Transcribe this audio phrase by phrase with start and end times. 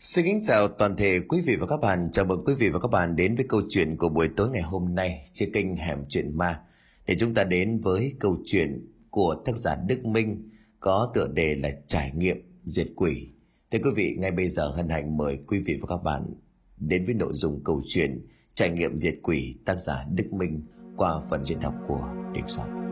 [0.00, 2.08] Xin kính chào toàn thể quý vị và các bạn.
[2.12, 4.62] Chào mừng quý vị và các bạn đến với câu chuyện của buổi tối ngày
[4.62, 6.60] hôm nay trên kênh Hẻm Chuyện Ma.
[7.06, 10.50] Để chúng ta đến với câu chuyện của tác giả Đức Minh
[10.80, 13.28] có tựa đề là Trải nghiệm diệt quỷ.
[13.70, 16.34] Thưa quý vị, ngay bây giờ hân hạnh mời quý vị và các bạn
[16.76, 20.62] đến với nội dung câu chuyện Trải nghiệm diệt quỷ tác giả Đức Minh
[20.96, 22.87] qua phần diễn đọc của Đình Soạn.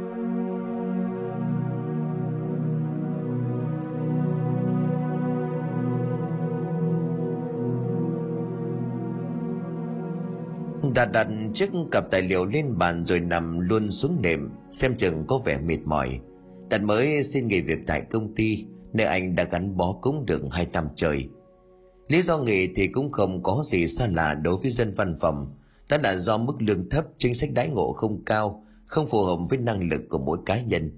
[10.95, 15.25] Đạt đặt chiếc cặp tài liệu lên bàn rồi nằm luôn xuống nệm, xem chừng
[15.27, 16.21] có vẻ mệt mỏi.
[16.69, 20.43] Đạt mới xin nghỉ việc tại công ty, nơi anh đã gắn bó cũng được
[20.51, 21.29] hai năm trời.
[22.09, 25.55] Lý do nghỉ thì cũng không có gì xa lạ đối với dân văn phòng,
[25.89, 29.39] đó là do mức lương thấp, chính sách đãi ngộ không cao, không phù hợp
[29.51, 30.91] với năng lực của mỗi cá nhân.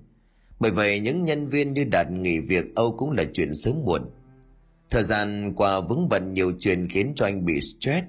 [0.60, 4.02] Bởi vậy những nhân viên như Đạt nghỉ việc Âu cũng là chuyện sớm muộn.
[4.90, 8.06] Thời gian qua vướng bận nhiều chuyện khiến cho anh bị stress,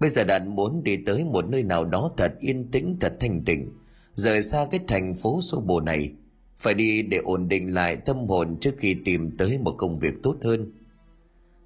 [0.00, 3.44] Bây giờ Đạt muốn đi tới một nơi nào đó thật yên tĩnh, thật thanh
[3.44, 3.72] tịnh,
[4.14, 6.12] rời xa cái thành phố xô bồ này.
[6.58, 10.14] Phải đi để ổn định lại tâm hồn trước khi tìm tới một công việc
[10.22, 10.72] tốt hơn.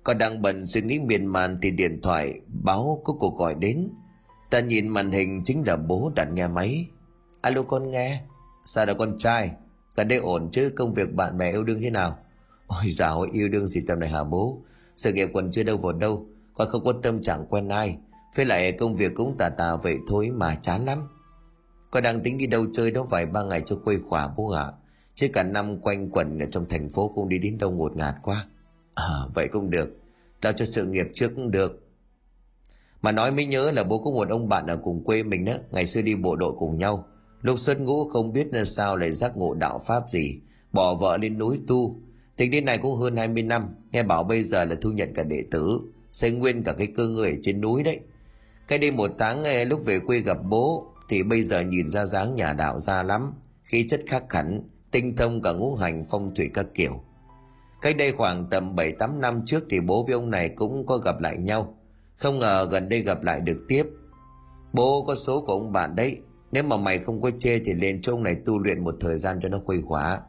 [0.04, 3.88] Còn đang bận suy nghĩ miên man thì điện thoại báo có cuộc gọi đến.
[4.50, 6.86] Ta nhìn màn hình chính là bố đặt nghe máy.
[7.40, 8.22] Alo con nghe.
[8.66, 9.50] Sao là con trai?
[9.96, 12.18] Gần đây ổn chứ công việc bạn bè yêu đương thế nào?
[12.66, 14.62] Ôi dào yêu đương gì tầm này hả bố?
[14.96, 16.26] Sự nghiệp còn chưa đâu vào đâu.
[16.54, 17.96] Con không quan tâm chẳng quen ai
[18.34, 21.08] với lại công việc cũng tà tà vậy thôi mà chán lắm.
[21.90, 24.62] Con đang tính đi đâu chơi đó vài ba ngày cho khuây khỏa bố ạ.
[24.62, 24.72] À.
[25.14, 28.14] Chứ cả năm quanh quẩn ở trong thành phố không đi đến đâu ngột ngạt
[28.22, 28.46] quá.
[28.94, 29.96] À vậy cũng được.
[30.42, 31.86] Lo cho sự nghiệp trước cũng được.
[33.02, 35.52] Mà nói mới nhớ là bố có một ông bạn ở cùng quê mình đó.
[35.70, 37.06] Ngày xưa đi bộ đội cùng nhau.
[37.42, 40.40] Lúc xuất ngũ không biết là sao lại giác ngộ đạo pháp gì.
[40.72, 42.00] Bỏ vợ lên núi tu.
[42.36, 43.68] Tính đến này cũng hơn 20 năm.
[43.92, 45.80] Nghe bảo bây giờ là thu nhận cả đệ tử.
[46.12, 48.00] Xây nguyên cả cái cơ người trên núi đấy
[48.70, 52.34] cái đi một tháng lúc về quê gặp bố, thì bây giờ nhìn ra dáng
[52.34, 53.32] nhà đạo ra lắm.
[53.62, 57.00] Khí chất khắc hẳn tinh thông cả ngũ hành phong thủy các kiểu.
[57.82, 60.96] Cách đây khoảng tầm bảy, tám năm trước thì bố với ông này cũng có
[60.96, 61.78] gặp lại nhau.
[62.16, 63.86] Không ngờ gần đây gặp lại được tiếp.
[64.72, 66.18] Bố có số của ông bạn đấy,
[66.52, 69.18] nếu mà mày không có chê thì lên cho ông này tu luyện một thời
[69.18, 70.20] gian cho nó khuây khỏa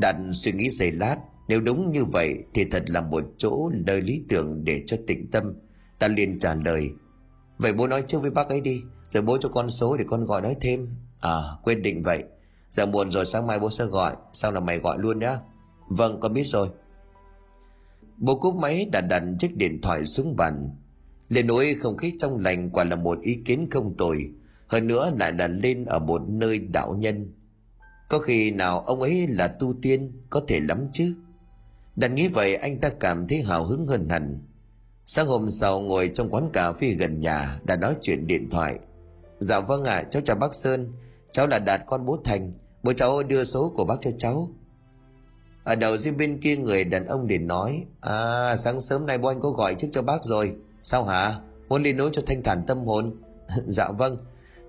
[0.00, 1.16] đặt suy nghĩ giây lát,
[1.48, 5.30] nếu đúng như vậy thì thật là một chỗ nơi lý tưởng để cho tịnh
[5.30, 5.54] tâm.
[5.98, 6.90] Ta liền trả lời
[7.58, 10.24] vậy bố nói trước với bác ấy đi, rồi bố cho con số để con
[10.24, 10.88] gọi nói thêm.
[11.20, 12.24] À quyết định vậy.
[12.70, 14.16] Giờ muộn rồi, sáng mai bố sẽ gọi.
[14.32, 15.38] Sau là mày gọi luôn nhá.
[15.88, 16.68] Vâng con biết rồi.
[18.16, 20.70] Bố cúp máy, đặt đặt chiếc điện thoại xuống bàn.
[21.28, 24.30] Lên nỗi không khí trong lành quả là một ý kiến không tồi.
[24.68, 27.32] Hơn nữa lại là lên ở một nơi đạo nhân.
[28.08, 31.14] Có khi nào ông ấy là tu tiên, có thể lắm chứ?
[31.96, 34.38] Đặt nghĩ vậy, anh ta cảm thấy hào hứng hơn hẳn.
[35.08, 38.78] Sáng hôm sau ngồi trong quán cà phê gần nhà đã nói chuyện điện thoại.
[39.38, 40.92] Dạ vâng ạ, à, cháu chào bác Sơn.
[41.30, 42.52] Cháu là Đạt con bố Thành.
[42.82, 44.50] Bố cháu đưa số của bác cho cháu.
[45.64, 49.28] Ở đầu dưới bên kia người đàn ông để nói À sáng sớm nay bố
[49.28, 51.34] anh có gọi trước cho bác rồi Sao hả?
[51.68, 53.16] Muốn đi nối cho thanh thản tâm hồn
[53.66, 54.16] Dạ vâng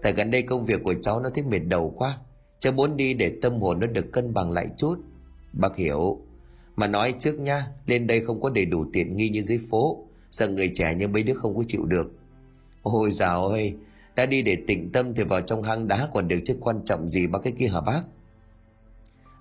[0.01, 2.17] Tại gần đây công việc của cháu nó thấy mệt đầu quá
[2.59, 4.99] Cháu muốn đi để tâm hồn nó được cân bằng lại chút
[5.53, 6.21] Bác hiểu
[6.75, 10.06] Mà nói trước nha Lên đây không có đầy đủ tiện nghi như dưới phố
[10.31, 12.11] Sợ người trẻ như mấy đứa không có chịu được?
[12.81, 13.75] Ôi dào ơi
[14.15, 17.09] Đã đi để tỉnh tâm thì vào trong hang đá còn được chứ quan trọng
[17.09, 18.01] gì bác cái kia hả bác?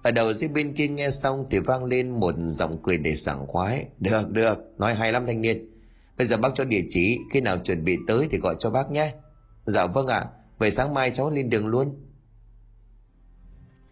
[0.02, 3.46] Ở đầu dưới bên kia nghe xong thì vang lên một giọng cười để sảng
[3.46, 3.86] khoái.
[3.98, 5.70] Được được nói hay lắm thanh niên.
[6.18, 8.90] Bây giờ bác cho địa chỉ khi nào chuẩn bị tới thì gọi cho bác
[8.90, 9.12] nhé.
[9.64, 11.94] Dạ vâng ạ à, vậy sáng mai cháu lên đường luôn.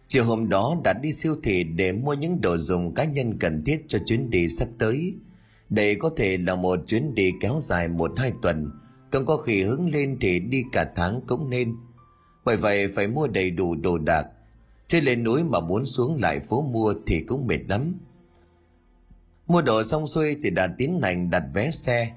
[0.07, 3.63] Chiều hôm đó đã đi siêu thị để mua những đồ dùng cá nhân cần
[3.65, 5.13] thiết cho chuyến đi sắp tới
[5.69, 8.71] đây có thể là một chuyến đi kéo dài một hai tuần,
[9.11, 11.75] còn có khi hứng lên thì đi cả tháng cũng nên.
[12.45, 14.25] Bởi vậy phải mua đầy đủ đồ đạc.
[14.87, 17.95] Trên lên núi mà muốn xuống lại phố mua thì cũng mệt lắm.
[19.47, 22.13] Mua đồ xong xuôi thì đã tiến hành đặt vé xe.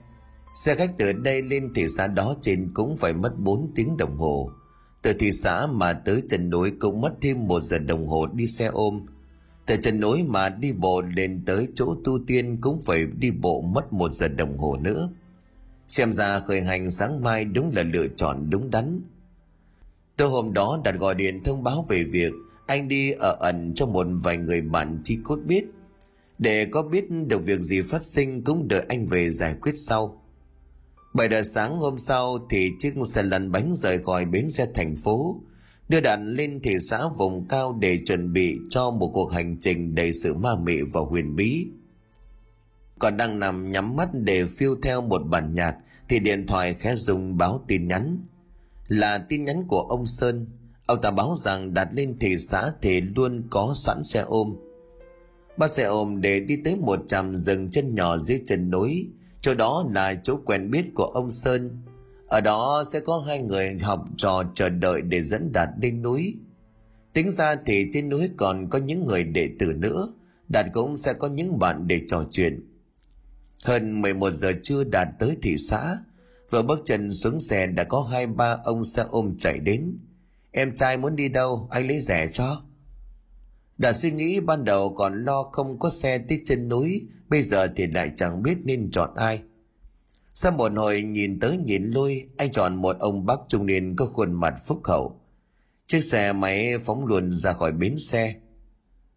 [0.55, 4.17] Xe khách từ đây lên thị xã đó trên cũng phải mất 4 tiếng đồng
[4.19, 4.51] hồ.
[5.03, 8.47] Từ thị xã mà tới chân núi cũng mất thêm một giờ đồng hồ đi
[8.47, 9.07] xe ôm–
[9.69, 13.61] từ chân núi mà đi bộ lên tới chỗ tu tiên cũng phải đi bộ
[13.61, 15.11] mất một giờ đồng hồ nữa.
[15.89, 19.01] Xem ra khởi hành sáng mai đúng là lựa chọn đúng đắn.
[20.17, 22.33] Tôi hôm đó đặt gọi điện thông báo về việc
[22.67, 25.65] anh đi ở ẩn cho một vài người bạn chi cốt biết.
[26.39, 30.23] Để có biết được việc gì phát sinh cũng đợi anh về giải quyết sau.
[31.15, 34.97] Bảy giờ sáng hôm sau thì chiếc xe lăn bánh rời khỏi bến xe thành
[34.97, 35.41] phố
[35.89, 39.95] đưa đạn lên thị xã vùng cao để chuẩn bị cho một cuộc hành trình
[39.95, 41.67] đầy sự ma mị và huyền bí.
[42.99, 45.77] còn đang nằm nhắm mắt để phiêu theo một bản nhạc
[46.09, 48.27] thì điện thoại khẽ dùng báo tin nhắn.
[48.89, 50.47] Là tin nhắn của ông sơn,
[50.87, 54.57] ông ta báo rằng đặt lên thị xã thì luôn có sẵn xe ôm.
[55.57, 59.09] Ba xe ôm để đi tới một trạm rừng chân nhỏ dưới chân núi,
[59.41, 61.83] chỗ đó là chỗ quen biết của ông sơn
[62.29, 66.35] ở đó sẽ có hai người học trò chờ đợi để dẫn đạt lên núi.
[67.13, 70.09] Tính ra thì trên núi còn có những người đệ tử nữa,
[70.49, 72.69] đạt cũng sẽ có những bạn để trò chuyện.
[73.65, 75.97] Hơn 11 giờ trưa đạt tới thị xã,
[76.51, 79.99] vừa bước chân xuống xe đã có hai ba ông xe ôm chạy đến.
[80.51, 82.63] Em trai muốn đi đâu, anh lấy rẻ cho.
[83.79, 87.69] Đạt suy nghĩ ban đầu còn lo không có xe tới chân núi, bây giờ
[87.77, 89.43] thì lại chẳng biết nên chọn ai
[90.41, 94.07] sau một hồi nhìn tới nhìn lui, anh chọn một ông bác trung niên có
[94.07, 95.21] khuôn mặt phúc hậu.
[95.87, 98.35] Chiếc xe máy phóng luồn ra khỏi bến xe.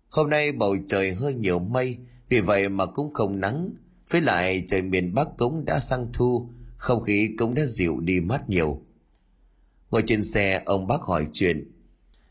[0.10, 1.98] Hôm nay bầu trời hơi nhiều mây,
[2.30, 3.74] vì vậy mà cũng không nắng.
[4.10, 8.22] Với lại trời miền bắc cũng đã sang thu, không khí cũng đã dịu đi
[8.22, 8.82] mát nhiều.
[9.92, 11.72] Ngồi trên xe, ông bác hỏi chuyện.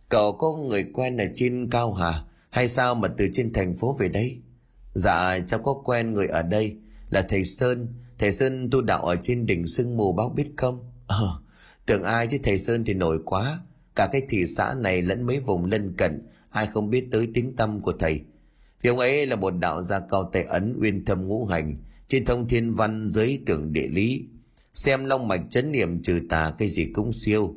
[0.09, 3.97] Cậu có người quen ở trên cao hà hay sao mà từ trên thành phố
[4.01, 4.39] về đây?
[4.95, 6.77] Dạ cháu có quen người ở đây,
[7.11, 10.91] là thầy sơn thầy sơn tu đạo ở trên đỉnh sương mù bác biết không?
[11.07, 11.41] Ờ
[11.87, 13.61] tưởng ai chứ thầy sơn thì nổi quá.
[13.95, 17.57] Cả cái thị xã này lẫn mấy vùng lân cận, ai không biết tới tính
[17.57, 18.21] tâm của thầy.
[18.83, 21.77] Vì ông ấy là một đạo gia cao tề ấn, uyên thâm ngũ hành,
[22.09, 24.25] trên thông thiên văn, giới tưởng địa lý.
[24.75, 27.55] Xem long mạch chấn niệm trừ tà cái gì cũng siêu.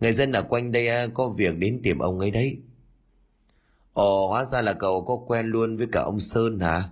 [0.00, 2.58] Người dân ở quanh đây à, có việc đến tìm ông ấy đấy.
[3.92, 6.82] Ồ, hóa ra là cậu có quen luôn với cả ông sơn hả?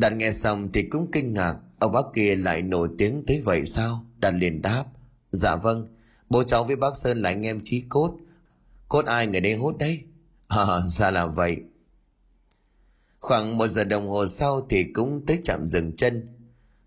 [0.00, 1.56] Đạt nghe xong thì cũng kinh ngạc.
[1.78, 4.04] Ông bác kia lại nổi tiếng tới vậy sao?
[4.18, 4.84] Đạt liền đáp.
[5.30, 5.86] Dạ vâng
[6.30, 8.16] bố cháu với bác sơn là anh em chí cốt.
[8.88, 10.00] Cốt ai người đây hốt đấy.
[10.48, 11.56] À, ra là vậy.
[13.20, 16.28] Khoảng một giờ đồng hồ sau thì cũng tới trạm dừng chân.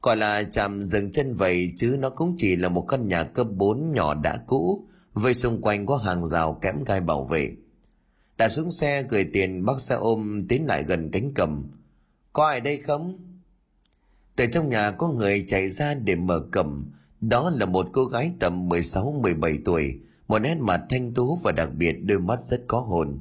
[0.01, 3.47] Gọi là chạm dừng chân vậy chứ nó cũng chỉ là một căn nhà cấp
[3.51, 7.51] 4 nhỏ đã cũ với xung quanh có hàng rào kẽm gai bảo vệ.
[8.37, 11.63] Đạt xuống xe gửi tiền bác xe ôm tiến lại gần cánh cầm
[12.33, 13.19] có ai đây không
[14.35, 16.91] từ trong nhà có người chạy ra để mở cầm
[17.21, 21.69] đó là một cô gái tầm 16-17 tuổi một nét mặt thanh tú và đặc
[21.73, 23.19] biệt đôi mắt rất có hồn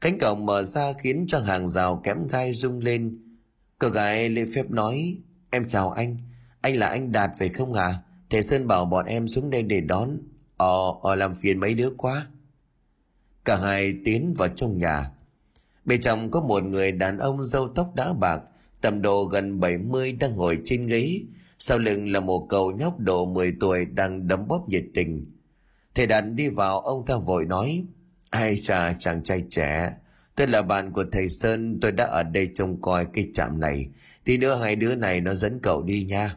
[0.00, 3.18] cánh cổng mở ra khiến cho hàng rào kém gai rung lên
[3.78, 6.16] cô gái lê phép nói Em chào anh,
[6.60, 7.94] anh là anh Đạt phải không à?
[8.30, 10.18] Thầy Sơn bảo bọn em xuống đây để đón.
[10.56, 12.26] Ờ, ờ làm phiền mấy đứa quá.
[13.44, 15.10] Cả hai tiến vào trong nhà.
[15.90, 18.40] Bên trong có một người đàn ông râu tóc đá bạc,
[18.80, 21.20] tầm độ gần 70 đang ngồi trên ghế.
[21.58, 25.26] Sau lưng là một cậu nhóc độ 10 tuổi đang đấm bóp nhiệt tình.
[25.94, 27.84] Thầy đàn đi vào, ông ta vội nói,
[28.30, 29.94] Ai chà chàng trai trẻ,
[30.34, 33.88] tôi là bạn của thầy Sơn, tôi đã ở đây trông coi cái trạm này
[34.24, 36.36] Tí nữa hai đứa này nó dẫn cậu đi nha.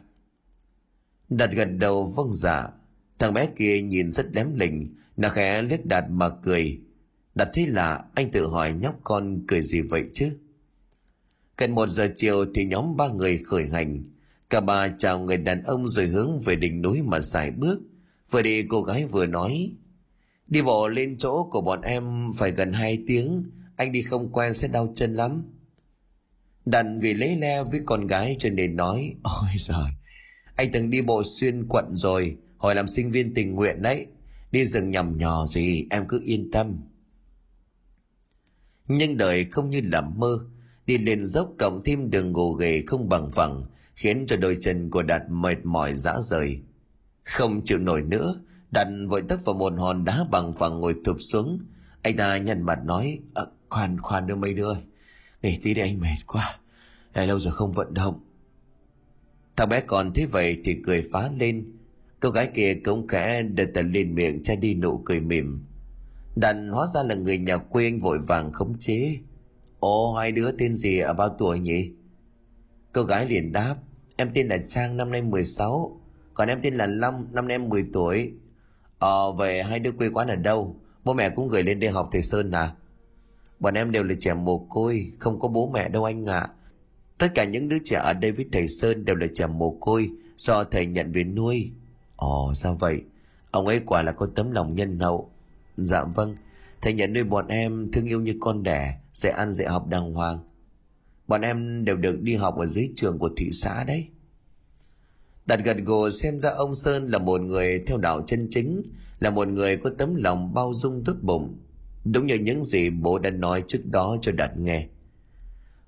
[1.28, 2.68] đặt gật đầu vâng dạ.
[3.18, 6.80] Thằng bé kia nhìn rất lém lỉnh, nó khẽ liếc Đạt mà cười
[7.34, 10.38] đặt thế lạ, anh tự hỏi nhóc con cười gì vậy chứ?
[11.56, 14.02] Gần một giờ chiều thì nhóm ba người khởi hành.
[14.50, 17.80] Cả ba chào người đàn ông rồi hướng về đỉnh núi mà xài bước.
[18.30, 19.72] Vừa đi cô gái vừa nói.
[20.46, 23.44] Đi bộ lên chỗ của bọn em phải gần hai tiếng,
[23.76, 25.42] anh đi không quen sẽ đau chân lắm.
[26.64, 29.90] Đàn vì lấy le với con gái cho nên nói Ôi giời
[30.56, 34.06] Anh từng đi bộ xuyên quận rồi Hồi làm sinh viên tình nguyện đấy
[34.52, 36.80] Đi rừng nhầm nhò gì em cứ yên tâm
[38.88, 40.38] nhưng đời không như là mơ.
[40.86, 43.64] Đi lên dốc cộng thêm đường gồ ghề không bằng phẳng
[43.96, 46.60] Khiến cho đôi chân của Đạt mệt mỏi rã rời.
[47.24, 48.34] Không chịu nổi nữa
[48.70, 51.58] Đạt vội tấp vào một hòn đá bằng phẳng ngồi thụp xuống.
[52.02, 53.42] Anh ta nhăn mặt nói à,
[53.74, 54.82] Khoan khoan đưa mấy đứa ơi.
[55.42, 56.58] Nghỉ tí đi anh mệt quá.
[57.14, 58.20] Đã lâu rồi không vận động.
[59.56, 61.72] Thằng bé còn thế vậy thì cười phá lên.
[62.20, 65.64] Cô gái kia cũng khẽ đưa tần lên miệng che đi nụ cười mỉm.
[66.36, 69.16] Đàn hóa ra là người nhà quê anh vội vàng khống chế
[69.80, 71.90] Ồ hai đứa tên gì ở bao tuổi nhỉ
[72.92, 73.76] Cô gái liền đáp
[74.16, 76.00] Em tên là Trang năm nay 16
[76.34, 78.32] Còn em tên là Long năm nay em 10 tuổi
[78.98, 82.08] Ờ về hai đứa quê quán ở đâu Bố mẹ cũng gửi lên đây học
[82.12, 82.74] thầy Sơn à
[83.64, 86.38] Bọn em đều là trẻ mồ côi, không có bố mẹ đâu anh ạ.
[86.38, 86.48] À.
[87.18, 90.10] Tất cả những đứa trẻ ở đây với thầy Sơn đều là trẻ mồ côi
[90.36, 91.70] do thầy nhận về nuôi.
[92.16, 93.02] Ồ, sao vậy?
[93.50, 95.30] Ông ấy quả là có tấm lòng nhân hậu.
[95.76, 96.36] Dạ vâng,
[96.82, 100.14] thầy nhận nuôi bọn em thương yêu như con đẻ, sẽ ăn dạy học đàng
[100.14, 100.38] hoàng.
[101.28, 104.08] Bọn em đều được đi học ở dưới trường của thị xã đấy.
[105.46, 108.82] Đặt gật gù xem ra ông Sơn là một người theo đạo chân chính,
[109.18, 111.58] là một người có tấm lòng bao dung tốt bụng,
[112.04, 114.86] Đúng như những gì bố đã nói trước đó cho Đạt nghe.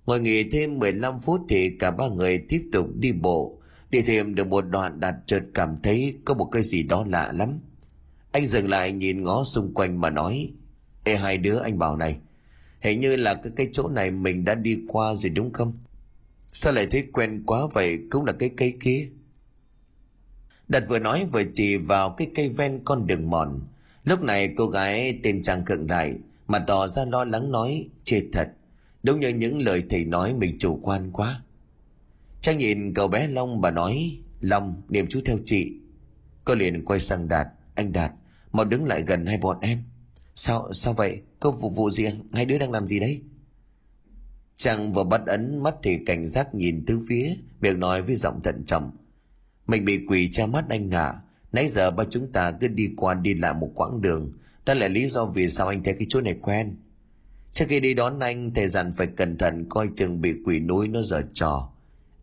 [0.06, 3.58] Ngồi nghỉ thêm 15 phút thì cả ba người tiếp tục đi bộ.
[3.90, 7.32] Đi thêm được một đoạn đạt chợt cảm thấy có một cái gì đó lạ
[7.32, 7.58] lắm.
[8.36, 10.52] Anh dừng lại nhìn ngó xung quanh mà nói.
[11.04, 12.16] Ê, hai đứa anh bảo này.
[12.80, 15.78] Hình như là cái cái chỗ này mình đã đi qua rồi đúng không?
[16.52, 19.08] Sao lại thấy quen quá vậy cũng là cái cây kia?
[20.68, 23.60] Đặt vừa nói vừa chỉ vào cái cây ven con đường mòn.
[24.04, 28.22] Lúc này cô gái tên Trang cận lại mà tỏ ra lo lắng nói chê
[28.32, 28.48] thật.
[29.02, 31.42] Đúng như những lời thầy nói mình chủ quan quá.
[32.40, 35.72] Trang nhìn cậu bé Long bà nói, Long, niệm chú theo chị.
[36.44, 37.46] Cô liền quay sang Đạt.
[37.74, 38.12] Anh Đạt
[38.56, 39.82] mau đứng lại gần hai bọn em.
[40.34, 41.22] Sao sao vậy?
[41.40, 42.04] Có vụ vụ gì?
[42.32, 43.22] Hai đứa đang làm gì đấy?
[44.56, 48.42] chàng vừa bắt ấn mắt thì cảnh giác nhìn tứ phía, miệng nói với giọng
[48.42, 48.90] thận trọng.
[49.66, 51.20] Mình bị quỷ che mắt anh ngả À.
[51.52, 54.32] Nãy giờ ba chúng ta cứ đi qua đi lại một quãng đường.
[54.66, 56.76] Đó là lý do vì sao anh thấy cái chỗ này quen.
[57.52, 60.88] Trước khi đi đón anh, thầy dặn phải cẩn thận coi chừng bị quỷ núi
[60.88, 61.72] nó dở trò.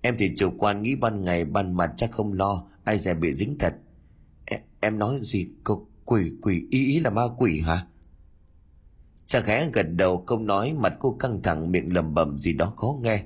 [0.02, 3.34] Em thì chủ quan nghĩ ban ngày ban mặt chắc không lo, ai sẽ bị
[3.34, 3.76] dính thật.
[4.46, 5.48] Em, em nói gì?
[5.64, 7.86] Cô quỷ quỷ ý ý là ma quỷ hả?
[9.26, 12.74] Chàng khẽ gật đầu không nói mặt cô căng thẳng miệng lầm bầm gì đó
[12.78, 13.24] khó nghe.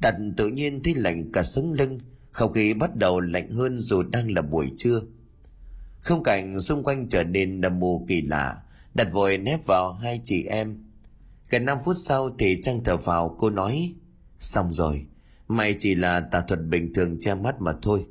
[0.00, 1.98] Đặt tự nhiên thấy lạnh cả sống lưng,
[2.30, 5.00] không khí bắt đầu lạnh hơn dù đang là buổi trưa.
[6.00, 8.62] Không cảnh xung quanh trở nên đầm mù kỳ lạ,
[8.94, 10.84] đặt vội nép vào hai chị em.
[11.50, 13.94] Gần năm phút sau thì Trang thở vào cô nói,
[14.40, 15.06] xong rồi,
[15.48, 18.06] mày chỉ là tà thuật bình thường che mắt mà thôi.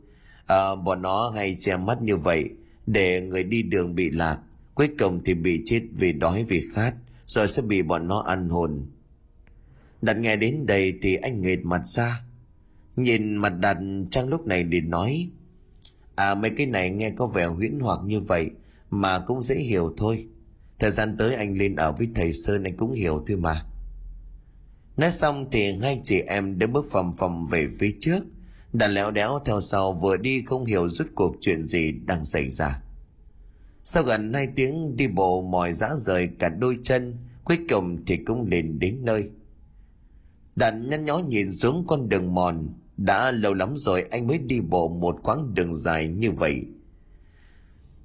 [0.47, 2.49] À, bọn nó hay che mắt như vậy
[2.91, 4.39] để người đi đường bị lạc,
[4.75, 6.93] cuối cùng thì bị chết vì đói vì khát,
[7.25, 8.85] rồi sẽ bị bọn nó ăn hồn.
[10.01, 12.21] Đặt nghe đến đây thì anh nghệt mặt ra,
[12.95, 13.77] Nhìn mặt đặt
[14.11, 15.29] Trang lúc này để nói
[16.15, 18.49] À mấy cái này nghe có vẻ huyễn hoặc như vậy
[18.89, 20.27] Mà cũng dễ hiểu thôi.
[20.79, 23.65] Thời gian tới anh lên ở với thầy Sơn anh cũng hiểu thôi mà.
[24.97, 28.25] Nói xong thì hai chị em đã bước phòng phòng về phía trước.
[28.73, 32.49] Đàn léo đéo theo sau vừa đi không hiểu rút cuộc chuyện gì đang xảy
[32.49, 32.81] ra
[33.83, 38.17] Sau gần hai tiếng đi bộ mỏi dã rời cả đôi chân Cuối cùng thì
[38.17, 39.29] cũng lên đến nơi
[40.55, 42.73] Đàn nhăn nhó nhìn xuống con đường mòn
[43.05, 46.65] đã lâu lắm rồi anh mới đi bộ một quãng đường dài như vậy.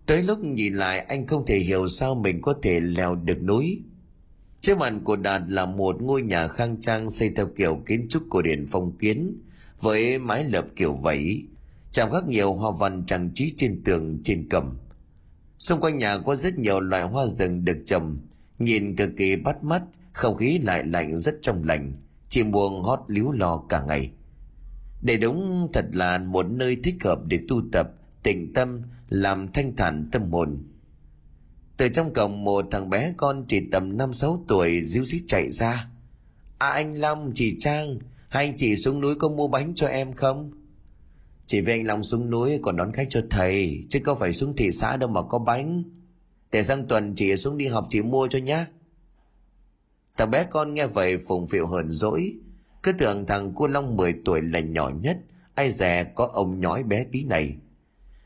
[0.07, 3.83] Tới lúc nhìn lại anh không thể hiểu sao mình có thể leo được núi.
[4.61, 8.23] Trước mặt của Đạt là một ngôi nhà khang trang xây theo kiểu kiến trúc
[8.31, 9.39] cổ điển phong kiến,
[9.85, 11.43] với mái lợp kiểu vẫy,
[11.93, 14.79] chạm khắc nhiều hoa văn trang trí trên tường trên cầm.
[15.59, 18.19] Xung quanh nhà có rất nhiều loại hoa rừng được trồng,
[18.59, 21.93] nhìn cực kỳ bắt mắt, không khí lại lạnh rất trong lành,
[22.29, 24.11] chim buông hót líu lo cả ngày.
[25.03, 27.91] Để đúng thật là một nơi thích hợp để tu tập,
[28.23, 30.63] tịnh tâm, làm thanh thản tâm hồn.
[31.77, 35.51] Từ trong cổng một thằng bé con chỉ tầm năm sáu tuổi díu dít chạy
[35.51, 35.89] ra.
[36.59, 37.99] À anh Long, chị Trang,
[38.35, 40.51] hai anh chị xuống núi có mua bánh cho em không?
[41.47, 44.57] Chỉ vì anh Long xuống núi còn đón khách cho thầy, chứ có phải xuống
[44.57, 45.85] thị xã đâu mà có bánh.
[46.53, 48.67] Để sang tuần chị xuống đi học chị mua cho nhá.
[50.17, 52.37] Thằng bé con nghe vậy phùng phịu hờn dỗi,
[52.83, 55.19] cứ tưởng thằng cô Long 10 tuổi là nhỏ nhất,
[55.55, 57.57] ai dè có ông nhói bé tí này.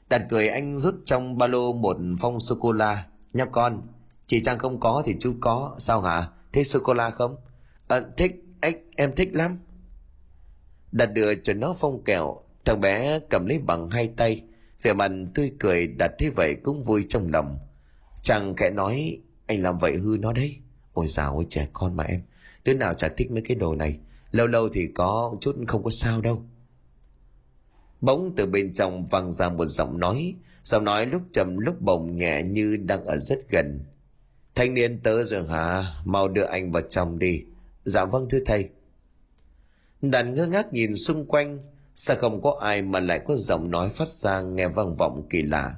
[0.08, 3.06] Đặt cười anh rút trong ba lô một phong sô-cô-la.
[3.32, 3.82] Nha con,
[4.26, 5.74] chị Trang không có thì chú có.
[5.78, 6.28] Sao hả?
[6.52, 7.36] Thích sô-cô-la không?
[7.88, 9.58] À, thích, ếch, em thích lắm.
[10.92, 14.42] Đặt đưa cho nó phong kẹo, thằng bé cầm lấy bằng hai tay.
[14.82, 17.58] Vẻ mặt tươi cười đặt thế vậy cũng vui trong lòng.
[18.22, 20.56] Chàng khẽ nói, anh làm vậy hư nó đấy.
[20.92, 22.22] Ôi dào ôi trẻ con mà em,
[22.64, 23.98] đứa nào chả thích mấy cái đồ này.
[24.30, 26.42] Lâu lâu thì có chút không có sao đâu.
[28.00, 30.34] Bỗng từ bên trong vang ra một giọng nói.
[30.62, 33.80] Giọng nói lúc trầm lúc bồng nhẹ như đang ở rất gần.
[34.54, 35.84] Thanh niên tớ rồi hả?
[36.04, 37.44] Mau đưa anh vào trong đi.
[37.84, 38.68] Dạ vâng thưa thầy
[40.02, 41.58] đàn ngơ ngác nhìn xung quanh
[41.94, 45.42] sao không có ai mà lại có giọng nói phát ra nghe vang vọng kỳ
[45.42, 45.76] lạ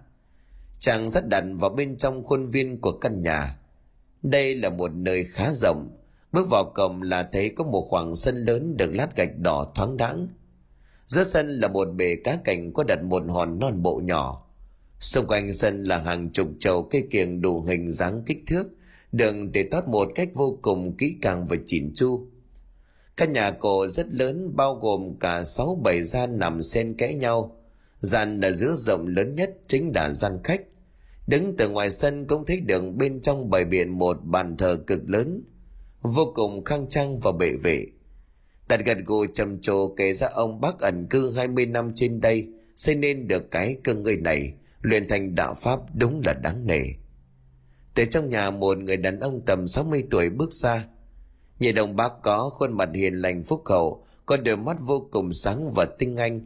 [0.78, 3.58] chàng dắt đàn vào bên trong khuôn viên của căn nhà
[4.22, 6.00] đây là một nơi khá rộng
[6.32, 9.96] Bước vào cổng là thấy có một khoảng sân lớn được lát gạch đỏ thoáng
[9.96, 10.28] đãng.
[11.06, 14.46] Giữa sân là một bể cá cảnh có đặt một hòn non bộ nhỏ.
[15.00, 18.64] Xung quanh sân là hàng chục chậu cây kiềng đủ hình dáng kích thước,
[19.12, 22.26] đường để tót một cách vô cùng kỹ càng và chỉn chu.
[23.20, 27.56] Căn nhà cổ rất lớn bao gồm cả sáu bảy gian nằm xen kẽ nhau.
[27.98, 30.60] Gian là giữa rộng lớn nhất chính là gian khách.
[31.26, 35.10] Đứng từ ngoài sân cũng thấy được bên trong bày biện một bàn thờ cực
[35.10, 35.42] lớn,
[36.02, 37.86] vô cùng khang trang và bệ vệ.
[38.68, 42.48] Đặt gật gù trầm trồ kể ra ông bác ẩn cư 20 năm trên đây
[42.76, 46.82] xây nên được cái cơ ngơi này, luyện thành đạo pháp đúng là đáng nể.
[47.94, 50.86] Từ trong nhà một người đàn ông tầm 60 tuổi bước ra.
[51.60, 55.32] Nhìn đồng bác có khuôn mặt hiền lành phúc hậu, con đôi mắt vô cùng
[55.32, 56.40] sáng và tinh anh.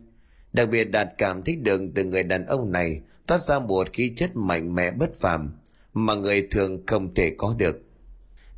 [0.53, 4.13] Đặc biệt Đạt cảm thích đường từ người đàn ông này toát ra một khí
[4.17, 5.53] chất mạnh mẽ bất phàm
[5.93, 7.77] mà người thường không thể có được.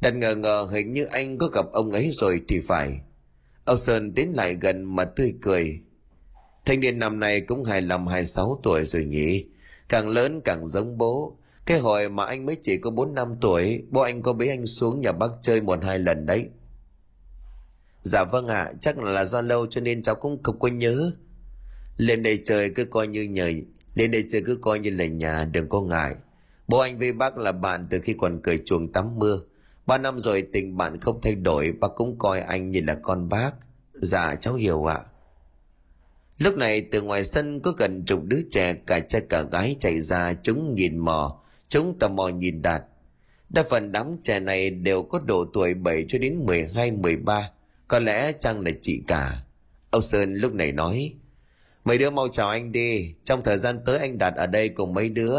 [0.01, 3.01] Đạt ngờ ngờ hình như anh có gặp ông ấy rồi thì phải.
[3.65, 5.81] Âu Sơn tiến lại gần mà tươi cười.
[6.65, 9.45] Thanh niên năm nay cũng 25-26 tuổi rồi nhỉ.
[9.89, 11.39] Càng lớn càng giống bố.
[11.67, 14.67] Cái hồi mà anh mới chỉ có 4 năm tuổi, bố anh có bế anh
[14.67, 16.49] xuống nhà bác chơi một hai lần đấy.
[18.03, 21.11] Dạ vâng ạ, à, chắc là do lâu cho nên cháu cũng không có nhớ.
[21.97, 23.53] Lên đây chơi cứ coi như nhờ,
[23.95, 26.15] lên đây chơi cứ coi như là nhà, đừng có ngại.
[26.69, 29.41] Bố anh với bác là bạn từ khi còn cười chuồng tắm mưa.
[29.87, 33.29] Ba năm rồi tình bạn không thay đổi, bác cũng coi anh như là con
[33.29, 33.51] bác.
[33.93, 34.95] Dạ cháu hiểu ạ.
[34.95, 35.09] À.
[36.39, 40.01] Lúc này từ ngoài sân có gần chục đứa trẻ cả trai cả gái chạy
[40.01, 42.83] ra chúng nhìn mò, chúng tò mò nhìn đạt.
[43.49, 47.51] Đa phần đám trẻ này đều có độ tuổi 7 cho đến 12, 13,
[47.89, 49.43] có lẽ chăng là chị cả.
[49.91, 51.15] Ông Sơn lúc này nói,
[51.87, 54.95] Mấy đứa mau chào anh đi, trong thời gian tới anh Đạt ở đây cùng
[54.95, 55.37] mấy đứa.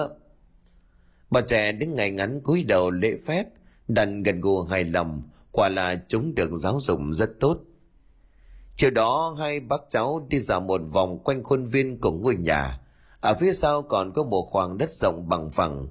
[1.29, 3.43] Bà trẻ đứng ngày ngắn cúi đầu lễ phép,
[3.87, 7.57] đành gần gù hài lòng, quả là chúng được giáo dục rất tốt.
[8.75, 12.79] Chiều đó hai bác cháu đi dạo một vòng quanh khuôn viên của ngôi nhà.
[13.21, 15.87] Ở phía sau còn có một khoảng đất rộng bằng phẳng.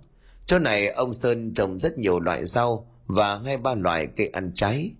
[0.46, 4.52] Chỗ này ông Sơn trồng rất nhiều loại rau và hai ba loại cây ăn
[4.54, 4.92] trái.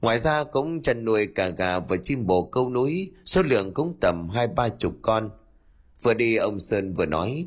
[0.00, 3.96] Ngoài ra cũng chăn nuôi cả gà và chim bồ câu núi, số lượng cũng
[4.00, 5.30] tầm hai ba chục con.
[6.02, 7.46] Vừa đi ông Sơn vừa nói,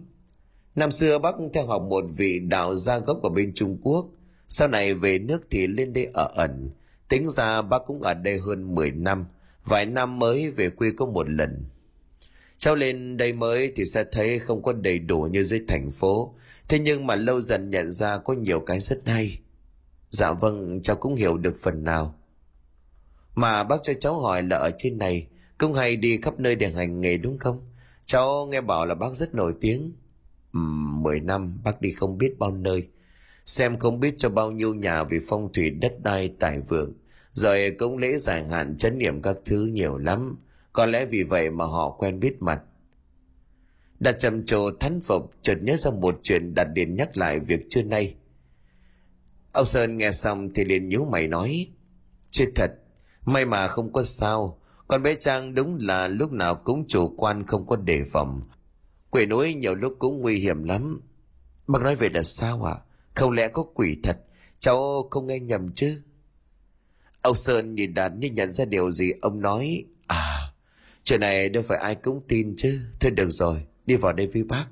[0.77, 4.09] Năm xưa bác theo học một vị đạo gia gốc ở bên Trung Quốc,
[4.47, 6.69] sau này về nước thì lên đây ở ẩn.
[7.09, 9.25] Tính ra bác cũng ở đây hơn 10 năm,
[9.65, 11.65] vài năm mới về quê có một lần.
[12.57, 16.35] Cháu lên đây mới thì sẽ thấy không có đầy đủ như dưới thành phố,
[16.69, 19.39] thế nhưng mà lâu dần nhận ra có nhiều cái rất hay.
[20.09, 22.15] Dạ vâng, cháu cũng hiểu được phần nào.
[23.35, 26.69] Mà bác cho cháu hỏi là ở trên này, cũng hay đi khắp nơi để
[26.69, 27.61] hành nghề đúng không?
[28.05, 29.93] Cháu nghe bảo là bác rất nổi tiếng.
[30.53, 32.87] Ừm, 10 năm bác đi không biết bao nơi.
[33.45, 36.93] Xem không biết cho bao nhiêu nhà vì phong thủy đất đai tài vượng.
[37.33, 40.37] Rồi cũng lễ giải hạn chấn niệm các thứ nhiều lắm.
[40.73, 42.61] Có lẽ vì vậy mà họ quen biết mặt
[43.99, 47.61] đã trầm trồ thán phục chợt nhớ ra một chuyện đặt điện nhắc lại việc
[47.69, 48.15] trưa nay.
[49.51, 51.67] Ông Sơn nghe xong thì liền nhíu mày nói.
[52.31, 52.71] Chết thật,
[53.25, 54.59] may mà không có sao.
[54.87, 58.41] Con bé Trang đúng là lúc nào cũng chủ quan không có đề phòng.
[59.09, 61.01] Quỷ núi nhiều lúc cũng nguy hiểm lắm.
[61.67, 62.73] Bác nói về là sao ạ?
[62.73, 62.83] À?
[63.15, 64.17] Không lẽ có quỷ thật?
[64.59, 66.01] Cháu không nghe nhầm chứ?
[67.21, 69.85] Ông Sơn nhìn Đạt như nhận ra điều gì ông nói.
[70.07, 70.53] À,
[71.03, 72.79] chuyện này đâu phải ai cũng tin chứ.
[72.99, 74.65] Thôi được rồi, đi vào đây với bác.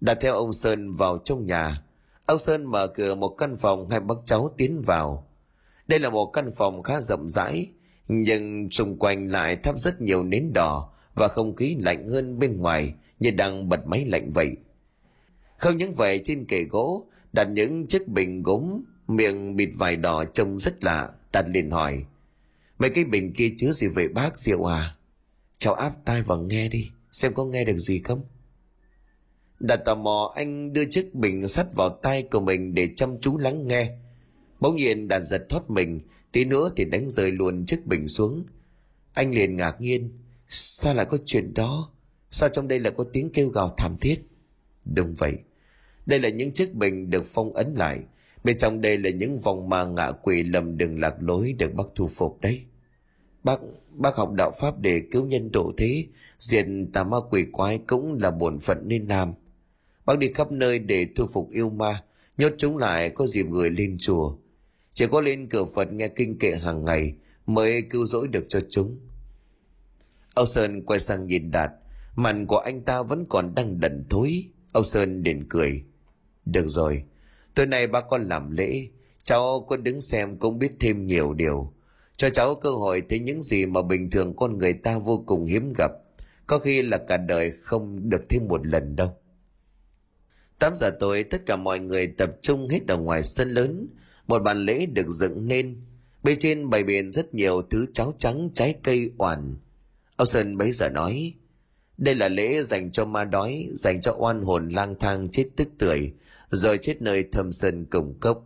[0.00, 1.82] đã theo ông Sơn vào trong nhà.
[2.26, 5.28] Ông Sơn mở cửa một căn phòng hai bác cháu tiến vào.
[5.88, 7.66] Đây là một căn phòng khá rộng rãi,
[8.08, 12.56] nhưng xung quanh lại thắp rất nhiều nến đỏ và không khí lạnh hơn bên
[12.56, 14.56] ngoài như đang bật máy lạnh vậy.
[15.56, 20.24] Không những vậy trên kệ gỗ đặt những chiếc bình gốm miệng bịt vải đỏ
[20.24, 22.04] trông rất lạ đặt liền hỏi
[22.78, 24.96] mấy cái bình kia chứa gì vậy bác rượu à
[25.58, 28.22] cháu áp tai vào nghe đi xem có nghe được gì không?
[29.60, 33.38] Đặt tò mò, anh đưa chiếc bình sắt vào tay của mình để chăm chú
[33.38, 33.90] lắng nghe.
[34.60, 36.00] Bỗng nhiên đạt giật thoát mình,
[36.32, 38.44] tí nữa thì đánh rơi luôn chiếc bình xuống.
[39.14, 41.90] Anh liền ngạc nhiên, sao lại có chuyện đó?
[42.30, 44.16] Sao trong đây lại có tiếng kêu gào thảm thiết?
[44.84, 45.34] Đúng vậy,
[46.06, 48.00] đây là những chiếc bình được phong ấn lại.
[48.44, 51.84] Bên trong đây là những vòng ma ngạ quỷ lầm đường lạc lối được bác
[51.94, 52.64] thu phục đấy.
[53.44, 53.60] Bác
[53.98, 56.06] bác học đạo Pháp để cứu nhân độ thế,
[56.38, 59.34] diện tà ma quỷ quái cũng là bổn phận nên làm.
[60.06, 62.02] Bác đi khắp nơi để thu phục yêu ma,
[62.38, 64.36] nhốt chúng lại có dịp người lên chùa.
[64.92, 67.14] Chỉ có lên cửa Phật nghe kinh kệ hàng ngày
[67.46, 68.98] mới cứu rỗi được cho chúng.
[70.34, 71.70] Âu Sơn quay sang nhìn Đạt,
[72.16, 74.44] mặt của anh ta vẫn còn đang đần thối.
[74.72, 75.84] Âu Sơn liền cười.
[76.44, 77.04] Được rồi,
[77.58, 78.88] Tối nay bác con làm lễ,
[79.22, 81.72] cháu có đứng xem cũng biết thêm nhiều điều.
[82.18, 85.46] Cho cháu cơ hội thấy những gì mà bình thường con người ta vô cùng
[85.46, 85.90] hiếm gặp.
[86.46, 89.16] Có khi là cả đời không được thêm một lần đâu.
[90.58, 93.88] 8 giờ tối tất cả mọi người tập trung hết ở ngoài sân lớn.
[94.26, 95.80] Một bàn lễ được dựng nên.
[96.22, 99.56] Bên trên bày biện rất nhiều thứ cháo trắng, trái cây oản.
[100.16, 101.34] ông Sơn bấy giờ nói,
[101.98, 105.68] đây là lễ dành cho ma đói, dành cho oan hồn lang thang chết tức
[105.78, 106.12] tưởi,
[106.50, 108.44] rồi chết nơi thâm sơn cổng cốc.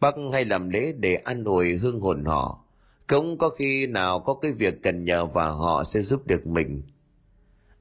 [0.00, 2.61] Bác hay làm lễ để ăn ủi hương hồn họ.
[3.06, 6.82] Cũng có khi nào có cái việc cần nhờ và họ sẽ giúp được mình.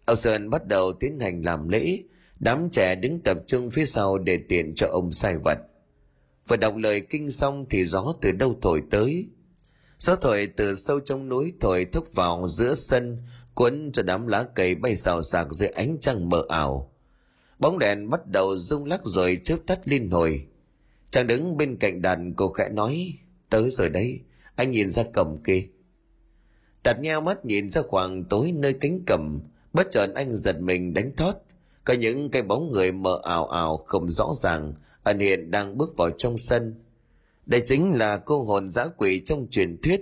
[0.06, 2.04] ông Sơn bắt đầu tiến hành làm lễ,
[2.40, 5.58] đám trẻ đứng tập trung phía sau để tiện cho ông sai vật.
[6.48, 9.28] vừa đọc lời kinh xong thì gió từ đâu thổi tới
[10.02, 13.18] gió thổi từ sâu trong núi thổi thốc vào giữa sân
[13.54, 16.92] cuốn cho đám lá cây bay xào xạc dưới ánh trăng mờ ảo
[17.60, 20.48] bóng đèn bắt đầu rung lắc rồi chớp tắt liên hồi
[21.10, 23.14] chàng đứng bên cạnh đàn cô khẽ nói
[23.50, 24.20] tới rồi đấy
[24.62, 25.67] anh nhìn ra cầm kia.
[26.84, 29.39] Tạt nheo mắt nhìn ra khoảng tối nơi cánh cầm.
[29.74, 31.34] Bất chợt anh giật mình đánh thót.
[31.84, 35.97] Có những cái bóng người mờ ảo ảo không rõ ràng, ẩn hiện đang bước
[35.97, 36.76] vào trong sân.
[37.45, 40.02] Đây chính là cô hồn dã quỷ trong truyền thuyết.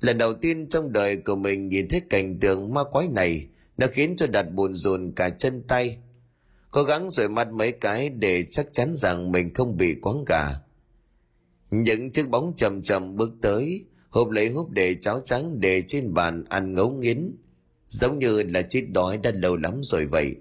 [0.00, 3.46] Lần đầu tiên trong đời của mình nhìn thấy cảnh tượng ma quái này,
[3.76, 5.98] nó khiến cho đặt buồn rùn cả chân tay.
[6.70, 10.65] Cố gắng rồi mắt mấy cái để chắc chắn rằng mình không bị quáng gà
[11.70, 16.14] những chiếc bóng chầm chậm bước tới, hộp lấy húp để cháo trắng để trên
[16.14, 17.36] bàn ăn ngấu nghiến.
[17.88, 20.36] Giống như là chết đói đã lâu lắm rồi vậy.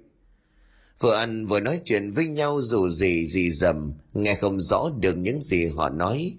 [1.00, 5.18] Vừa ăn vừa nói chuyện với nhau dù gì gì dầm, nghe không rõ được
[5.18, 6.38] những gì họ nói.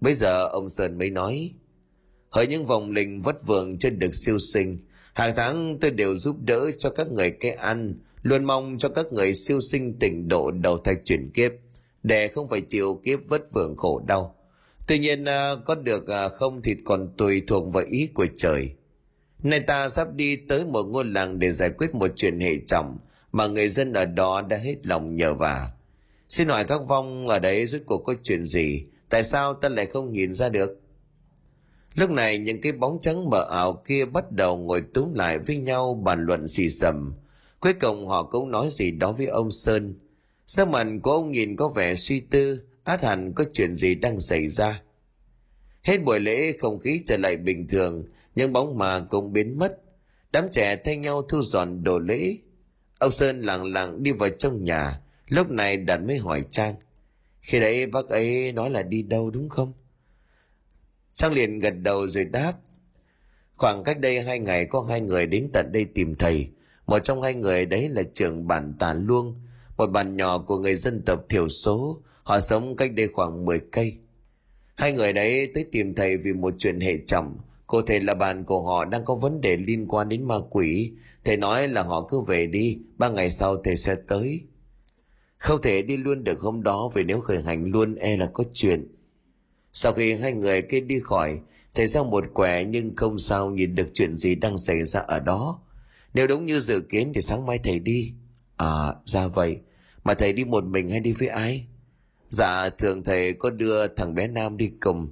[0.00, 1.52] Bây giờ ông sơn mới nói,
[2.30, 4.78] hỡi những vòng linh vất vưởng trên được siêu sinh,
[5.14, 9.12] hàng tháng tôi đều giúp đỡ cho các người cái ăn, luôn mong cho các
[9.12, 11.52] người siêu sinh tỉnh độ đầu thai chuyển kiếp
[12.02, 14.34] để không phải chịu kiếp vất vưởng khổ đau.
[14.86, 18.70] Tuy nhiên à, có được à, không thì còn tùy thuộc vào ý của trời.
[19.42, 22.98] Nay ta sắp đi tới một ngôi làng để giải quyết một chuyện hệ trọng
[23.32, 25.70] mà người dân ở đó đã hết lòng nhờ vả.
[26.28, 28.84] Xin hỏi các vong ở đấy rốt cuộc có chuyện gì?
[29.08, 30.80] Tại sao ta lại không nhìn ra được?
[31.94, 35.56] Lúc này, những cái bóng trắng mờ ảo kia bắt đầu ngồi túm lại với
[35.56, 37.14] nhau bàn luận xì xầm.
[37.60, 39.94] Cuối cùng họ cũng nói gì đó với ông sơn
[40.54, 42.62] sắc mặt của ông nhìn có vẻ suy tư?
[42.84, 44.82] Át hẳn có chuyện gì đang xảy ra?
[45.82, 49.78] Hết buổi lễ, không khí trở lại bình thường, nhưng bóng mà cũng biến mất.
[50.32, 52.36] Đám trẻ thay nhau thu dọn đồ lễ.
[52.98, 56.74] Ông sơn lặng lặng đi vào trong nhà, lúc này đặt mới hỏi trang.
[57.40, 59.72] Khi đấy bác ấy nói là đi đâu đúng không?
[61.12, 62.52] Trang liền gật đầu rồi đáp.
[63.56, 66.50] Khoảng cách đây hai ngày có hai người đến tận đây tìm thầy.
[66.86, 69.41] Một trong hai người đấy là trưởng bản tà luông
[69.76, 73.60] một bàn nhỏ của người dân tộc thiểu số, họ sống cách đây khoảng 10
[73.72, 73.96] cây.
[74.74, 77.38] Hai người đấy tới tìm thầy vì một chuyện hệ trọng.
[77.66, 80.92] Cụ thể là bạn của họ đang có vấn đề liên quan đến ma quỷ.
[81.24, 84.40] Thầy nói là họ cứ về đi, ba ngày sau thầy sẽ tới.
[85.38, 88.44] Không thể đi luôn được hôm đó vì nếu khởi hành luôn e là có
[88.52, 88.94] chuyện.
[89.72, 91.40] Sau khi hai người kia đi khỏi,
[91.74, 95.20] thầy ra một quẻ nhưng không sao nhìn được chuyện gì đang xảy ra ở
[95.20, 95.60] đó.
[96.14, 98.12] Nếu đúng như dự kiến thì sáng mai thầy đi
[98.62, 99.60] à ra vậy
[100.04, 101.66] mà thầy đi một mình hay đi với ai
[102.28, 105.10] dạ thường thầy có đưa thằng bé nam đi cùng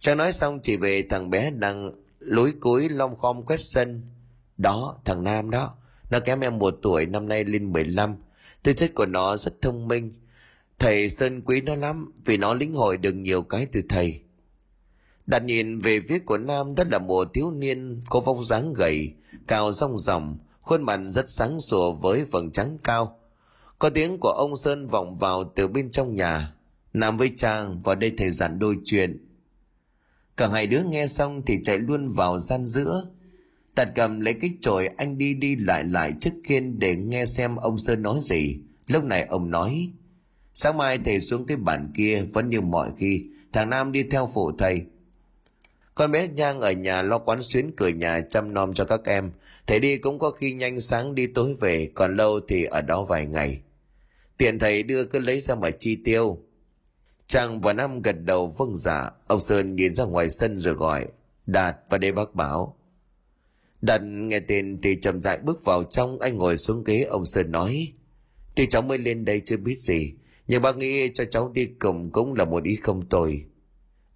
[0.00, 4.02] Trang nói xong chỉ về thằng bé đang lối cuối long khom quét sân.
[4.56, 5.74] Đó, thằng Nam đó.
[6.10, 8.16] Nó kém em một tuổi, năm nay lên 15.
[8.62, 10.12] Tư chất của nó rất thông minh.
[10.78, 14.20] Thầy Sơn quý nó lắm vì nó lĩnh hội được nhiều cái từ thầy.
[15.26, 19.14] Đặt nhìn về phía của Nam đó là một thiếu niên có vóc dáng gầy,
[19.46, 23.18] cao rong ròng, khuôn mặt rất sáng sủa với vầng trắng cao.
[23.78, 26.54] Có tiếng của ông Sơn vọng vào từ bên trong nhà.
[26.92, 29.30] Nam với Trang vào đây thầy giản đôi chuyện
[30.40, 33.04] cả hai đứa nghe xong thì chạy luôn vào gian giữa
[33.74, 37.56] tạt cầm lấy cái chổi anh đi đi lại lại trước khiên để nghe xem
[37.56, 39.90] ông sơn nói gì lúc này ông nói,
[40.54, 44.30] sáng mai thầy xuống cái bàn kia vẫn như mọi khi, thằng nam đi theo
[44.34, 44.86] phụ thầy
[45.94, 49.32] con bé nhang ở nhà lo quán xuyến cửa nhà chăm nom cho các em
[49.70, 53.04] thầy đi cũng có khi nhanh sáng đi tối về còn lâu thì ở đó
[53.04, 53.60] vài ngày
[54.38, 56.38] tiền thầy đưa cứ lấy ra mà chi tiêu
[57.26, 61.06] Chàng và Nam gật đầu vâng dạ, ông Sơn nhìn ra ngoài sân rồi gọi,
[61.46, 62.76] Đạt và đây bác bảo.
[63.80, 67.52] Đạt nghe tên thì chậm rãi bước vào trong, anh ngồi xuống ghế, ông Sơn
[67.52, 67.92] nói,
[68.54, 70.14] tuy cháu mới lên đây chưa biết gì,
[70.48, 73.44] nhưng bác nghĩ cho cháu đi cùng cũng là một ý không tồi.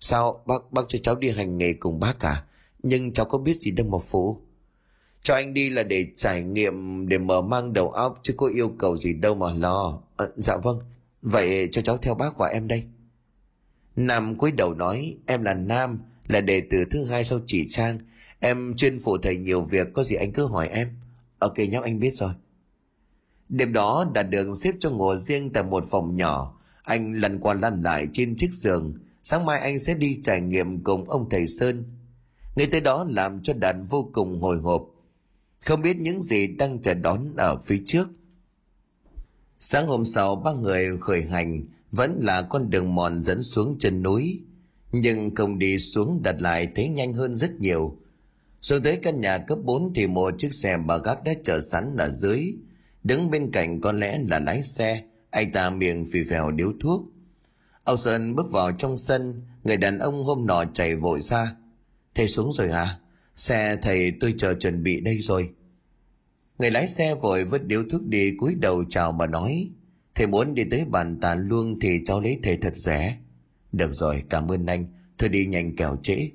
[0.00, 2.44] Sao bác bác cho cháu đi hành nghề cùng bác à?
[2.82, 4.40] Nhưng cháu có biết gì đâu mà phụ.
[5.24, 8.68] Cho anh đi là để trải nghiệm, để mở mang đầu óc, chứ có yêu
[8.78, 10.00] cầu gì đâu mà lo.
[10.16, 10.78] À, dạ vâng,
[11.22, 12.84] vậy cho cháu theo bác và em đây.
[13.96, 17.98] Nam cúi đầu nói, em là Nam, là đệ tử thứ hai sau chị Trang.
[18.40, 20.88] Em chuyên phụ thầy nhiều việc, có gì anh cứ hỏi em.
[21.38, 22.32] Ok nhóc anh biết rồi.
[23.48, 26.60] Đêm đó đã được xếp cho ngồi riêng tại một phòng nhỏ.
[26.82, 28.94] Anh lần qua lăn lại trên chiếc giường.
[29.22, 31.84] Sáng mai anh sẽ đi trải nghiệm cùng ông thầy Sơn.
[32.56, 34.93] Ngay tới đó làm cho đàn vô cùng hồi hộp.
[35.64, 38.10] Không biết những gì đang chờ đón ở phía trước.
[39.60, 44.02] Sáng hôm sau ba người khởi hành vẫn là con đường mòn dẫn xuống chân
[44.02, 44.40] núi
[44.92, 47.98] nhưng không đi xuống đặt lại thấy nhanh hơn rất nhiều
[48.60, 51.96] xuống tới căn nhà cấp 4 thì một chiếc xe bà gác đã chờ sẵn
[51.96, 52.52] ở dưới
[53.04, 57.02] đứng bên cạnh có lẽ là lái xe anh ta miệng phì phèo điếu thuốc
[57.84, 61.56] Ông Sơn bước vào trong sân, người đàn ông hôm nọ chạy vội ra.
[62.14, 62.98] Thầy xuống rồi à?
[63.36, 65.50] Xe thầy tôi chờ chuẩn bị đây rồi.
[66.58, 69.70] Người lái xe vội vứt điếu thuốc đi cúi đầu chào mà nói.
[70.14, 73.18] Thầy muốn đi tới bàn tà luông thì cháu lấy thầy thật rẻ.
[73.72, 74.86] Được rồi, cảm ơn anh.
[75.18, 76.30] Thôi đi nhanh kẻo trễ.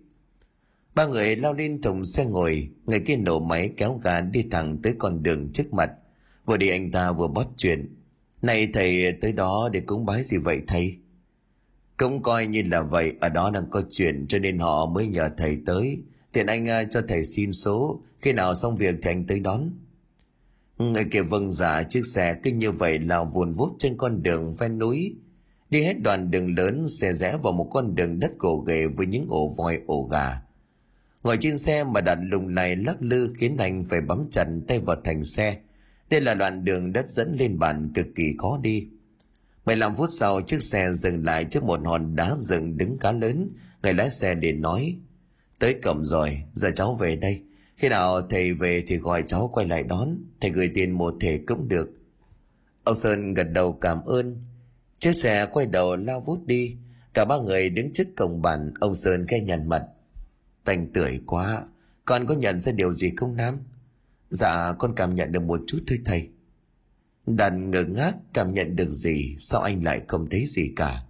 [0.95, 4.77] Ba người lao lên thùng xe ngồi, người kia nổ máy kéo gà đi thẳng
[4.83, 5.91] tới con đường trước mặt.
[6.45, 7.95] Vừa đi anh ta vừa bóp chuyện.
[8.41, 10.97] Này thầy tới đó để cúng bái gì vậy thầy?
[11.97, 15.29] Cũng coi như là vậy, ở đó đang có chuyện cho nên họ mới nhờ
[15.37, 15.97] thầy tới.
[16.31, 19.71] Tiền anh à, cho thầy xin số, khi nào xong việc thì anh tới đón.
[20.77, 24.53] Người kia vâng giả chiếc xe cứ như vậy lao vùn vút trên con đường
[24.59, 25.15] ven núi.
[25.69, 29.05] Đi hết đoạn đường lớn xe rẽ vào một con đường đất cổ ghề với
[29.05, 30.41] những ổ voi ổ gà.
[31.23, 34.79] Ngồi trên xe mà đặt lùng này lắc lư khiến anh phải bấm chặt tay
[34.79, 35.57] vào thành xe.
[36.09, 38.87] Đây là đoạn đường đất dẫn lên bàn cực kỳ khó đi.
[39.65, 43.49] 15 phút sau chiếc xe dừng lại trước một hòn đá rừng đứng cá lớn.
[43.83, 44.97] Người lái xe liền nói.
[45.59, 47.41] Tới cổng rồi, giờ cháu về đây.
[47.75, 50.17] Khi nào thầy về thì gọi cháu quay lại đón.
[50.41, 51.89] Thầy gửi tiền một thể cũng được.
[52.83, 54.43] Ông Sơn gật đầu cảm ơn.
[54.99, 56.77] Chiếc xe quay đầu lao vút đi.
[57.13, 58.73] Cả ba người đứng trước cổng bàn.
[58.79, 59.83] Ông Sơn khe nhằn mặt.
[60.63, 61.63] Tành tưởi quá.
[62.05, 63.57] Con có nhận ra điều gì không Nam?
[64.29, 66.29] Dạ con cảm nhận được một chút thôi thầy.
[67.25, 71.03] Đàn ngơ ngác cảm nhận được gì Sao anh lại không thấy gì cả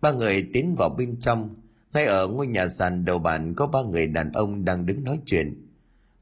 [0.00, 1.54] Ba người tiến vào bên trong
[1.98, 5.18] ngay ở ngôi nhà sàn đầu bàn Có ba người đàn ông đang đứng nói
[5.24, 5.66] chuyện.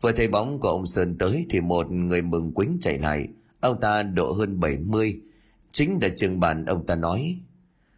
[0.00, 3.28] Vừa thấy bóng của ông Sơn tới Thì một người mừng quính chạy lại.
[3.60, 5.20] Ông ta độ hơn 70
[5.72, 7.40] Chính là trường bàn ông ta nói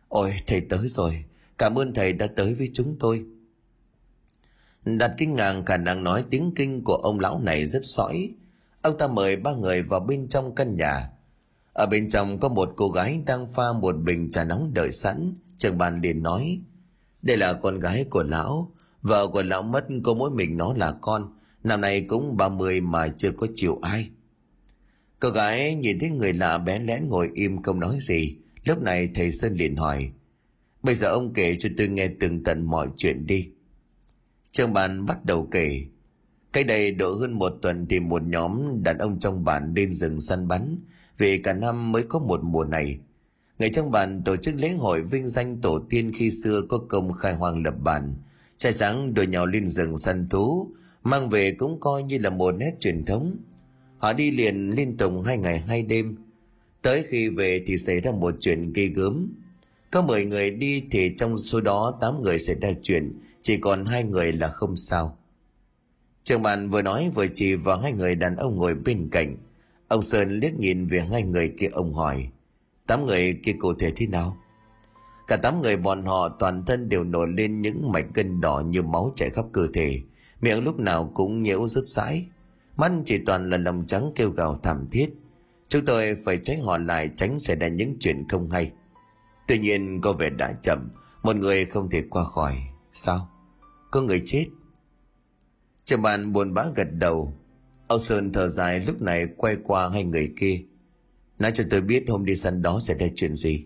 [0.09, 1.25] Ôi thầy tới rồi.
[1.59, 3.25] Cảm ơn thầy đã tới với chúng tôi.
[4.85, 8.35] Đặt kinh ngạc khả năng nói tiếng kinh của ông lão này rất sõi.
[8.83, 11.11] Ông ta mời ba người vào bên trong căn nhà.
[11.73, 15.35] Ở bên trong có một cô gái đang pha một bình trà nóng đợi sẵn.
[15.59, 16.61] Trường bàn liền nói,
[17.29, 18.73] đây là con gái của lão.
[19.03, 21.35] Vợ của lão mất có mỗi mình nó là con.
[21.65, 24.11] Năm nay cũng ba mươi mà chưa có chịu ai.
[25.21, 28.37] Cô gái nhìn thấy người lạ bé lén ngồi im không nói gì.
[28.65, 30.11] Lúc này thầy Sơn liền hỏi,
[30.83, 33.49] bây giờ ông kể cho tôi nghe tường tận mọi chuyện đi.
[34.51, 35.85] Trường bàn bắt đầu kể,
[36.53, 40.21] Cách đây độ hơn một tuần thì một nhóm đàn ông trong bản lên rừng
[40.21, 40.79] săn bắn
[41.19, 42.99] vì cả năm mới có một mùa này.
[43.59, 47.13] Người trong bản tổ chức lễ hội vinh danh tổ tiên khi xưa có công
[47.13, 48.15] khai hoang lập bản.
[48.57, 50.71] Trai sáng đuổi nhau lên rừng săn thú,
[51.03, 53.37] mang về cũng coi như là một nét truyền thống.
[53.99, 56.17] Họ đi liền liên tục hai ngày hai đêm.
[56.83, 59.33] Tới khi về thì xảy ra một chuyện ghê gớm.
[59.91, 63.85] Có 10 người đi thì trong số đó 8 người xảy ra chuyện, chỉ còn
[63.85, 65.19] hai người là không sao.
[66.25, 69.37] Trường bàn vừa nói vừa chỉ vào hai người đàn ông ngồi bên cạnh.
[69.89, 72.29] Ông Sơn liếc nhìn về hai người kia ông hỏi.
[72.89, 74.37] Tám người kia cụ thể thế nào?
[75.27, 78.83] Cả tám người bọn họ toàn thân đều nổi lên những mạch gân đỏ như
[78.83, 80.01] máu chảy khắp cơ thể.
[80.41, 82.27] Miệng lúc nào cũng nhễu rứt sãi.
[82.77, 85.11] Mắt chỉ toàn là lòng trắng kêu gào thảm thiết.
[85.69, 88.73] Chúng tôi phải tránh họ lại, tránh xảy ra những chuyện không hay.
[89.49, 90.91] Tuy nhiên, có vẻ đã chậm.
[91.23, 92.55] Một người không thể qua khỏi.
[92.93, 93.29] Sao?
[93.91, 94.47] Có người chết
[95.85, 97.35] Trường bàn buồn bã gật đầu.
[97.89, 100.63] Ông Sơn thở dài, lúc này quay qua hai người kia.
[101.39, 103.65] Nói cho tôi biết hôm đi săn đó sẽ ra chuyện gì.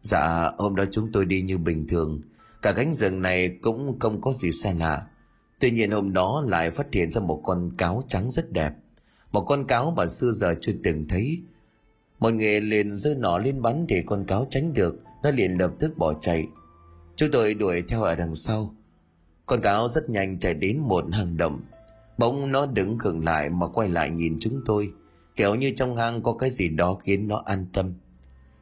[0.00, 2.20] Dạ, hôm đó chúng tôi đi như bình thường.
[2.62, 5.06] Cả cánh rừng này cũng không có gì xa lạ.
[5.60, 8.72] Tuy nhiên hôm đó lại phát hiện ra một con cáo trắng rất đẹp.
[9.32, 11.42] Một con cáo mà xưa giờ chưa từng thấy.
[12.18, 14.94] Một người liền giơ nỏ lên bắn thì con cáo tránh được.
[15.22, 16.46] Nó liền lập tức bỏ chạy.
[17.16, 18.74] Chúng tôi đuổi theo ở đằng sau.
[19.46, 21.60] Con cáo rất nhanh chạy đến một hang động.
[22.18, 24.92] Bỗng nó đứng khựng lại mà quay lại nhìn chúng tôi.
[25.38, 27.94] Kiểu như trong hang có cái gì đó khiến nó an tâm.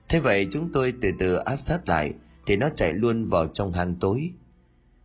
[0.08, 2.14] Thế vậy chúng tôi từ từ áp sát lại
[2.46, 4.30] thì nó chạy luôn vào trong hang tối.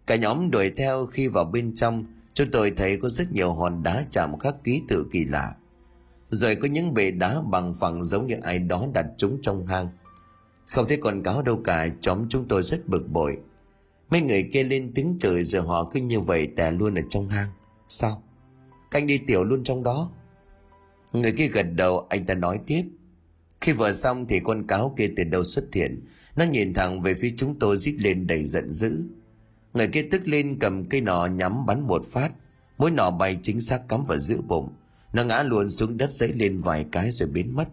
[0.07, 3.83] Cả nhóm đuổi theo khi vào bên trong chúng tôi thấy có rất nhiều hòn
[3.83, 5.55] đá chạm khắc ký tự kỳ lạ.
[6.29, 9.87] Rồi có những bề đá bằng phẳng giống như ai đó đặt chúng trong hang.
[10.67, 13.37] Không thấy con cáo đâu cả, chóm chúng tôi rất bực bội.
[14.09, 17.29] Mấy người kia lên tiếng trời rồi họ cứ như vậy tè luôn ở trong
[17.29, 17.49] hang.
[17.87, 18.23] Sao?
[18.91, 20.11] Canh đi tiểu luôn trong đó.
[21.13, 22.83] Người kia gật đầu, anh ta nói tiếp.
[23.61, 26.05] Khi vừa xong thì con cáo kia từ đâu xuất hiện.
[26.35, 29.03] Nó nhìn thẳng về phía chúng tôi rít lên đầy giận dữ.
[29.73, 32.31] Người kia tức lên cầm cây nỏ nhắm bắn một phát.
[32.77, 34.69] Mũi nỏ bay chính xác cắm vào giữa bụng.
[35.13, 37.67] Nó ngã luôn xuống đất dãy lên vài cái rồi biến mất.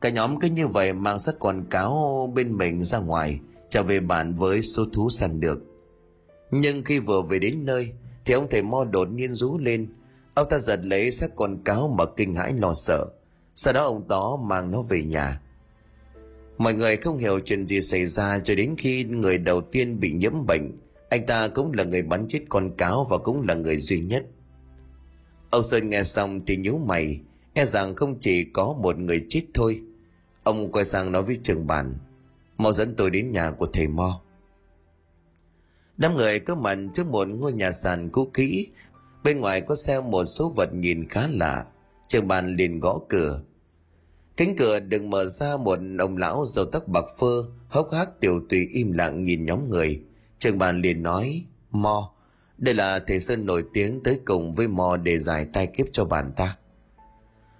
[0.00, 4.00] Cả nhóm cứ như vậy mang sắt con cáo bên mình ra ngoài, trở về
[4.00, 5.74] bản với số thú săn được
[6.60, 7.92] nhưng khi vừa về đến nơi,
[8.24, 9.88] thì ông thầy mo đột nhiên rú lên
[10.34, 13.06] ông ta giật lấy xác con cáo mà kinh hãi lo sợ.
[13.56, 15.40] Sau đó ông tó mang nó về nhà.
[16.58, 20.12] Mọi người không hiểu chuyện gì xảy ra cho đến khi người đầu tiên bị
[20.12, 20.78] nhiễm bệnh.
[21.08, 24.24] Anh ta cũng là người bắn chết con cáo và cũng là người duy nhất.
[25.50, 27.20] Ông sơn nghe xong thì nhíu mày
[27.54, 29.82] e rằng không chỉ có một người chết thôi.
[30.42, 31.98] Ông quay sang nói với trường bản:
[32.58, 34.20] mau dẫn tôi đến nhà của thầy mo.
[35.96, 38.68] Đám người có mặt trước một ngôi nhà sàn cũ kỹ
[39.24, 41.66] bên ngoài có xeo một số vật nhìn khá lạ.
[42.08, 43.42] Trường bàn liền gõ cửa.
[44.36, 48.40] Cánh cửa đừng mở ra một ông lão râu tóc bạc phơ, hốc hác tiểu
[48.48, 50.02] tùy im lặng nhìn nhóm người.
[50.38, 52.10] Trường bàn liền nói, mo,
[52.58, 56.04] đây là thầy sơn nổi tiếng tới cùng với mò để giải tai kiếp cho
[56.04, 56.56] bàn ta.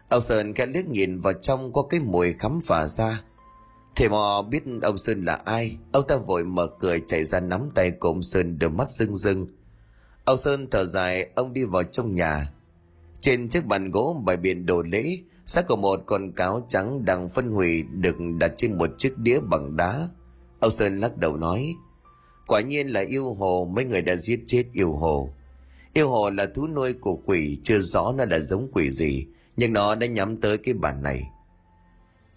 [0.09, 3.22] Ông sơn khẽ liếc nhìn vào trong có cái mùi khắm phả ra.
[3.96, 5.77] Thầy mò biết ông sơn là ai?
[5.92, 9.16] Ông ta vội mở cửa chạy ra nắm tay của ông sơn, đôi mắt rưng
[9.16, 9.46] rưng
[10.25, 12.53] ông sơn thở dài, ông đi vào trong nhà.
[13.21, 17.29] Trên chiếc bàn gỗ bày biện đồ lễ, xác của một con cáo trắng đang
[17.29, 20.09] phân hủy được đặt trên một chiếc đĩa bằng đá.
[20.61, 21.75] Ông sơn lắc đầu nói,
[22.47, 25.29] quả nhiên là yêu hồ, mấy người đã giết chết yêu hồ.
[25.93, 29.73] Yêu hồ là thú nuôi của quỷ, chưa rõ nó là giống quỷ gì, nhưng
[29.73, 31.23] nó đã nhắm tới cái bàn này.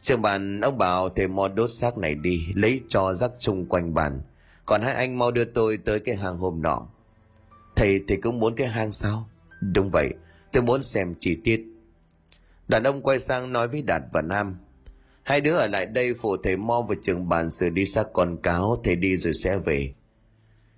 [0.02, 3.94] Trường bàn, ông bảo thầy mò đốt xác này đi, lấy cho rắc chung quanh
[3.94, 4.22] bàn.
[4.66, 6.88] Còn hai anh mau đưa tôi tới cái hang hôm nọ
[7.78, 9.30] thầy thì cũng muốn cái hang sao?
[9.62, 10.14] Đúng vậy,
[10.52, 11.66] tôi muốn xem chi tiết.
[12.68, 14.58] Đàn ông quay sang nói với đạt và nam,
[15.24, 18.38] hai đứa ở lại đây phụ thầy mo và trường bàn xử đi xác con
[18.42, 19.94] cáo, thầy đi rồi sẽ về.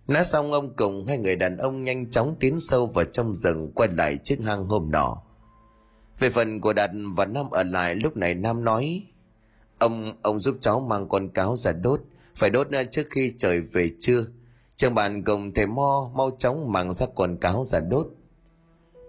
[0.07, 3.71] Nói xong, ông cùng hai người đàn ông nhanh chóng tiến sâu vào trong rừng
[3.75, 5.21] quay lại chiếc hang hôm nọ.
[6.19, 9.03] Về phần của đạt và nam ở lại, lúc này nam nói,
[9.77, 12.01] ông ông giúp cháu mang con cáo ra đốt,
[12.35, 14.25] phải đốt trước khi trời về trưa
[14.79, 18.07] trường bàn cùng thầy mo mau chóng mang ra quần cáo ra đốt.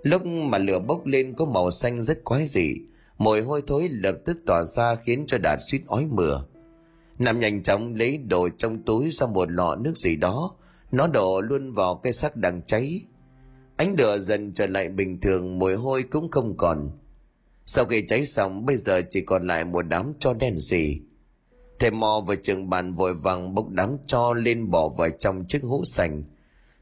[0.02, 2.74] Lúc mà lửa bốc lên có màu xanh rất quái dị,
[3.18, 6.44] mùi hôi thối lập tức tỏa ra khiến cho đạt suýt ói mửa.
[7.18, 10.56] Nam nhanh chóng lấy đồ trong túi ra một lọ nước gì đó,
[10.92, 13.02] nó đổ luôn vào cây xác đang cháy.
[13.76, 16.90] Ánh lửa dần trở lại bình thường, mùi hôi cũng không còn.
[17.66, 21.00] Sau khi cháy xong, bây giờ chỉ còn lại một đám cho đen xì
[21.80, 25.62] thầy mò và trường bàn vội vàng bốc đám cho lên bỏ vào trong chiếc
[25.62, 26.22] hũ sành.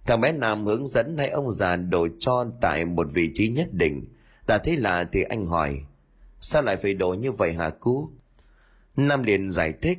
[0.07, 3.69] Thằng bé nam hướng dẫn hai ông già đổ cho tại một vị trí nhất
[3.73, 4.05] định.
[4.47, 5.81] Ta thấy lạ thì anh hỏi,
[6.41, 8.09] sao lại phải đổ như vậy hả cú?
[8.97, 9.99] Nam liền giải thích,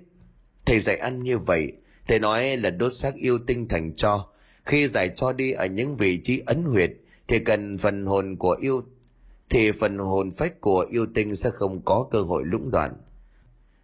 [0.65, 1.71] thầy dạy ăn như vậy,
[2.07, 4.27] thầy nói là đốt xác yêu tinh thành cho.
[4.65, 6.91] Khi giải cho đi ở những vị trí ấn huyệt,
[7.27, 8.83] thì cần phần hồn của yêu,
[9.49, 12.93] thì phần hồn phách của yêu tinh sẽ không có cơ hội lũng đoạn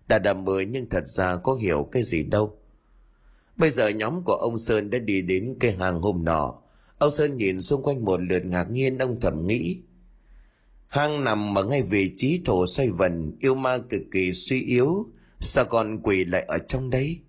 [0.08, 2.58] đã đã mới nhưng thật ra có hiểu cái gì đâu.
[3.58, 6.62] Bây giờ nhóm của ông sơn đã đi đến cây hàng hôm nọ.
[6.98, 9.82] Ông sơn nhìn xung quanh một lượt ngạc nhiên, ông thầm nghĩ.
[10.88, 15.06] Hang nằm ở ngay vị trí thổ xoay vần, yêu ma cực kỳ suy yếu.
[15.39, 17.20] Sao còn quỷ lại ở trong đấy?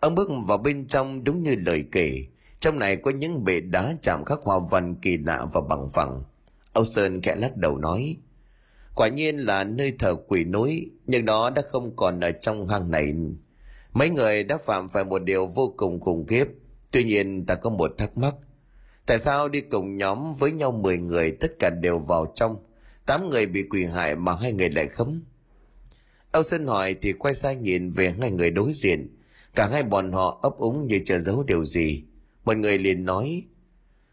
[0.00, 2.26] Ông bước vào bên trong đúng như lời kể.
[2.60, 6.22] Trong này có những bệ đá chạm khắc hoa văn kỳ lạ và bằng phẳng.
[6.72, 8.16] Ông sơn khẽ lắc đầu nói
[8.96, 12.90] quả nhiên là nơi thờ quỷ núi, nhưng nó đã không còn ở trong hang
[12.90, 13.12] này.
[13.92, 16.44] Mấy người đã phạm phải một điều vô cùng khủng khiếp.
[16.90, 18.34] Tuy nhiên ta có một thắc mắc.
[19.06, 22.56] Tại sao đi cùng nhóm với nhau 10 người, tất cả đều vào trong?
[23.06, 25.24] Tám người bị quỷ hại mà hai người lại khấm.
[26.32, 29.16] Âu sơn hỏi thì quay sang nhìn về hai người đối diện.
[29.54, 32.04] Cả hai bọn họ ấp úng như chờ giấu điều gì.
[32.44, 33.42] Một người liền nói,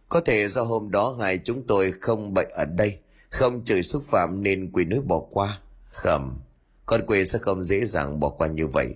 [0.09, 2.99] có thể do hôm đó hai chúng tôi không bệnh ở đây
[3.33, 5.61] không chửi xúc phạm nên quỷ núi bỏ qua.
[5.89, 6.41] Khẩm,
[6.85, 8.95] con quỷ sẽ không dễ dàng bỏ qua như vậy.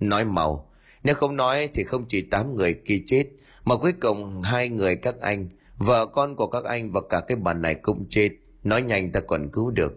[0.00, 0.70] Nói mau
[1.02, 3.24] nếu không nói thì không chỉ tám người kia chết,
[3.64, 7.36] mà cuối cùng hai người các anh, vợ con của các anh và cả cái
[7.36, 8.30] bàn này cũng chết.
[8.64, 9.92] Nói nhanh ta còn cứu được.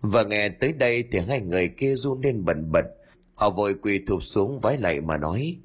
[0.00, 2.84] Và nghe tới đây thì hai người kia run lên bần bật.
[3.34, 5.58] Họ vội quỳ thụp xuống vái lạy mà nói,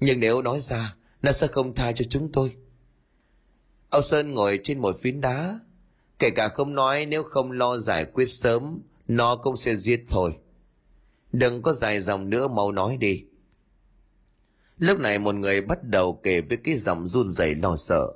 [0.00, 2.56] nhưng nếu nói ra, nó sẽ không tha cho chúng tôi.
[3.90, 5.60] Ông sơn ngồi trên một phiến đá
[6.20, 10.36] kể cả không nói, nếu không lo giải quyết sớm, nó cũng sẽ giết thôi.
[11.32, 13.24] Đừng có dài dòng nữa, mau nói đi.
[14.78, 18.12] Lúc này một người bắt đầu kể với cái giọng run rẩy lo sợ.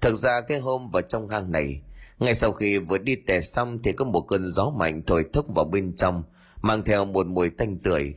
[0.00, 1.82] Thật ra cái hôm vào trong hang này,
[2.18, 5.46] ngay sau khi vừa đi tè xong thì có một cơn gió mạnh thổi thốc
[5.54, 6.22] vào bên trong,
[6.62, 8.14] mang theo một mùi tanh tưởi.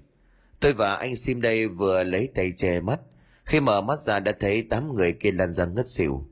[0.60, 3.00] Tôi và anh sim đây vừa lấy tay che mắt.
[3.46, 6.29] Khi mở mắt ra đã thấy tám người kia lăn ra ngất xỉu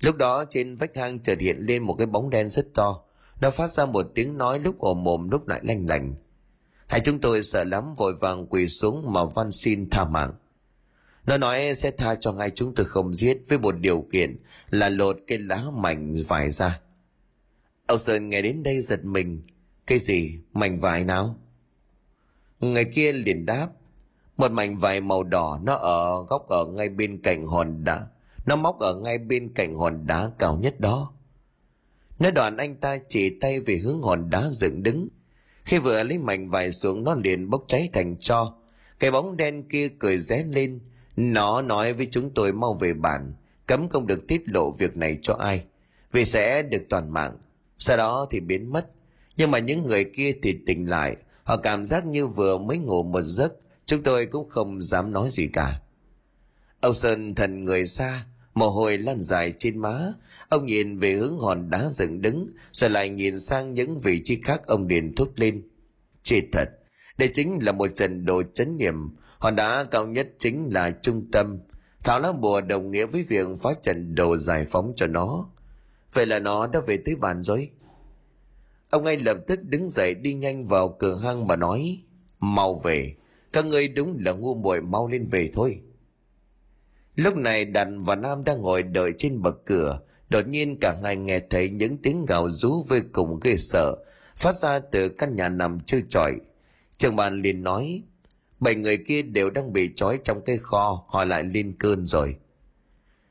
[0.00, 3.02] lúc đó trên vách hang chợt hiện lên một cái bóng đen rất to,
[3.40, 6.14] nó phát ra một tiếng nói lúc ồm mồm lúc lại lanh lành
[6.90, 10.32] hai chúng tôi sợ lắm, vội vàng quỳ xuống mà van xin tha mạng.
[11.26, 14.36] Nó nói sẽ tha cho ngay chúng tôi không giết, với một điều kiện
[14.70, 16.80] là lột cái lá mảnh vải ra.
[17.86, 19.42] Ông sơn nghe đến đây giật mình.
[19.86, 20.42] Cái gì?
[20.52, 21.36] Mảnh vải nào?
[22.60, 23.68] Người kia liền đáp.
[24.36, 28.06] Một mảnh vải màu đỏ, nó ở góc ở ngay bên cạnh hòn đá
[28.50, 31.12] nó móc ở ngay bên cạnh hòn đá cao nhất đó.
[32.18, 35.08] Nói đoạn anh ta chỉ tay về hướng hòn đá dựng đứng.
[35.64, 38.54] Khi vừa lấy mảnh vải xuống, nó liền bốc cháy thành cho.
[38.98, 40.80] Cái bóng đen kia cười ré lên.
[41.16, 43.34] Nó nói với chúng tôi mau về bản.
[43.66, 45.64] Cấm không được tiết lộ việc này cho ai.
[46.12, 47.38] Vì sẽ được toàn mạng.
[47.78, 48.86] Sau đó thì biến mất.
[49.36, 51.16] Nhưng mà những người kia thì tỉnh lại.
[51.44, 53.52] Họ cảm giác như vừa mới ngủ một giấc.
[53.86, 55.80] Chúng tôi cũng không dám nói gì cả.
[56.80, 58.24] Ông sơn thần người xa
[58.54, 60.12] mồ hôi lan dài trên má.
[60.48, 64.40] Ông nhìn về hướng hòn đá dựng đứng, rồi lại nhìn sang những vị trí
[64.42, 65.62] khác ông điền thốt lên.
[66.22, 66.70] Chết thật,
[67.18, 68.94] đây chính là một trận đồ chấn niệm.
[69.38, 71.58] Hòn đá cao nhất chính là trung tâm.
[72.04, 75.50] Thảo lá bùa đồng nghĩa với việc phá trận đồ giải phóng cho nó.
[76.12, 77.70] Vậy là nó đã về tới bàn rồi
[78.90, 82.02] ông ngay lập tức đứng dậy đi nhanh vào cửa hang mà nói,
[82.40, 83.14] mau về,
[83.52, 85.82] các ngươi đúng là ngu muội mau lên về thôi
[87.22, 90.00] lúc này đạt và nam đang ngồi đợi trên bậc cửa.
[90.28, 93.96] Đột nhiên cả hai nghe thấy những tiếng gào rú vô cùng ghê sợ,
[94.36, 96.40] phát ra từ căn nhà nằm trơ chọi
[97.00, 98.02] trường bàn liền nói,
[98.60, 102.36] bảy người kia đều đang bị trói trong cái kho, họ lại lên cơn rồi.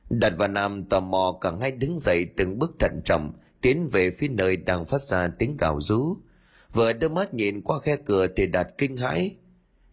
[0.10, 4.12] Đạt và nam tò mò cả hai đứng dậy từng bước thận trọng, tiến về
[4.12, 6.18] phía nơi đang phát ra tiếng gào rú.
[6.74, 9.36] Vừa đưa mắt nhìn qua khe cửa thì đạt kinh hãi.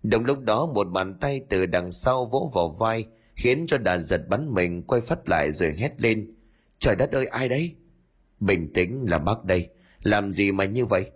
[0.03, 3.07] Đồng lúc đó, một bàn tay từ đằng sau vỗ vào vai
[3.37, 6.34] khiến cho đàn giật bắn mình quay phát lại rồi hét lên
[6.78, 7.74] trời đất ơi ai đấy
[8.41, 9.68] bình tĩnh là bác đây
[10.03, 11.11] làm gì mà như vậy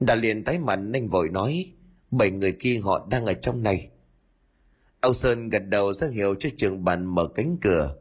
[0.00, 1.72] Đà liền tái mặt nhanh vội nói
[2.10, 3.90] bảy người kia họ đang ở trong này
[5.02, 7.96] Âu Sơn gật đầu ra hiệu cho trường bàn mở cánh cửa.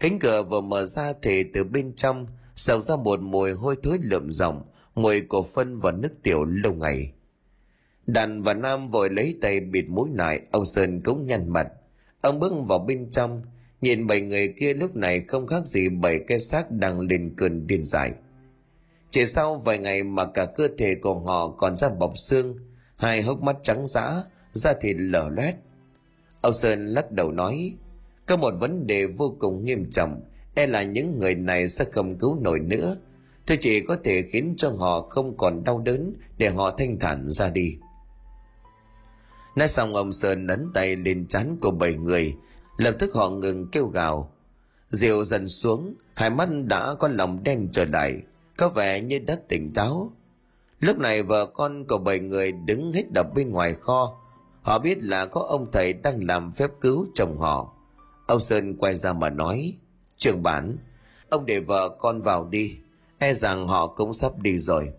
[0.00, 3.98] Cánh cửa vừa mở ra thì từ bên trong xào ra một mùi hôi thối
[4.00, 4.62] lượm rộng,
[4.94, 7.12] mùi cổ phân và nước tiểu lâu ngày.
[8.06, 11.66] Đàn và Nam vội lấy tay bịt mũi lại, ông Sơn cũng nhăn mặt.
[12.24, 13.42] Ông bước vào bên trong,
[13.80, 17.66] nhìn bảy người kia lúc này không khác gì bảy cái xác đang lên cơn
[17.66, 18.12] điên dại.
[19.10, 22.56] Chỉ sau vài ngày mà cả cơ thể của họ còn ra bọc xương,
[22.96, 24.22] hai hốc mắt trắng dã,
[24.52, 25.54] da thịt lở loét.
[26.40, 27.74] Ông Sơn lắc đầu nói,
[28.26, 30.20] có một vấn đề vô cùng nghiêm trọng,
[30.54, 32.96] e là những người này sẽ không cứu nổi nữa.
[33.46, 37.26] Thưa chỉ có thể khiến cho họ không còn đau đớn để họ thanh thản
[37.26, 37.76] ra đi.
[39.56, 42.36] Nói xong ông Sơn ấn tay lên chán của bảy người,
[42.76, 44.32] lập tức họ ngừng kêu gào.
[44.90, 48.22] Diệu dần xuống, hai mắt đã có lòng đen trở lại,
[48.56, 50.12] có vẻ như đã tỉnh táo.
[50.80, 54.20] Lúc này vợ con của bảy người đứng hết đập bên ngoài kho.
[54.62, 57.72] Họ biết là có ông thầy đang làm phép cứu chồng họ.
[58.26, 59.74] Ông Sơn quay ra mà nói,
[60.16, 60.76] trường bản,
[61.28, 62.78] ông để vợ con vào đi,
[63.18, 64.92] e rằng họ cũng sắp đi rồi.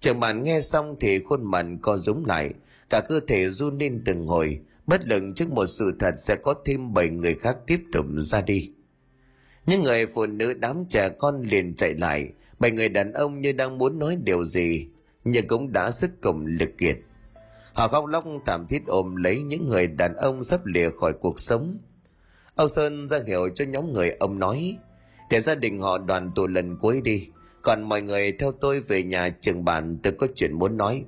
[0.00, 2.54] Trường bản nghe xong thì khuôn mặt co rúm lại,
[2.90, 6.54] cả cơ thể run lên từng hồi, bất lực trước một sự thật sẽ có
[6.64, 8.70] thêm bảy người khác tiếp tục ra đi.
[9.66, 13.52] Những người phụ nữ đám trẻ con liền chạy lại, bảy người đàn ông như
[13.52, 14.88] đang muốn nói điều gì,
[15.24, 16.96] nhưng cũng đã sức cùng lực kiệt.
[17.72, 21.40] Họ khóc lóc thảm thiết ôm lấy những người đàn ông sắp lìa khỏi cuộc
[21.40, 21.78] sống.
[22.54, 24.76] Âu Sơn ra hiệu cho nhóm người ông nói,
[25.30, 27.28] để gia đình họ đoàn tụ lần cuối đi,
[27.62, 31.04] còn mọi người theo tôi về nhà trường bản tôi có chuyện muốn nói.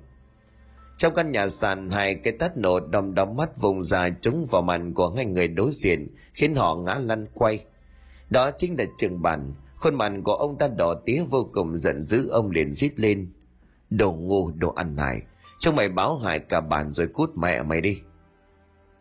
[1.01, 4.63] Trong căn nhà sàn hai cái tát nổ đom đóm mắt vùng ra trúng vào
[4.63, 7.65] màn của hai người đối diện khiến họ ngã lăn quay.
[8.31, 12.03] Đó chính là trường bản, khuôn mặt của ông ta đỏ tía vô cùng giận
[12.03, 13.33] dữ ông liền rít lên.
[13.91, 15.21] Đồ ngu, đồ ăn hại,
[15.59, 18.01] cho mày báo hại cả bản rồi cút mẹ mày đi.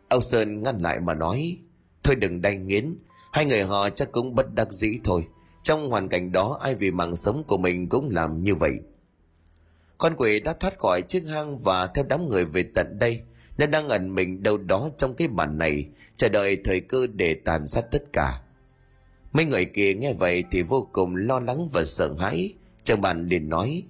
[0.09, 1.57] Ông Sơn ngăn lại mà nói,
[2.03, 2.95] thôi đừng đay nghiến,
[3.31, 5.27] hai người họ chắc cũng bất đắc dĩ thôi.
[5.63, 8.79] Trong hoàn cảnh đó ai vì mạng sống của mình cũng làm như vậy.
[9.99, 13.21] Con quỷ đã thoát khỏi chiếc hang và theo đám người về tận đây.
[13.57, 15.85] Nó đang ẩn mình đâu đó trong cái bản này,
[16.17, 18.41] chờ đợi thời cơ để tàn sát tất cả.
[19.31, 22.53] Mấy người kia nghe vậy thì vô cùng lo lắng và sợ hãi.
[22.83, 23.83] Chàng bạn liền nói,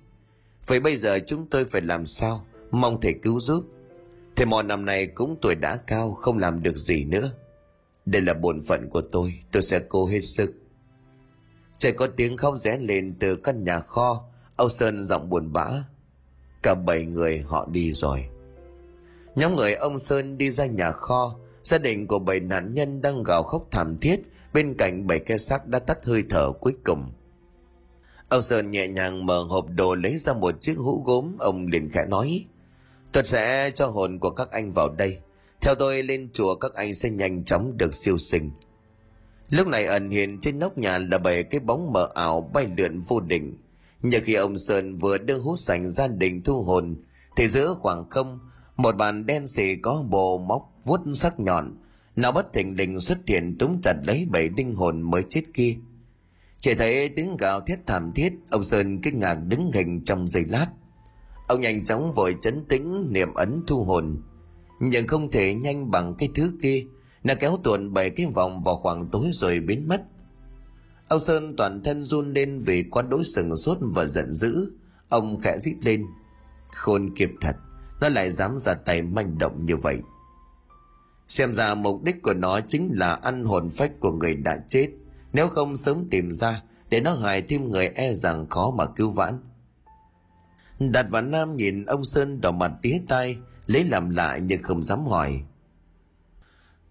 [0.69, 2.45] Vậy bây giờ chúng tôi phải làm sao?
[2.71, 3.65] Mong thầy cứu giúp.
[4.35, 7.31] Thầy mò năm nay cũng tuổi đã cao, không làm được gì nữa.
[8.05, 10.53] Đây là bổn phận của tôi, tôi sẽ cố hết sức.
[11.77, 15.67] Trời có tiếng khóc rẽ lên từ căn nhà kho, Âu Sơn giọng buồn bã.
[16.63, 18.25] Cả bảy người họ đi rồi.
[19.35, 23.23] Nhóm người ông Sơn đi ra nhà kho, gia đình của bảy nạn nhân đang
[23.23, 24.19] gào khóc thảm thiết
[24.53, 27.11] bên cạnh bảy cái xác đã tắt hơi thở cuối cùng.
[28.29, 31.89] Ông Sơn nhẹ nhàng mở hộp đồ lấy ra một chiếc hũ gốm, ông liền
[31.89, 32.45] khẽ nói.
[33.11, 35.19] Tôi sẽ cho hồn của các anh vào đây.
[35.61, 38.51] Theo tôi lên chùa các anh sẽ nhanh chóng được siêu sinh.
[39.49, 42.99] Lúc này ẩn hiện trên nóc nhà là bảy cái bóng mờ ảo bay lượn
[42.99, 43.57] vô định.
[44.01, 46.95] Nhờ khi ông Sơn vừa đưa hút sành gia đình thu hồn,
[47.35, 48.39] thì giữa khoảng không,
[48.77, 51.77] một bàn đen xì có bộ móc vuốt sắc nhọn.
[52.15, 55.75] Nó bất thình lình xuất hiện túm chặt lấy bảy linh hồn mới chết kia.
[56.59, 60.45] Chỉ thấy tiếng gào thét thảm thiết ông sơn kinh ngạc đứng hình trong giây
[60.47, 60.67] lát.
[61.47, 64.21] Ông nhanh chóng vội chấn tĩnh niệm ấn thu hồn.
[64.79, 66.85] Nhưng không thể nhanh bằng cái thứ kia.
[67.23, 70.03] Nó kéo tuồn bảy cái vòng vào khoảng tối rồi biến mất
[71.09, 74.71] ông sơn toàn thân run lên vì quá đối sừng sốt và giận dữ.
[75.09, 76.05] Ông khẽ rít lên,
[76.71, 77.55] khôn kịp thật,
[78.01, 79.97] nó lại dám ra tay manh động như vậy.
[81.27, 84.87] Xem ra mục đích của nó chính là ăn hồn phách của người đã chết.
[85.33, 89.11] Nếu không sớm tìm ra, để nó hại thêm người e rằng khó mà cứu
[89.11, 89.39] vãn.
[90.79, 94.83] Đạt và nam nhìn ông sơn đỏ mặt tía tai, lấy làm lạ nhưng không
[94.83, 95.43] dám hỏi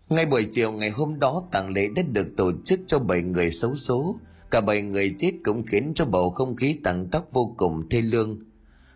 [0.08, 3.50] ngay buổi chiều ngày hôm đó, tang lễ đã được tổ chức cho bảy người
[3.50, 4.16] xấu số
[4.50, 8.00] cả bảy người chết cũng khiến cho bầu không khí tăng tóc vô cùng thê
[8.00, 8.38] lương.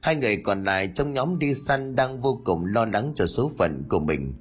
[0.00, 3.50] Hai người còn lại trong nhóm đi săn đang vô cùng lo lắng cho số
[3.58, 4.34] phận của mình.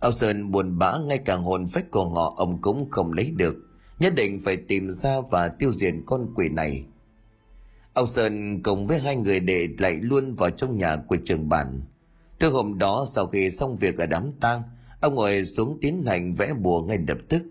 [0.00, 3.56] Ông sơn buồn bã, ngay cả hồn phách của họ ông cũng không lấy được.
[3.98, 6.84] Nhất định phải tìm ra và tiêu diệt con quỷ này.
[7.94, 11.80] Ông sơn cùng với hai người để lại luôn vào trong nhà của trường bản.
[12.38, 14.62] Từ hôm đó, sau khi xong việc ở đám tang
[15.04, 17.42] ông ngồi xuống tiến hành vẽ bùa ngay lập tức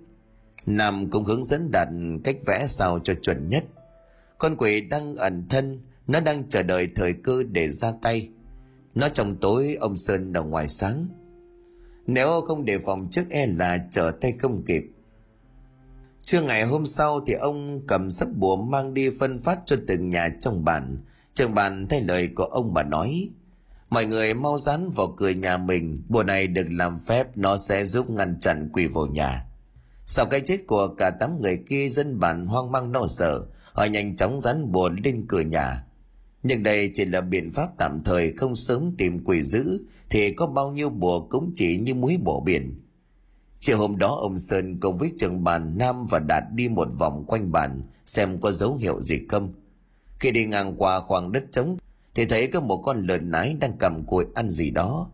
[0.65, 1.87] nam cũng hướng dẫn đạt
[2.23, 3.63] cách vẽ sao cho chuẩn nhất
[4.37, 8.29] con quỷ đang ẩn thân, nó đang chờ đợi thời cơ để ra tay
[8.95, 11.07] nó trong tối, ông sơn ở ngoài sáng
[12.07, 14.83] nếu không đề phòng trước e là trở tay không kịp
[16.21, 20.09] Trưa ngày hôm sau thì ông cầm sấp bùa mang đi phân phát cho từng
[20.09, 20.97] nhà trong bản.
[21.33, 23.29] Trường bản thay lời của ông bà nói.
[23.93, 27.85] Mọi người mau rắn vào cửa nhà mình, bùa này được làm phép nó sẽ
[27.85, 29.45] giúp ngăn chặn quỷ vào nhà.
[30.05, 33.85] Sau cái chết của cả tám người kia dân bản hoang mang lo sợ, họ
[33.85, 35.83] nhanh chóng rắn bùa lên cửa nhà.
[36.43, 40.47] Nhưng đây chỉ là biện pháp tạm thời không sớm tìm quỷ dữ thì có
[40.47, 42.81] bao nhiêu bùa cũng chỉ như muối bỏ biển
[43.59, 47.25] Chiều hôm đó ông Sơn cùng với trưởng bàn Nam và Đạt đi một vòng
[47.27, 49.53] quanh bàn xem có dấu hiệu gì không.
[50.19, 51.77] Khi đi ngang qua khoảng đất trống
[52.15, 55.11] thì thấy có một con lợn nái đang cầm cùi ăn gì đó.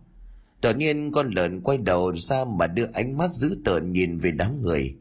[0.61, 4.31] Đột nhiên con lợn quay đầu ra mà đưa ánh mắt dữ tợn nhìn về
[4.31, 4.95] đám người.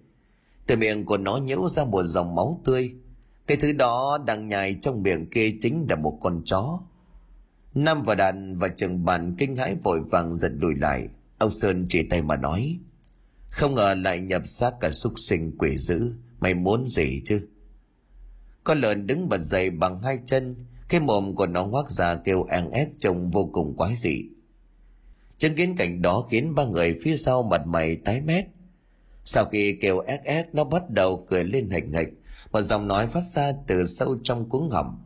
[0.67, 2.93] Từ miệng của nó nhễu ra một dòng máu tươi.
[3.47, 6.81] Cái thứ đó đang nhai trong miệng kia chính là một con chó.
[7.75, 11.09] Nam và đàn và trường bàn kinh hãi vội vàng giật lùi lại.
[11.39, 12.79] Ông Sơn chỉ tay mà nói.
[13.51, 17.49] Không ngờ lại nhập xác cả súc sinh quỷ dữ Mày muốn gì chứ
[18.65, 22.45] Con lợn đứng bật dậy bằng hai chân cái mồm của nó ngoác ra kêu
[22.45, 24.25] ăn ép trông vô cùng quái dị.
[25.39, 28.45] Chứng kiến cảnh đó khiến ba người phía sau mặt mày tái mét.
[29.25, 32.09] Sau khi kêu ép ép nó bắt đầu cười lên hạch hạch
[32.53, 35.05] Một giọng nói phát ra từ sâu trong cuống họng.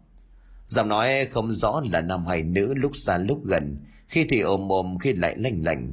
[0.67, 3.77] Giọng nói không rõ là nam hay nữ lúc xa lúc gần
[4.09, 5.93] Khi thì ồm ồm khi lại lanh lành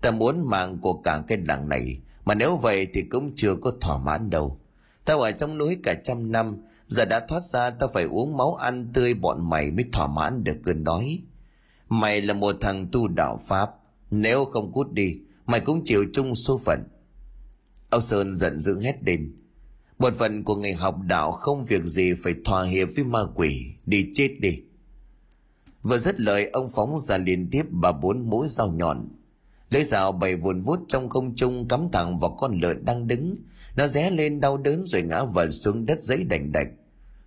[0.00, 3.72] Ta muốn mạng của cả cái làng này, mà nếu vậy thì cũng chưa có
[3.80, 4.60] thỏa mãn đâu.
[5.04, 6.56] Tao ở trong núi cả trăm năm,
[6.90, 10.44] giờ đã thoát ra tao phải uống máu ăn tươi bọn mày mới thỏa mãn
[10.44, 11.18] được cơn đói.
[11.88, 13.70] Mày là một thằng tu đạo Pháp,
[14.10, 16.88] nếu không cút đi, mày cũng chịu chung số phận.
[17.90, 19.36] Âu Sơn giận dữ hét lên.
[19.98, 23.66] Một phần của người học đạo không việc gì phải thỏa hiệp với ma quỷ,
[23.86, 24.62] đi chết đi.
[25.82, 29.08] Vừa dứt lời ông phóng ra liên tiếp ba bốn mũi dao nhọn
[29.70, 33.36] lưỡi dao bày vùn vút trong không trung cắm thẳng vào con lợn đang đứng
[33.76, 36.68] nó ré lên đau đớn rồi ngã vật xuống đất giấy đành đạch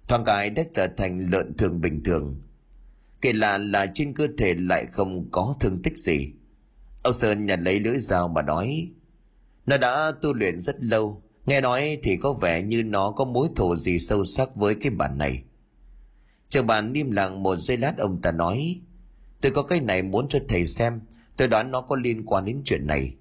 [0.08, 2.42] thoáng cái đã trở thành lợn thường bình thường.
[3.22, 6.32] Kể lạ là trên cơ thể lại không có thương tích gì.
[7.04, 8.92] Ông sơn nhận lấy lưỡi dao mà nói,
[9.66, 13.48] nó đã tu luyện rất lâu, nghe nói thì có vẻ như nó có mối
[13.56, 15.44] thù gì sâu sắc với cái bản này.
[16.48, 18.82] Trường bản im lặng một giây lát, ông ta nói,
[19.42, 21.02] tôi có cái này muốn cho thầy xem,
[21.38, 23.16] tôi đoán nó có liên quan đến chuyện này.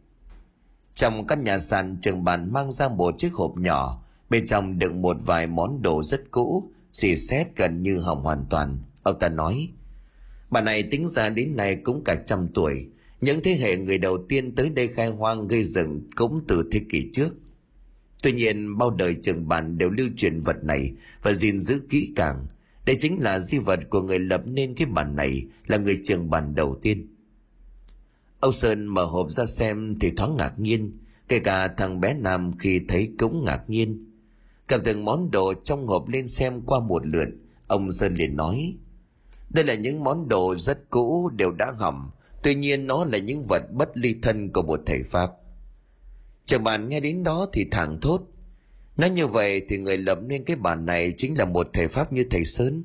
[0.92, 4.01] Trong căn nhà sàn, trường bàn mang ra một chiếc hộp nhỏ
[4.32, 8.46] bên trong đựng một vài món đồ rất cũ xì xét gần như hỏng hoàn
[8.50, 8.78] toàn.
[9.02, 9.68] Ông ta nói
[10.50, 12.86] bà này tính ra đến nay cũng cả trăm tuổi.
[13.20, 16.80] Những thế hệ người đầu tiên tới đây khai hoang gây dựng cũng từ thế
[16.90, 17.28] kỷ trước.
[18.22, 22.12] Tuy nhiên bao đời trường bản đều lưu truyền vật này và gìn giữ kỹ
[22.16, 22.46] càng.
[22.86, 26.30] Đây chính là di vật của người lập nên cái bản này là người trường
[26.30, 27.06] bản đầu tiên.
[28.40, 32.52] Âu Sơn mở hộp ra xem thì thoáng ngạc nhiên, kể cả thằng bé Nam
[32.58, 34.11] khi thấy cũng ngạc nhiên.
[34.72, 37.28] Cầm từng món đồ trong hộp lên xem qua một lượt,
[37.66, 38.76] ông Sơn liền nói.
[39.50, 42.10] Đây là những món đồ rất cũ đều đã hỏng,
[42.42, 45.30] tuy nhiên nó là những vật bất ly thân của một thầy Pháp.
[46.46, 48.22] Trường bàn nghe đến đó thì thẳng thốt.
[48.96, 52.12] Nói như vậy thì người lập nên cái bản này chính là một thầy Pháp
[52.12, 52.84] như thầy Sơn.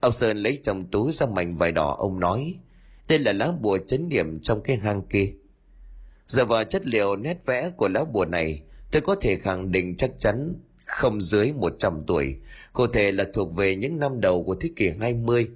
[0.00, 2.54] Ông Sơn lấy trong túi ra mảnh vải đỏ ông nói
[3.08, 5.32] đây là lá bùa chấn điểm trong cái hang kia
[6.26, 9.96] dựa vào chất liệu nét vẽ của lá bùa này tôi có thể khẳng định
[9.96, 10.54] chắc chắn
[10.86, 12.36] không dưới 100 tuổi,
[12.72, 15.48] cụ thể là thuộc về những năm đầu của thế kỷ 20.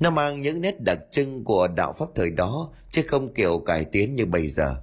[0.00, 3.84] Nó mang những nét đặc trưng của đạo pháp thời đó, chứ không kiểu cải
[3.84, 4.76] tiến như bây giờ.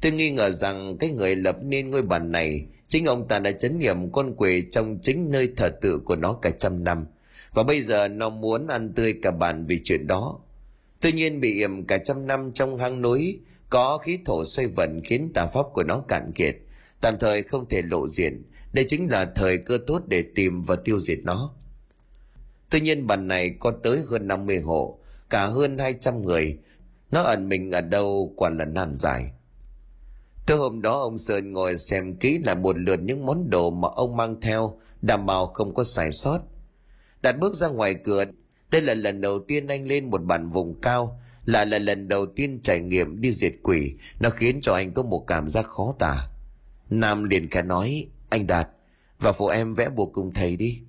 [0.00, 3.50] Tôi nghi ngờ rằng cái người lập nên ngôi bàn này, chính ông ta đã
[3.50, 7.06] chấn nghiệm con quỷ trong chính nơi thờ tự của nó cả trăm năm.
[7.52, 10.38] Và bây giờ nó muốn ăn tươi cả bàn vì chuyện đó.
[11.00, 13.40] Tuy nhiên bị yểm cả trăm năm trong hang núi,
[13.70, 16.56] có khí thổ xoay vận khiến tà pháp của nó cạn kiệt,
[17.00, 18.42] tạm thời không thể lộ diện,
[18.72, 21.54] đây chính là thời cơ tốt để tìm và tiêu diệt nó.
[22.70, 24.98] Tuy nhiên bàn này có tới hơn 50 hộ,
[25.30, 26.58] cả hơn 200 người.
[27.10, 29.32] Nó ẩn mình ở đâu quả là nan dài.
[30.46, 33.88] Từ hôm đó ông Sơn ngồi xem kỹ lại một lượt những món đồ mà
[33.88, 36.40] ông mang theo, đảm bảo không có sai sót.
[37.22, 38.24] Đặt bước ra ngoài cửa,
[38.70, 42.26] đây là lần đầu tiên anh lên một bản vùng cao, là là lần đầu
[42.26, 45.94] tiên trải nghiệm đi diệt quỷ, nó khiến cho anh có một cảm giác khó
[45.98, 46.28] tả.
[46.90, 48.68] Nam liền khẽ nói, anh Đạt,
[49.18, 50.80] và phụ em vẽ bùa cùng thầy đi.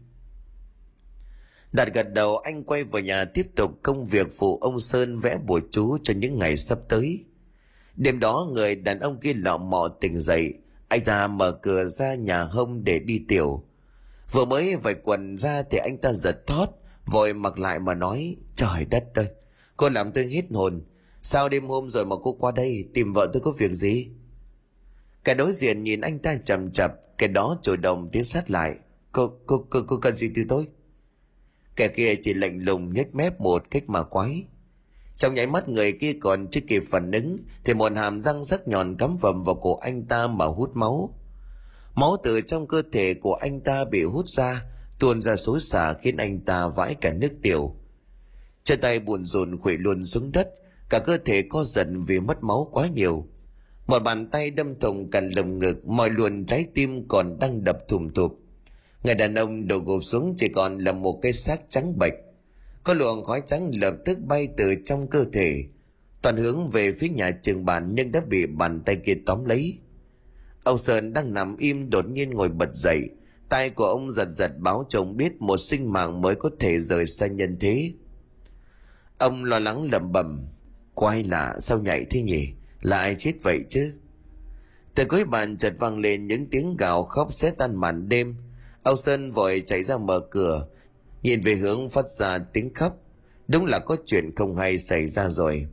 [1.71, 5.37] Đạt gật đầu anh quay vào nhà tiếp tục công việc phụ ông Sơn vẽ
[5.37, 7.25] bùa chú cho những ngày sắp tới.
[7.95, 10.53] Đêm đó người đàn ông kia lọ mọ tỉnh dậy,
[10.87, 13.63] anh ta mở cửa ra nhà hông để đi tiểu.
[14.31, 16.67] Vừa mới vạch quần ra thì anh ta giật thót,
[17.05, 19.27] vội mặc lại mà nói, trời đất ơi,
[19.77, 20.83] cô làm tôi hết hồn,
[21.21, 24.11] sao đêm hôm rồi mà cô qua đây tìm vợ tôi có việc gì?
[25.23, 28.75] Cái đối diện nhìn anh ta chầm chập, kẻ đó chủ động tiến sát lại.
[29.11, 30.67] Cô, cô, cô, cô cần gì từ tôi?
[31.75, 34.45] Kẻ kia chỉ lạnh lùng nhếch mép một cách mà quái.
[35.17, 38.67] Trong nháy mắt người kia còn chưa kịp phản ứng thì một hàm răng sắc
[38.67, 41.19] nhọn cắm vầm vào cổ anh ta mà hút máu.
[41.95, 44.65] Máu từ trong cơ thể của anh ta bị hút ra,
[44.99, 47.75] tuôn ra xối xả khiến anh ta vãi cả nước tiểu.
[48.63, 50.49] Chân tay buồn rùn khuỷu luôn xuống đất,
[50.89, 53.27] cả cơ thể co giận vì mất máu quá nhiều.
[53.87, 57.77] Một bàn tay đâm thủng cằn lồng ngực, mọi luồn trái tim còn đang đập
[57.87, 58.39] thùm thụp.
[59.03, 62.13] Người đàn ông đổ gục xuống chỉ còn là một cái xác trắng bệch.
[62.83, 65.63] Có luồng khói trắng lập tức bay từ trong cơ thể,
[66.21, 69.77] toàn hướng về phía nhà trường bản nhưng đã bị bàn tay kia tóm lấy.
[70.63, 73.09] Ông Sơn đang nằm im đột nhiên ngồi bật dậy,
[73.49, 77.05] tay của ông giật giật báo chồng biết một sinh mạng mới có thể rời
[77.07, 77.91] xa nhân thế.
[79.17, 80.45] Ông lo lắng lẩm bẩm,
[80.93, 82.53] quay lạ sao nhảy thế nhỉ?
[82.83, 83.93] Là ai chết vậy chứ?
[84.95, 88.35] Từ cuối bàn chợt vang lên những tiếng gào khóc xé tan màn đêm.
[88.83, 90.67] Âu sơn vội chạy ra mở cửa,
[91.23, 92.97] nhìn về hướng phát ra tiếng khóc.
[93.47, 95.67] Đúng là có chuyện không hay xảy ra rồi.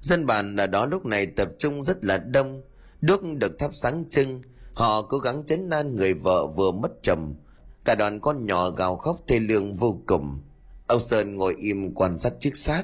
[0.00, 2.62] Dân bản ở đó lúc này tập trung rất là đông.
[3.00, 4.42] Đuốc được thắp sáng trưng,
[4.74, 7.34] họ cố gắng chấn an người vợ vừa mất chồng.
[7.84, 10.40] Cả đoàn con nhỏ gào khóc thê lương vô cùng.
[10.86, 12.82] Âu sơn ngồi im quan sát chiếc xác.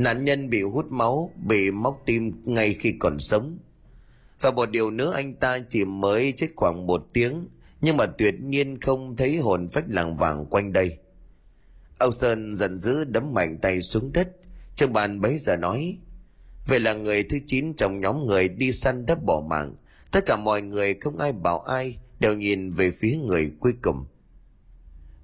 [0.00, 3.58] Nạn nhân bị hút máu, bị móc tim ngay khi còn sống.
[4.40, 7.48] Và một điều nữa anh ta chỉ mới chết khoảng một tiếng,
[7.80, 10.98] nhưng mà tuyệt nhiên không thấy hồn phách làng vàng quanh đây.
[11.98, 14.36] Âu Sơn giận dữ đấm mạnh tay xuống đất,
[14.74, 15.98] trương bàn bấy giờ nói,
[16.66, 19.74] Vậy là người thứ chín trong nhóm người đi săn đã bỏ mạng,
[20.10, 24.06] tất cả mọi người không ai bảo ai, đều nhìn về phía người cuối cùng.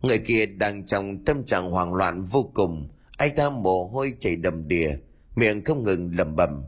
[0.03, 4.37] Người kia đang trong tâm trạng hoảng loạn vô cùng, anh ta mồ hôi chảy
[4.37, 4.91] đầm đìa,
[5.35, 6.65] miệng không ngừng lẩm bẩm.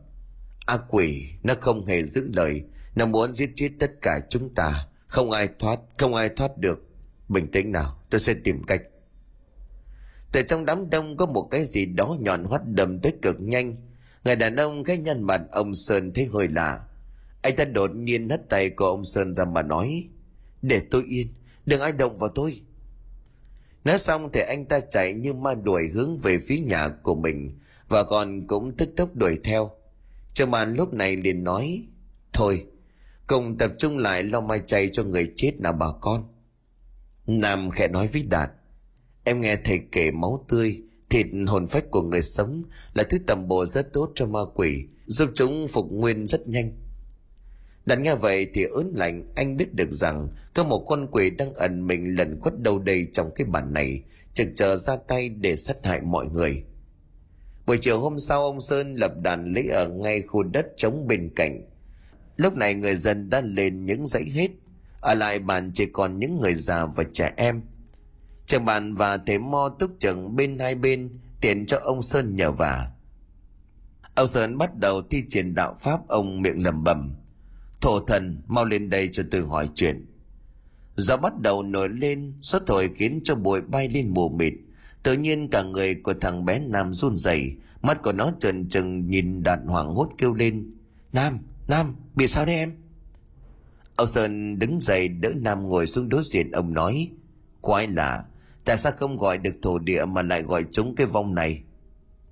[0.66, 2.62] Ác quỷ, nó không hề giữ lời,
[2.94, 6.84] nó muốn giết chết tất cả chúng ta, không ai thoát, không ai thoát được.
[7.28, 8.82] Bình tĩnh nào, tôi sẽ tìm cách.
[10.32, 13.76] Từ trong đám đông có một cái gì đó nhọn hoắt đầm tới cực nhanh.
[14.24, 16.80] Người đàn ông cái nhân mặt ông Sơn thấy hơi lạ.
[17.42, 20.08] Anh ta đột nhiên hất tay của ông Sơn ra mà nói.
[20.62, 21.34] Để tôi yên,
[21.66, 22.62] đừng ai động vào tôi.
[23.88, 27.58] Nói xong thì anh ta chạy như ma đuổi hướng về phía nhà của mình
[27.88, 29.70] và còn cũng tức tốc đuổi theo.
[30.34, 31.86] Trường bàn lúc này liền nói
[32.32, 32.64] Thôi,
[33.26, 36.24] cùng tập trung lại lo mai chay cho người chết nào bà con.
[37.26, 38.50] Nam khẽ nói với Đạt
[39.24, 42.62] Em nghe thầy kể máu tươi, thịt hồn phách của người sống
[42.94, 46.72] là thứ tầm bổ rất tốt cho ma quỷ, giúp chúng phục nguyên rất nhanh
[47.88, 51.54] đặt nghe vậy thì ớn lạnh anh biết được rằng có một con quỷ đang
[51.54, 55.56] ẩn mình lần khuất đâu đây trong cái bản này, trực chờ ra tay để
[55.56, 56.64] sát hại mọi người.
[57.66, 61.30] Buổi chiều hôm sau ông Sơn lập đàn lấy ở ngay khu đất trống bên
[61.36, 61.64] cạnh.
[62.36, 64.48] Lúc này người dân đã lên những dãy hết,
[65.00, 67.62] ở lại bàn chỉ còn những người già và trẻ em.
[68.46, 71.10] Trường bàn và thế mo túc trực bên hai bên
[71.40, 72.90] tiện cho ông Sơn nhờ vả.
[74.14, 77.14] Ông Sơn bắt đầu thi triển đạo pháp ông miệng lẩm bẩm
[77.80, 80.06] Thổ thần mau lên đây cho tôi hỏi chuyện.
[80.96, 84.54] Gió bắt đầu nổi lên, gió thổi khiến cho bụi bay lên mù mịt.
[85.02, 89.10] Tự nhiên cả người của thằng bé Nam run rẩy, mắt của nó trần trừng
[89.10, 90.74] nhìn Đạt hoảng hốt kêu lên.
[91.12, 92.72] Nam, Nam, bị sao đấy em?
[93.96, 97.10] Ông Sơn đứng dậy đỡ Nam ngồi xuống đối diện ông nói.
[97.60, 98.24] Quái lạ,
[98.64, 101.62] tại sao không gọi được thổ địa mà lại gọi chúng cái vong này?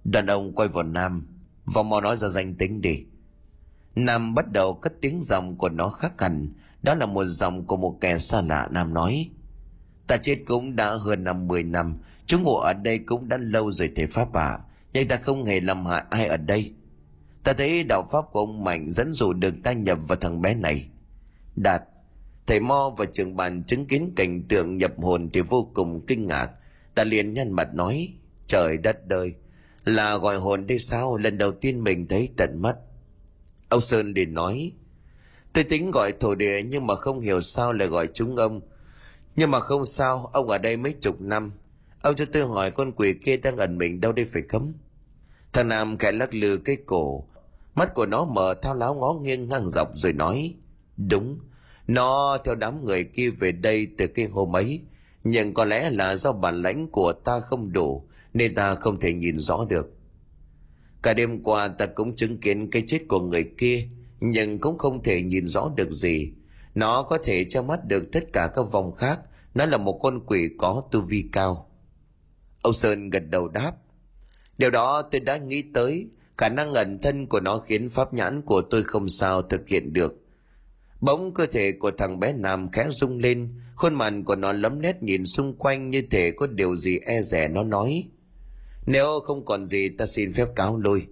[0.05, 1.27] Đàn ông quay vào Nam,
[1.65, 3.05] vong mau nói ra danh tính đi.
[3.97, 6.49] Nam bắt đầu cất tiếng giọng của nó khác hẳn,
[6.83, 9.31] đó là một giọng của một kẻ xa lạ Nam nói.
[10.07, 13.71] Ta chết cũng đã hơn năm mười năm, chúng ngủ ở đây cũng đã lâu
[13.71, 14.59] rồi thầy Pháp ạ, à,
[14.93, 16.73] nhưng ta không hề làm hại ai ở đây.
[17.45, 20.55] Ta thấy đạo Pháp của ông Mạnh dẫn dụ được ta nhập vào thằng bé
[20.55, 20.89] này.
[21.57, 21.83] Đạt,
[22.47, 26.27] thầy Mo và trường bàn chứng kiến cảnh tượng nhập hồn thì vô cùng kinh
[26.27, 26.51] ngạc.
[26.95, 28.09] Ta liền nhăn mặt nói,
[28.47, 29.35] trời đất đời,
[29.85, 32.77] là gọi hồn đây sao lần đầu tiên mình thấy tận mắt.
[33.69, 34.73] Ông Sơn liền nói,
[35.53, 38.61] tôi tính gọi thổ địa nhưng mà không hiểu sao lại gọi chúng ông.
[39.37, 41.53] Nhưng mà không sao, ông ở đây mấy chục năm.
[42.03, 44.73] Ông cho tôi hỏi con quỷ kia đang ẩn mình đâu đây phải không?
[45.53, 47.25] Thằng Nam khẽ lắc lư cái cổ,
[47.75, 50.55] mắt của nó mở thao láo ngó nghiêng ngang dọc rồi nói,
[50.97, 51.39] đúng,
[51.87, 54.81] nó theo đám người kia về đây từ cái hôm ấy,
[55.25, 59.13] nhưng có lẽ là do bản lãnh của ta không đủ nên ta không thể
[59.13, 59.96] nhìn rõ được.
[61.07, 63.89] Cả đêm qua ta cũng chứng kiến cái chết của người kia
[64.21, 66.33] nhưng cũng không thể nhìn rõ được gì.
[66.75, 69.21] Nó có thể che mắt được tất cả các vòng khác.
[69.55, 71.71] Nó là một con quỷ có tu vi cao.
[72.63, 73.73] Âu Sơn gật đầu đáp.
[74.59, 76.09] Điều đó tôi đã nghĩ tới.
[76.39, 79.93] Khả năng ẩn thân của nó khiến pháp nhãn của tôi không sao thực hiện
[79.93, 80.15] được.
[81.01, 84.83] Bỗng cơ thể của thằng bé Nam khẽ rung lên, khuôn mặt của nó lấm
[84.83, 88.09] nét nhìn xung quanh như thể có điều gì e rẻ nó nói.
[88.87, 91.07] Nếu không còn gì ta xin phép cáo lui.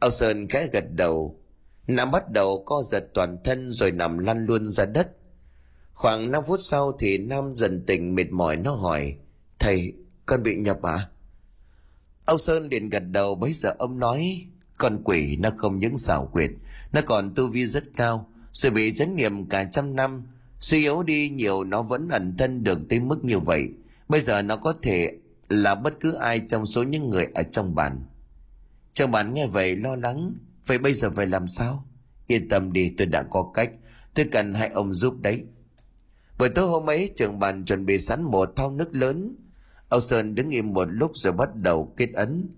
[0.00, 1.40] Âu Sơn khẽ gật đầu.
[1.86, 5.08] Nam bắt đầu co giật toàn thân rồi nằm lăn luôn ra đất.
[5.92, 9.16] Khoảng 5 phút sau thì Nam dần tỉnh mệt mỏi nó hỏi.
[9.58, 9.92] Thầy,
[10.26, 11.08] con bị nhập à?
[12.24, 14.46] Âu Sơn liền gật đầu bấy giờ ông nói.
[14.78, 16.50] Con quỷ nó không những xảo quyệt,
[16.92, 20.22] nó còn tu vi rất cao rồi bị chấn niệm cả trăm năm
[20.60, 23.68] suy yếu đi nhiều nó vẫn ẩn thân được tới mức như vậy
[24.08, 25.12] bây giờ nó có thể
[25.48, 28.04] là bất cứ ai trong số những người ở trong bản
[28.94, 30.34] trong bản nghe vậy lo lắng,
[30.66, 31.86] vậy bây giờ phải làm sao?
[32.26, 33.70] Yên tâm đi, tôi đã có cách.
[34.14, 35.44] Tôi cần hai ông giúp đấy.
[36.38, 39.36] Buổi tối hôm ấy, trưởng bàn chuẩn bị sẵn một thau nước lớn.
[39.88, 42.48] Ông sơn đứng im một lúc rồi bắt đầu kết ấn.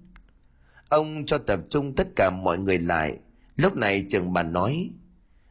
[0.89, 3.19] Ông cho tập trung tất cả mọi người lại.
[3.57, 4.91] Lúc này trưởng bàn nói,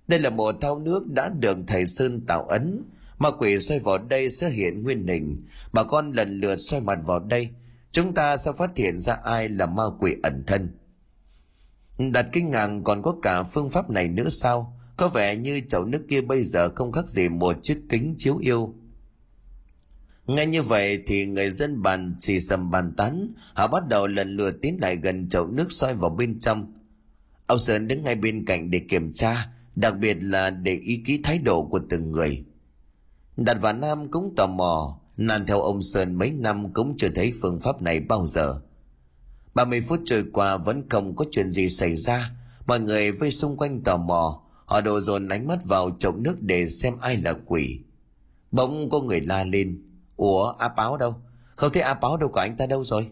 [0.08, 2.84] đây là một thau nước đã được thầy Sơn tạo ấn.
[3.18, 5.45] Ma quỷ xoay vào đây sẽ hiện nguyên hình.
[5.74, 7.49] Bà con lần lượt xoay mặt vào đây.
[7.91, 10.70] Chúng ta sẽ phát hiện ra ai là ma quỷ ẩn thân.
[11.97, 14.80] Đặt kinh ngạc còn có cả phương pháp này nữa sao?
[14.97, 18.38] Có vẻ như chậu nước kia bây giờ không khác gì một chiếc kính chiếu
[18.38, 18.74] yêu.
[20.28, 24.36] nghe như vậy thì người dân bàn xì sầm bàn tán, họ bắt đầu lần
[24.36, 26.74] lượt tiến lại gần chậu nước soi vào bên trong.
[27.47, 31.20] Ông Sơn đứng ngay bên cạnh để kiểm tra, đặc biệt là để ý ký
[31.24, 32.45] thái độ của từng người.
[33.38, 37.34] Đạt và Nam cũng tò mò, nan theo ông Sơn mấy năm cũng chưa thấy
[37.42, 38.62] phương pháp này bao giờ.
[39.54, 42.32] 30 phút trôi qua vẫn không có chuyện gì xảy ra,
[42.66, 46.42] mọi người vây xung quanh tò mò, họ đổ dồn ánh mắt vào chậu nước
[46.42, 47.80] để xem ai là quỷ.
[48.52, 49.82] Bỗng có người la lên,
[50.16, 51.16] Ủa A Báo đâu?
[51.56, 53.10] Không thấy A Báo đâu của anh ta đâu rồi?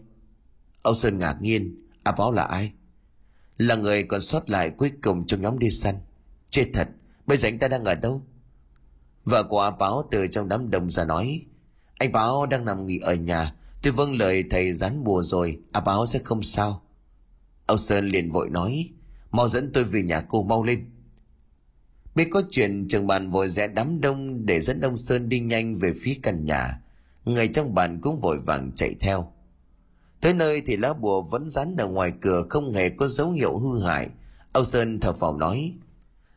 [0.82, 2.72] Ông Sơn ngạc nhiên, A Báo là ai?
[3.56, 5.94] Là người còn sót lại cuối cùng trong nhóm đi săn.
[6.50, 6.88] Chết thật,
[7.26, 8.22] bây giờ anh ta đang ở đâu?
[9.24, 11.42] Vợ của A Báo từ trong đám đông ra nói,
[11.98, 15.80] anh Báo đang nằm nghỉ ở nhà, tôi vâng lời thầy rán bùa rồi, A
[15.80, 16.82] Báo sẽ không sao.
[17.66, 18.88] Ông Sơn liền vội nói,
[19.30, 20.90] mau dẫn tôi về nhà cô mau lên.
[22.14, 25.78] Biết có chuyện trường bàn vội rẽ đám đông để dẫn ông Sơn đi nhanh
[25.78, 26.80] về phía căn nhà.
[27.24, 29.32] Người trong bàn cũng vội vàng chạy theo.
[30.20, 33.58] Tới nơi thì lá bùa vẫn dán ở ngoài cửa không hề có dấu hiệu
[33.58, 34.08] hư hại.
[34.52, 35.74] Ông Sơn thở phào nói,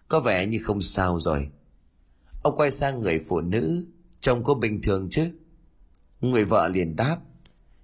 [0.07, 1.49] có vẻ như không sao rồi.
[2.47, 3.85] Ông quay sang người phụ nữ,
[4.19, 5.31] trông có bình thường chứ?
[6.21, 7.17] Người vợ liền đáp,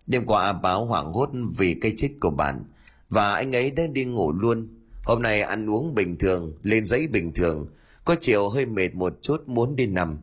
[0.08, 2.64] đêm qua Báo hoảng hốt vì cái chết của bạn,
[3.10, 4.68] và anh ấy đã đi ngủ luôn.
[5.06, 7.68] Hôm nay ăn uống bình thường, lên giấy bình thường,
[8.06, 10.18] có chiều hơi mệt một chút muốn đi nằm.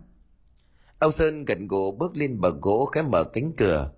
[0.99, 3.91] Ông Sơn gần gỗ bước lên bờ gỗ khẽ mở cánh cửa.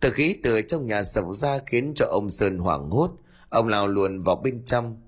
[0.00, 3.10] Từ khí từ trong nhà sập ra khiến cho ông Sơn hoảng hốt,
[3.48, 5.00] ông lao luồn vào bên trong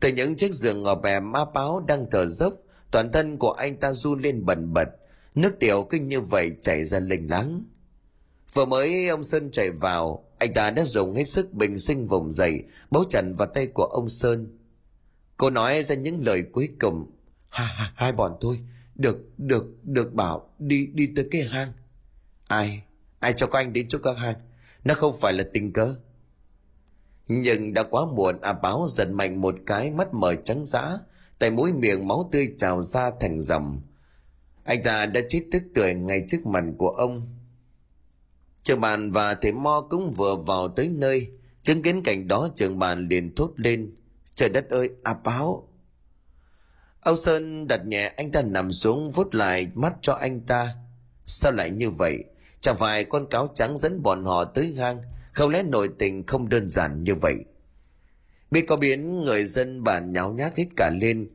[0.00, 2.54] từ những chiếc giường ngò bè ma báo đang thở dốc
[2.92, 4.88] toàn thân của anh ta run lên bần bật.
[5.34, 7.64] Nước tiểu kinh như vậy chảy ra lình láng.
[8.52, 12.30] Vừa mới ông sơn chạy vào anh ta đã dùng hết sức bình sinh vùng
[12.30, 14.58] dậy bấu chặt vào tay của ông sơn.
[15.36, 17.10] Cô nói ra những lời cuối cùng.
[17.48, 18.58] Ha, ha, hai bọn tôi
[18.94, 21.72] được được được bảo đi đi tới cái hang.
[22.48, 22.82] Ai
[23.20, 24.36] ai cho các anh đến chỗ các hang?
[24.84, 25.94] Nó không phải là tình cờ.
[27.28, 30.98] Nhưng đã quá muộn à báo giật mạnh một cái mắt mở trắng dã
[31.42, 33.82] tại mũi miệng máu tươi trào ra thành dòng.
[34.64, 37.36] Anh ta đã chết tức tuổi ngay trước mặt của ông.
[38.62, 41.30] Trường bàn và thầy mo cũng vừa vào tới nơi.
[41.62, 43.94] Chứng kiến cảnh đó, trường bàn liền thốt lên.
[44.34, 45.68] Trời đất ơi, a báo
[47.00, 50.74] âu sơn đặt nhẹ anh ta nằm xuống, vuốt lại mắt cho anh ta.
[51.26, 52.24] Sao lại như vậy?
[52.60, 55.02] Chẳng phải con cáo trắng dẫn bọn họ tới hang?
[55.32, 57.44] Không lẽ nội tình không đơn giản như vậy?
[58.52, 61.30] Biết có biến người dân bản nháo nhác hết cả lên.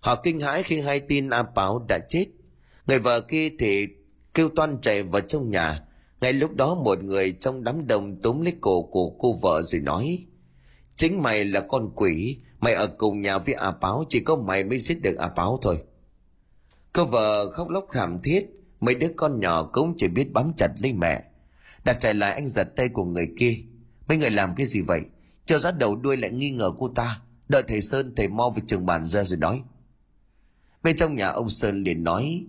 [0.00, 2.24] Họ kinh hãi khi hay tin a báo đã chết.
[2.86, 3.86] Người vợ kia thì
[4.34, 5.82] kêu toan chạy vào trong nhà.
[6.20, 9.80] Ngay lúc đó một người trong đám đông túm lấy cổ của cô vợ rồi
[9.80, 10.26] nói,
[10.96, 12.38] chính mày là con quỷ.
[12.60, 15.58] Mày ở cùng nhà với a báo chỉ có mày mới giết được a báo
[15.62, 15.82] thôi.
[16.92, 18.46] Cô vợ khóc lóc khảm thiết.
[18.80, 21.22] Mấy đứa con nhỏ cũng chỉ biết bám chặt lấy mẹ.
[21.84, 23.56] Đặt chạy lại anh giật tay của người kia.
[24.08, 25.00] Mấy người làm cái gì vậy?
[25.50, 27.20] Chờ ra đầu đuôi lại nghi ngờ cô ta.
[27.48, 29.62] Đợi thầy sơn, thầy mo về trường bản ra rồi nói.
[30.82, 32.46] Bên trong nhà ông sơn liền nói,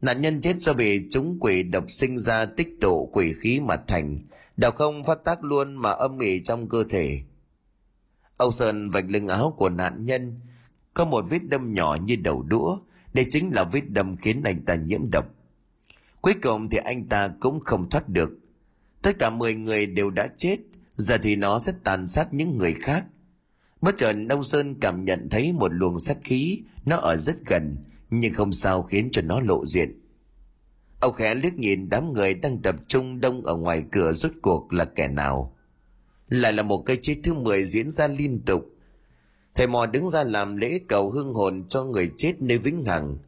[0.00, 3.76] nạn nhân chết do bị chúng quỷ độc sinh ra tích tụ quỷ khí mà
[3.76, 4.18] thành.
[4.56, 7.22] Đào không phát tác luôn mà âm ỉ trong cơ thể.
[8.36, 10.40] Ông sơn vạch lưng áo của nạn nhân.
[10.94, 12.78] Có một vết đâm nhỏ như đầu đũa.
[13.12, 15.26] Đây chính là vết đâm khiến anh ta nhiễm độc.
[16.20, 18.30] Cuối cùng thì anh ta cũng không thoát được.
[19.02, 20.56] Tất cả 10 người đều đã chết
[21.00, 23.04] giờ thì nó sẽ tàn sát những người khác.
[23.80, 27.76] Bất chợt ông sơn cảm nhận thấy một luồng sát khí, nó ở rất gần,
[28.10, 30.00] nhưng không sao khiến cho nó lộ diện.
[31.00, 34.72] Ông khẽ liếc nhìn đám người đang tập trung đông ở ngoài cửa rốt cuộc
[34.72, 35.56] là kẻ nào.
[36.28, 38.64] Lại là một cái chết thứ 10 diễn ra liên tục.
[39.54, 43.18] Thầy mò đứng ra làm lễ cầu hương hồn cho người chết nơi vĩnh hằng.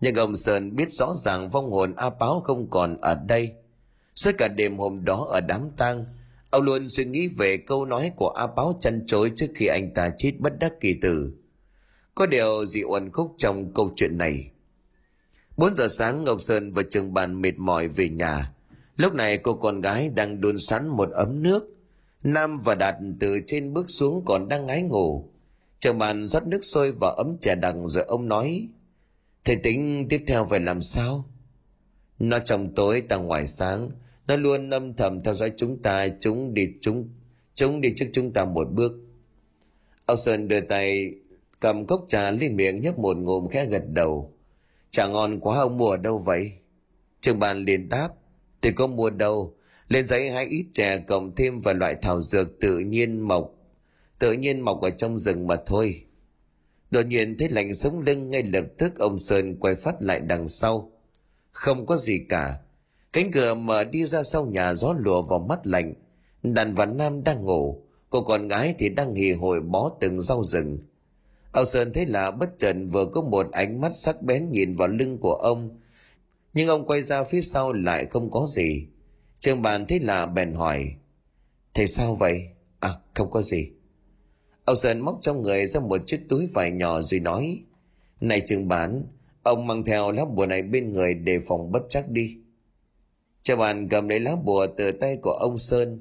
[0.00, 3.52] Nhưng ông sơn biết rõ ràng vong hồn a báo không còn ở đây.
[4.14, 6.04] Suốt cả đêm hôm đó ở đám tang
[6.52, 9.94] ông luôn suy nghĩ về câu nói của a báo chăn chối trước khi anh
[9.94, 11.32] ta chết bất đắc kỳ tử
[12.14, 14.50] có điều gì uẩn khúc trong câu chuyện này
[15.56, 18.52] 4 giờ sáng Ngọc Sơn và trường bàn mệt mỏi về nhà.
[18.96, 21.68] Lúc này cô con gái đang đun sẵn một ấm nước.
[22.22, 25.28] Nam và Đạt từ trên bước xuống còn đang ngái ngủ.
[25.80, 28.68] Trường bàn rót nước sôi vào ấm trà đằng rồi ông nói,
[29.44, 31.24] Thầy tính tiếp theo phải làm sao?
[32.18, 33.90] Nó trong tối ta ngoài sáng
[34.26, 37.08] nó luôn âm thầm theo dõi chúng ta, Chúng đi chúng
[37.54, 38.92] Chúng đi trước chúng ta một bước.
[40.06, 41.14] Âu Sơn đưa tay
[41.60, 44.34] cầm cốc trà lên miệng nhấp một ngụm khẽ gật đầu.
[44.90, 46.52] Trà ngon quá, ông mua ở đâu vậy?
[47.20, 48.08] Trường bàn liền đáp,
[48.62, 49.56] thì có mua đâu.
[49.88, 53.54] Lên giấy hai ít chè, cộng thêm vài loại thảo dược tự nhiên mọc.
[54.18, 56.04] Tự nhiên mọc ở trong rừng mà thôi.
[56.90, 60.48] Đột nhiên thấy lạnh sống lưng, ngay lập tức ông sơn quay phát lại đằng
[60.48, 60.92] sau.
[61.52, 62.58] Không có gì cả
[63.12, 65.94] cánh cửa mở đi ra sau nhà gió lùa vào mắt lạnh
[66.42, 70.44] đàn và nam đang ngủ cô con gái thì đang hì hồi bó từng rau
[70.44, 70.78] rừng
[71.52, 74.88] Ông Sơn thấy là bất chợt vừa có một ánh mắt sắc bén nhìn vào
[74.88, 75.80] lưng của ông.
[76.54, 78.86] Nhưng ông quay ra phía sau lại không có gì.
[79.40, 80.94] Trường bàn thấy là bèn hỏi.
[81.74, 82.48] Thầy sao vậy?
[82.80, 83.70] À không có gì.
[84.64, 87.62] Ông Sơn móc trong người ra một chiếc túi vải nhỏ rồi nói.
[88.20, 89.04] Này trường bán,
[89.42, 92.36] ông mang theo lá bùa này bên người để phòng bất chắc đi.
[93.42, 95.98] Trường bàn cầm lấy lá bùa từ tay của ông Sơn.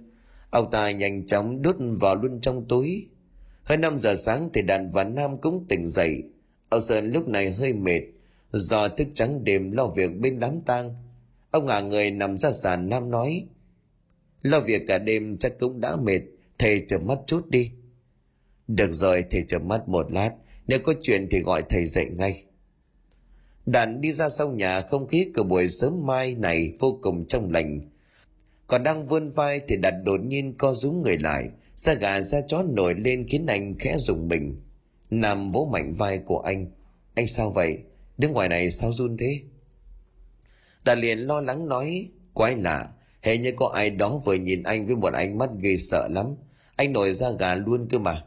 [0.49, 3.07] Ông ta nhanh chóng đút vào luôn trong túi
[3.63, 6.23] hơn 5 giờ sáng thì đàn và Nam cũng tỉnh dậy.
[6.69, 8.01] Ông Sơn lúc này hơi mệt,
[8.51, 10.95] do thức trắng đêm lo việc bên đám tang.
[11.51, 13.45] Ông ngả người nằm ra sàn Nam nói,
[14.41, 16.19] lo việc cả đêm chắc cũng đã mệt,
[16.59, 17.71] thầy chợp mắt chút đi.
[18.67, 20.31] Được rồi, thầy chợp mắt một lát,
[20.67, 22.43] nếu có chuyện thì gọi thầy dậy ngay.
[23.65, 27.51] Đàn đi ra sau nhà không khí của buổi sớm mai này vô cùng trong
[27.51, 27.89] lành.
[28.67, 32.41] Còn đang vươn vai thì đặt đột nhiên co rúm người lại, da gà da
[32.41, 34.61] chó nổi lên khiến anh khẽ rùng mình.
[35.09, 36.71] Nằm vỗ mạnh vai của anh.
[37.15, 37.77] Anh sao vậy?
[38.17, 39.39] Đứng ngoài này sao run thế?
[40.85, 42.89] Đàn liền lo lắng nói quái lạ
[43.21, 46.35] hệ như có ai đó vừa nhìn anh với một ánh mắt ghê sợ lắm.
[46.75, 48.23] Anh nổi da gà luôn cơ mà.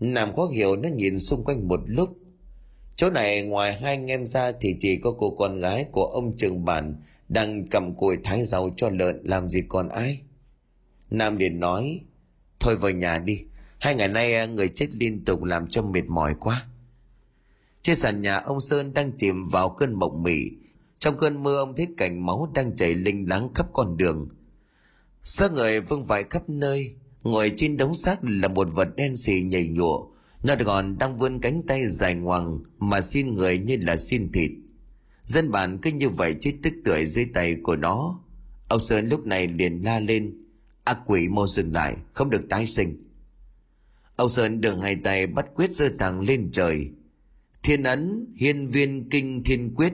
[0.00, 2.17] Nam khó hiểu nó nhìn xung quanh một lúc
[2.98, 6.36] chỗ này ngoài hai anh em ra thì chỉ có cô con gái của ông
[6.36, 10.20] trường bản đang cầm cùi thái rau cho lợn làm gì còn ai
[11.10, 12.00] nam liền nói
[12.60, 13.44] Thôi vào nhà đi,
[13.78, 16.66] hai ngày nay à, người chết liên tục làm cho mệt mỏi quá.
[17.82, 20.38] Trên sàn nhà ông Sơn đang chìm vào cơn mộng mị.
[20.98, 24.28] Trong cơn mưa ông thấy cảnh máu đang chảy linh láng khắp con đường.
[25.22, 29.42] Xác người vương vãi khắp nơi, ngồi trên đống xác là một vật đen xì
[29.42, 30.06] nhảy nhụa.
[30.42, 34.50] Nó còn đang vươn cánh tay dài ngoằng mà xin người như là xin thịt.
[35.24, 38.20] Dân bản cứ như vậy chết tức tưởi dưới tay của nó.
[38.68, 40.44] Ông Sơn lúc này liền la lên.
[40.84, 43.08] ác quỷ mau dừng lại, không được tái sinh
[44.18, 46.90] ông sơn đường hai tay bắt quyết giơ thẳng lên trời
[47.62, 49.92] thiên ấn, hiên viên kinh thiên quyết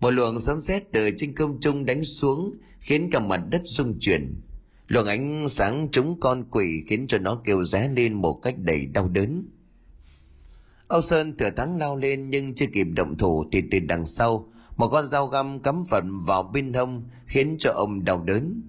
[0.00, 3.98] một luồng sấm sét từ trên không trung đánh xuống, khiến cả mặt đất rung
[4.00, 4.34] chuyển
[4.88, 8.86] luồng ánh sáng trúng con quỷ khiến cho nó kêu ré lên một cách đầy
[8.86, 9.48] đau đớn.
[10.88, 14.48] Âu sơn thừa thắng lao lên nhưng chưa kịp động thủ thì từ đằng sau,
[14.76, 18.62] một con dao găm cắm phận vào bên hông khiến cho ông đau đớn.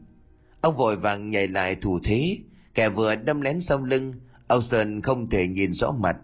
[0.62, 2.38] Ông vội vàng nhảy lại thủ thế,
[2.74, 4.14] kẻ vừa đâm lén sau lưng,
[4.48, 6.18] âu sơn không thể nhìn rõ mặt.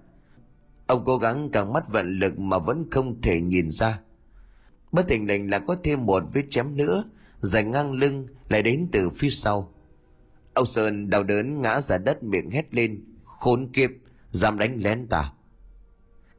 [0.87, 3.99] Ông cố gắng càng mắt vận lực mà vẫn không thể nhìn ra.
[4.91, 7.03] Bất thình lình là có thêm một vết chém nữa
[7.39, 9.73] dài ngang lưng lại đến từ phía sau
[10.53, 13.89] ông sơn đau đớn ngã ra đất miệng hét lên, khốn kiếp,
[14.31, 15.31] dám đánh lén ta.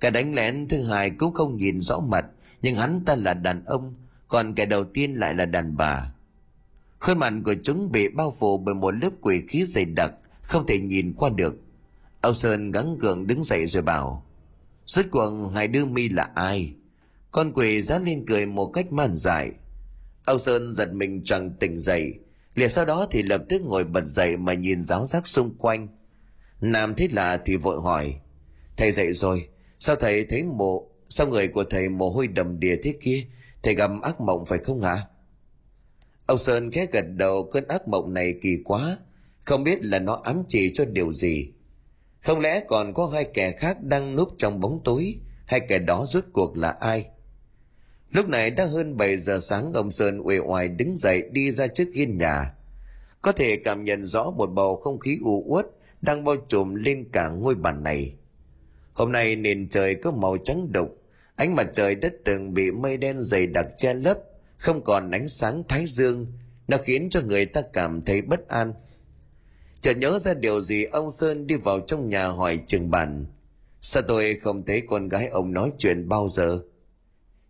[0.00, 2.24] Cái đánh lén thứ hai cũng không nhìn rõ mặt,
[2.62, 3.94] nhưng hắn ta là đàn ông,
[4.28, 6.12] còn kẻ đầu tiên lại là đàn bà.
[7.00, 10.66] Khuôn mặt của chúng bị bao phủ bởi một lớp quỷ khí dày đặc, không
[10.66, 11.56] thể nhìn qua được.
[12.20, 14.26] Ông sơn gắng gượng đứng dậy rồi bảo,
[14.86, 16.74] rốt cuộc hai đứa mi là ai?
[17.30, 19.52] Con quỷ dán lên cười một cách man dại.
[20.26, 22.14] Ông sơn giật mình chẳng tỉnh dậy
[22.54, 25.88] liền sau đó thì lập tức ngồi bật dậy mà nhìn giáo giác xung quanh.
[26.60, 28.14] Nam thấy lạ thì vội hỏi,
[28.76, 29.48] thầy dậy rồi,
[29.78, 33.24] sao thầy thấy mộ sao người của thầy mồ hôi đầm đìa thế kia?
[33.62, 34.96] Thầy gặp ác mộng phải không hả?
[36.26, 38.98] Ông sơn khẽ gật đầu, cơn ác mộng này kỳ quá,
[39.44, 41.52] không biết là nó ám chỉ cho điều gì.
[42.20, 45.14] Không lẽ còn có hai kẻ khác đang núp trong bóng tối,
[45.46, 47.06] hai kẻ đó rốt cuộc là ai?
[48.12, 51.66] Lúc này đã hơn 7 giờ sáng, ông sơn uể oải đứng dậy đi ra
[51.66, 52.54] trước hiên nhà.
[53.22, 55.66] Có thể cảm nhận rõ một bầu không khí u uất
[56.00, 58.14] đang bao trùm lên cả ngôi bàn này.
[58.92, 61.02] Hôm nay nền trời có màu trắng đục,
[61.36, 64.18] ánh mặt trời đất từng bị mây đen dày đặc che lấp,
[64.56, 66.26] không còn ánh sáng thái dương.
[66.68, 68.74] Nó khiến cho người ta cảm thấy bất an.
[69.80, 73.26] Chợt nhớ ra điều gì, ông sơn đi vào trong nhà hỏi trường bàn.
[73.80, 76.62] Sao tôi không thấy con gái ông nói chuyện bao giờ?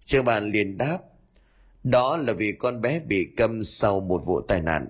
[0.05, 0.99] Trường bàn liền đáp,
[1.85, 4.89] đó là vì con bé bị câm sau một vụ tai nạn.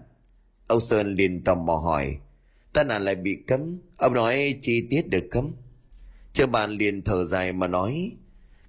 [0.67, 2.19] Ông sơn liền tò mò hỏi,
[2.73, 3.79] tai nạn lại bị cấm?
[3.97, 5.53] Ông nói chi tiết được cấm?
[6.33, 8.13] Trường bàn liền thở dài mà nói,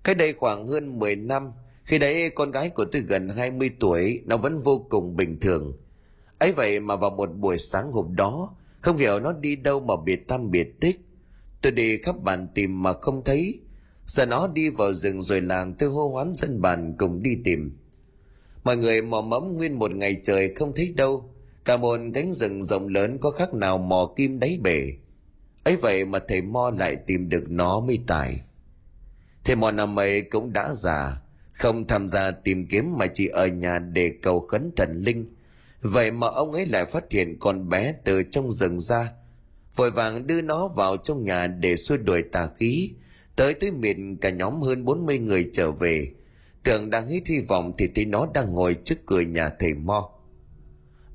[0.03, 1.51] cách đây khoảng hơn 10 năm,
[1.85, 5.77] khi đấy con gái của tôi gần 20 tuổi, nó vẫn vô cùng bình thường.
[6.39, 9.93] Ấy vậy mà vào một buổi sáng hôm đó, không hiểu nó đi đâu mà
[10.05, 10.99] biệt tâm biệt tích.
[11.61, 13.59] Tôi đi khắp bản tìm mà không thấy
[14.07, 17.77] Sợ nó đi vào rừng rồi làng tôi hô hoán dân bàn cùng đi tìm.
[18.63, 21.29] Mọi người mò mẫm nguyên một ngày trời không thấy đâu.
[21.65, 24.93] Cả một cánh rừng rộng lớn có khác nào mò kim đáy bể.
[25.63, 28.41] Ấy vậy mà thầy mo lại tìm được nó mới tài.
[29.43, 33.47] Thầy mo năm ấy cũng đã già, không tham gia tìm kiếm mà chỉ ở
[33.47, 35.35] nhà để cầu khấn thần linh.
[35.81, 39.11] Vậy mà ông ấy lại phát hiện con bé từ trong rừng ra,
[39.75, 42.93] vội vàng đưa nó vào trong nhà để xua đuổi tà khí
[43.35, 46.11] tới tới miền cả nhóm hơn 40 người trở về.
[46.63, 50.09] Tưởng đang hít hy vọng thì thấy nó đang ngồi trước cửa nhà thầy mo.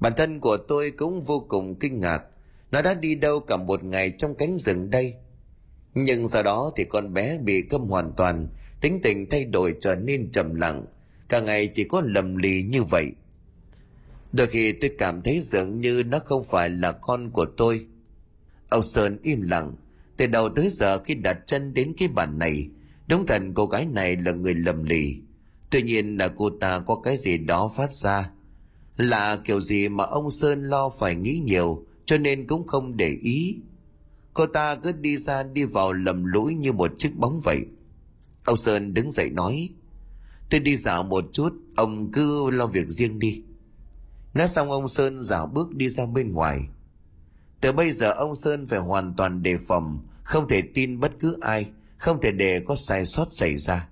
[0.00, 2.22] Bản thân của tôi cũng vô cùng kinh ngạc.
[2.70, 5.14] Nó đã đi đâu cả một ngày trong cánh rừng đây?
[5.94, 8.48] Nhưng sau đó thì con bé bị câm hoàn toàn,
[8.80, 10.84] tính tình thay đổi trở nên trầm lặng.
[11.28, 13.12] Cả ngày chỉ có lầm lì như vậy.
[14.32, 17.86] Đôi khi tôi cảm thấy dường như nó không phải là con của tôi.
[18.68, 19.76] Ông sơn im lặng
[20.18, 22.68] từ đầu tới giờ khi đặt chân đến cái bàn này
[23.08, 25.16] đúng thật cô gái này là người lầm lì.
[25.70, 28.30] Tuy nhiên là cô ta có cái gì đó phát ra,
[28.96, 33.08] là kiểu gì mà ông sơn lo phải nghĩ nhiều, cho nên cũng không để
[33.22, 33.56] ý.
[34.34, 37.60] Cô ta cứ đi ra đi vào lầm lũi như một chiếc bóng vậy.
[38.44, 39.68] Ông sơn đứng dậy nói,
[40.50, 43.42] tôi đi dạo một chút, ông cứ lo việc riêng đi.
[44.34, 46.68] Nói xong ông sơn dạo bước đi ra bên ngoài.
[47.60, 51.38] Từ bây giờ ông sơn phải hoàn toàn đề phòng không thể tin bất cứ
[51.40, 53.88] ai, không thể để có sai sót xảy ra.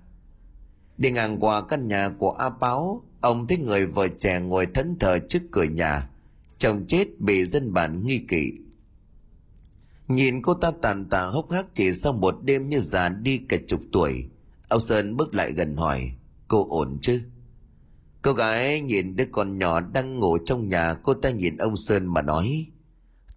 [0.97, 4.99] Đi ngang qua căn nhà của a báo ông thấy người vợ trẻ ngồi thẫn
[4.99, 6.09] thờ trước cửa nhà,
[6.57, 8.51] chồng chết bị dân bản nghi kỵ.
[10.07, 13.57] Nhìn cô ta tàn tạ hốc hác chỉ sau một đêm như già đi cả
[13.67, 14.25] chục tuổi,
[14.69, 16.11] ông sơn bước lại gần hỏi,
[16.47, 17.21] cô ổn chứ?
[18.21, 22.05] Cô gái nhìn đứa con nhỏ đang ngủ trong nhà, cô ta nhìn ông sơn
[22.05, 22.67] mà nói,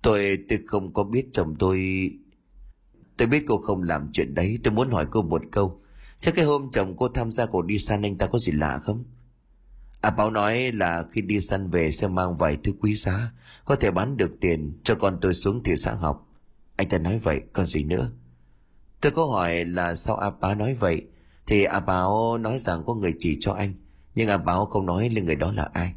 [0.02, 2.10] tôi tôi không có biết chồng tôi
[3.20, 5.80] tôi biết cô không làm chuyện đấy tôi muốn hỏi cô một câu
[6.16, 8.78] Chắc cái hôm chồng cô tham gia cuộc đi săn anh ta có gì lạ
[8.78, 9.04] không?
[10.00, 13.32] À báo nói là khi đi săn về sẽ mang vài thứ quý giá,
[13.64, 16.26] có thể bán được tiền cho con tôi xuống thị xã học.
[16.76, 18.10] Anh ta nói vậy, còn gì nữa?
[19.00, 21.02] Tôi có hỏi là sao A Báo nói vậy,
[21.46, 23.74] thì A Báo nói rằng có người chỉ cho anh,
[24.14, 25.94] nhưng A Báo không nói lên người đó là ai.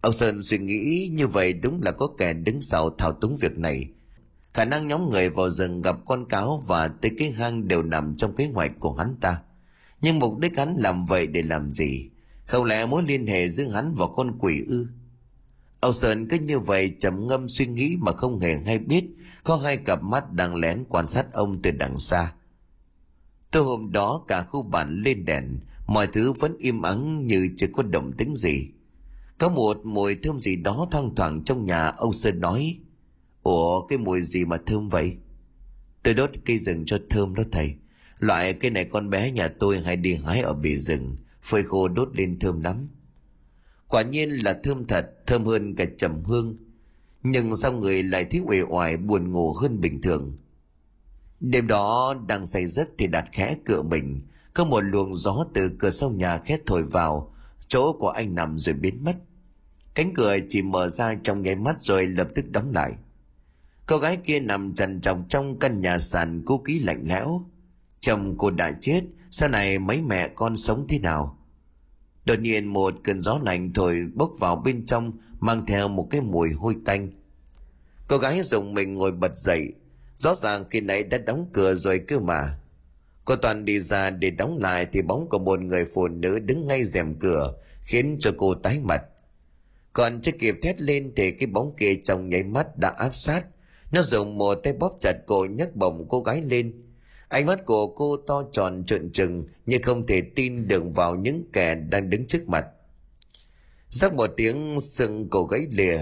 [0.00, 3.58] Ông Sơn suy nghĩ như vậy đúng là có kẻ đứng sau thao túng việc
[3.58, 3.88] này.
[4.58, 8.16] Khả năng nhóm người vào rừng gặp con cáo và tới cái hang đều nằm
[8.16, 9.40] trong kế hoạch của hắn ta.
[10.00, 12.08] Nhưng mục đích hắn làm vậy để làm gì?
[12.46, 14.86] Không lẽ mối liên hệ giữa hắn và con quỷ ư?
[15.80, 19.04] âu Sơn cứ như vậy trầm ngâm suy nghĩ mà không hề hay biết
[19.44, 22.32] có hai cặp mắt đang lén quan sát ông từ đằng xa.
[23.50, 27.66] Tối hôm đó cả khu bản lên đèn, mọi thứ vẫn im ắng như chưa
[27.72, 28.68] có động tính gì.
[29.38, 32.78] Có một mùi thơm gì đó thoang thoảng trong nhà ông Sơn nói.
[33.48, 35.16] Ủa cái mùi gì mà thơm vậy?
[36.02, 37.74] Tôi đốt cây rừng cho thơm đó thầy.
[38.18, 41.88] Loại cây này con bé nhà tôi hay đi hái ở bì rừng, phơi khô
[41.88, 42.88] đốt lên thơm lắm.
[43.88, 46.56] Quả nhiên là thơm thật, thơm hơn cả trầm hương.
[47.22, 50.36] Nhưng sao người lại thấy uể oải buồn ngủ hơn bình thường.
[51.40, 54.20] Đêm đó đang say giấc thì đặt khẽ cửa mình,
[54.54, 57.34] có một luồng gió từ cửa sau nhà khét thổi vào,
[57.68, 59.16] chỗ của anh nằm rồi biến mất.
[59.94, 62.92] Cánh cửa chỉ mở ra trong nháy mắt rồi lập tức đóng lại.
[63.88, 67.44] Cô gái kia nằm trần trọc trong căn nhà sàn cô ký lạnh lẽo.
[68.00, 71.38] Chồng cô đã chết, sau này mấy mẹ con sống thế nào?
[72.24, 76.20] Đột nhiên một cơn gió lạnh thổi bốc vào bên trong mang theo một cái
[76.20, 77.10] mùi hôi tanh.
[78.08, 79.72] Cô gái dùng mình ngồi bật dậy,
[80.16, 82.58] rõ ràng khi nãy đã đóng cửa rồi cơ mà.
[83.24, 86.66] Cô Toàn đi ra để đóng lại thì bóng của một người phụ nữ đứng
[86.66, 89.02] ngay rèm cửa khiến cho cô tái mặt.
[89.92, 93.44] Còn chưa kịp thét lên thì cái bóng kia trong nháy mắt đã áp sát.
[93.92, 96.72] Nó dùng một tay bóp chặt cổ nhấc bổng cô gái lên.
[97.28, 101.44] Ánh mắt của cô to tròn trợn trừng như không thể tin được vào những
[101.52, 102.66] kẻ đang đứng trước mặt.
[103.90, 105.98] Sắc một tiếng sừng cổ gãy lìa,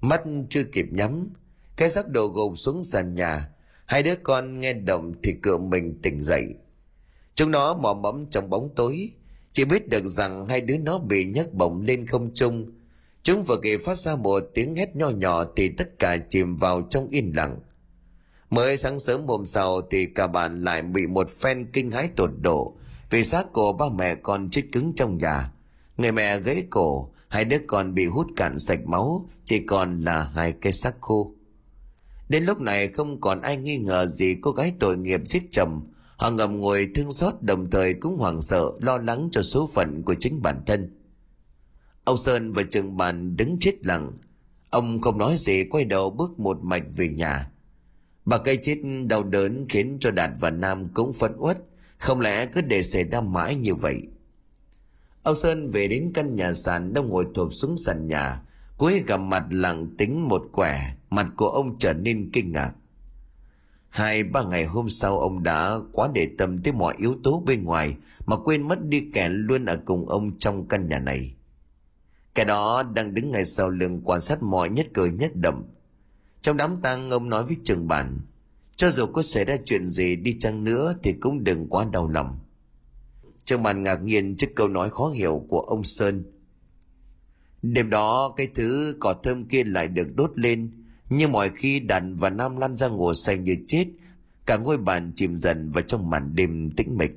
[0.00, 1.28] mắt chưa kịp nhắm.
[1.76, 3.48] Cái xác đồ gục xuống sàn nhà.
[3.86, 6.44] Hai đứa con nghe động thì cựa mình tỉnh dậy.
[7.34, 9.10] Chúng nó mò mẫm trong bóng tối.
[9.52, 12.72] Chỉ biết được rằng hai đứa nó bị nhấc bổng lên không trung
[13.22, 16.82] Chúng vừa kịp phát ra một tiếng hét nho nhỏ thì tất cả chìm vào
[16.90, 17.58] trong yên lặng.
[18.50, 22.30] Mới sáng sớm hôm sau thì cả bạn lại bị một phen kinh hãi tột
[22.40, 22.76] độ
[23.10, 25.52] vì xác của ba mẹ con chết cứng trong nhà.
[25.96, 30.22] Người mẹ gãy cổ, hai đứa con bị hút cạn sạch máu, chỉ còn là
[30.34, 31.32] hai cái xác khô.
[32.28, 35.92] Đến lúc này không còn ai nghi ngờ gì cô gái tội nghiệp giết chồng.
[36.16, 40.02] Họ ngầm ngồi thương xót đồng thời cũng hoảng sợ lo lắng cho số phận
[40.02, 40.99] của chính bản thân.
[42.10, 44.12] Ông Sơn và trường bàn đứng chết lặng.
[44.70, 47.50] Ông không nói gì quay đầu bước một mạch về nhà.
[48.24, 51.58] Bà cây chết đau đớn khiến cho Đạt và Nam cũng phẫn uất.
[51.98, 54.02] Không lẽ cứ để xảy ra mãi như vậy?
[55.22, 58.42] Ông Sơn về đến căn nhà sàn đang ngồi thộp xuống sàn nhà.
[58.78, 62.72] Cuối gặp mặt lặng tính một quẻ, mặt của ông trở nên kinh ngạc.
[63.88, 67.64] Hai ba ngày hôm sau ông đã quá để tâm tới mọi yếu tố bên
[67.64, 67.96] ngoài
[68.26, 71.34] mà quên mất đi kẻ luôn ở cùng ông trong căn nhà này.
[72.40, 75.74] Cái đó đang đứng ngay sau lưng quan sát mọi nhất cử nhất động.
[76.42, 78.20] Trong đám tang ông nói với trường bản,
[78.76, 82.08] cho dù có xảy ra chuyện gì đi chăng nữa thì cũng đừng quá đau
[82.08, 82.38] lòng.
[83.44, 86.24] Trường bản ngạc nhiên trước câu nói khó hiểu của ông Sơn.
[87.62, 92.16] Đêm đó cái thứ cỏ thơm kia lại được đốt lên, nhưng mọi khi đàn
[92.16, 93.86] và nam lăn ra ngủ say như chết,
[94.46, 97.12] cả ngôi bàn chìm dần vào trong màn đêm tĩnh mịch.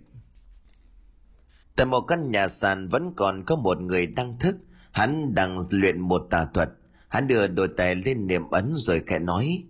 [1.75, 4.57] Tại một căn nhà sàn vẫn còn có một người đang thức,
[4.93, 6.69] Hắn đang luyện một tà thuật.
[7.07, 9.63] Hắn đưa đôi tay lên niệm ấn rồi khẽ nói.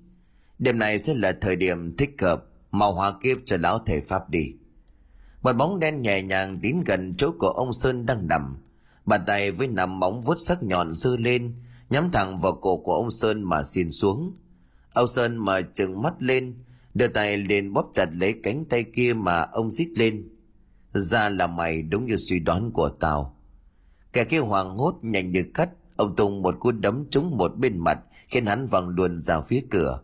[0.59, 4.29] Đêm này sẽ là thời điểm thích hợp, màu hóa kiếp cho lão thể pháp
[4.29, 4.53] đi.
[5.41, 8.57] Một bóng đen nhẹ nhàng tiến gần chỗ của ông Sơn đang nằm.
[9.05, 11.55] Bàn tay với nằm móng vuốt sắc nhọn dư lên,
[11.89, 14.37] nhắm thẳng vào cổ của ông Sơn mà xin xuống.
[14.93, 16.55] Ông Sơn mở trừng mắt lên,
[16.93, 20.29] đưa tay lên bóp chặt lấy cánh tay kia mà ông rít lên.
[20.91, 23.32] Ra là mày đúng như suy đoán của tao.
[24.13, 27.77] Kẻ kia hoàng hốt nhanh như cắt, ông Tùng một cú đấm trúng một bên
[27.77, 30.01] mặt, khiến hắn văng luôn ra phía cửa.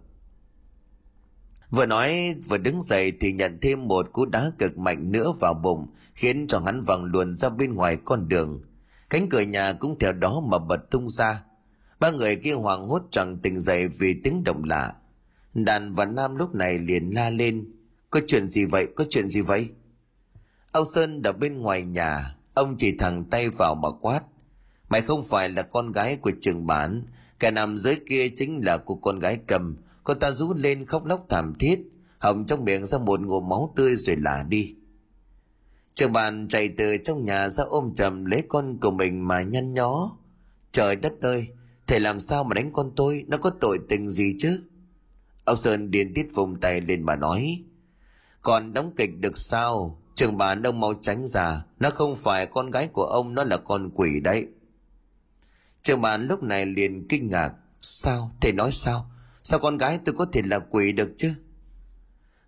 [1.69, 5.53] Vừa nói vừa đứng dậy thì nhận thêm một cú đá cực mạnh nữa vào
[5.53, 8.61] bụng, khiến cho hắn văng luôn ra bên ngoài con đường.
[9.09, 11.43] Cánh cửa nhà cũng theo đó mà bật tung ra.
[11.99, 14.93] Ba người kia hoàng hốt chẳng tỉnh dậy vì tiếng động lạ.
[15.53, 17.71] Đàn và Nam lúc này liền la lên.
[18.09, 18.87] Có chuyện gì vậy?
[18.95, 19.69] Có chuyện gì vậy?
[20.71, 24.21] Âu Sơn đập bên ngoài nhà, Ông chỉ thẳng tay vào mà quát.
[24.89, 27.03] Mày không phải là con gái của trường bản,
[27.39, 29.77] kẻ nằm dưới kia chính là của con gái cầm.
[30.03, 31.79] Cô ta rú lên khóc lóc thảm thiết,
[32.17, 34.75] hồng trong miệng ra một ngụm máu tươi rồi lả đi.
[35.93, 39.73] Trường bản chạy từ trong nhà ra ôm chầm lấy con của mình mà nhăn
[39.73, 40.17] nhó.
[40.71, 41.47] Trời đất ơi,
[41.87, 44.63] thầy làm sao mà đánh con tôi, nó có tội tình gì chứ?
[45.45, 47.63] Ông Sơn điên tiết vùng tay lên mà nói.
[48.41, 49.98] Còn đóng kịch được sao?
[50.19, 53.57] Trường bà đông mau tránh ra, nó không phải con gái của ông, nó là
[53.57, 54.47] con quỷ đấy.
[55.83, 57.53] Trường bàn lúc này liền kinh ngạc.
[57.81, 58.31] Sao?
[58.41, 59.11] Thầy nói sao?
[59.43, 61.33] Sao con gái tôi có thể là quỷ được chứ?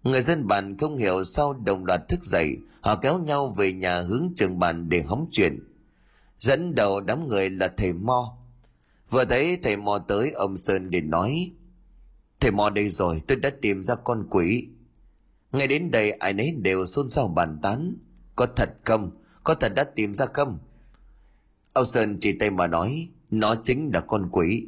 [0.04, 4.02] Người dân bàn không hiểu sao đồng loạt thức dậy, họ kéo nhau về nhà
[4.02, 5.60] hướng trường bàn để hóng chuyện.
[6.40, 8.38] Dẫn đầu đám người là thầy Mo.
[9.10, 11.52] Vừa thấy thầy Mo tới, ông Sơn để nói,
[12.40, 14.68] Thầy Mo đây rồi, tôi đã tìm ra con quỷ.
[15.52, 17.98] Ngay đến đây ai nấy đều xôn xao bàn tán.
[18.36, 19.12] Có thật không?
[19.44, 20.60] Có thật đã tìm ra không?
[21.74, 24.68] Âu Sơn chỉ tay mà nói, nó chính là con quỷ.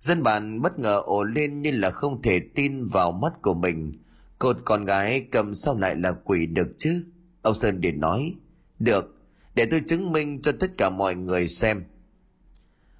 [0.00, 3.92] Dân bản bất ngờ ồ lên như là không thể tin vào mắt của mình.
[4.38, 7.04] Cột con gái cầm sao lại là quỷ được chứ?
[7.42, 8.34] Âu Sơn liền nói,
[8.78, 9.16] được,
[9.54, 11.84] để tôi chứng minh cho tất cả mọi người xem.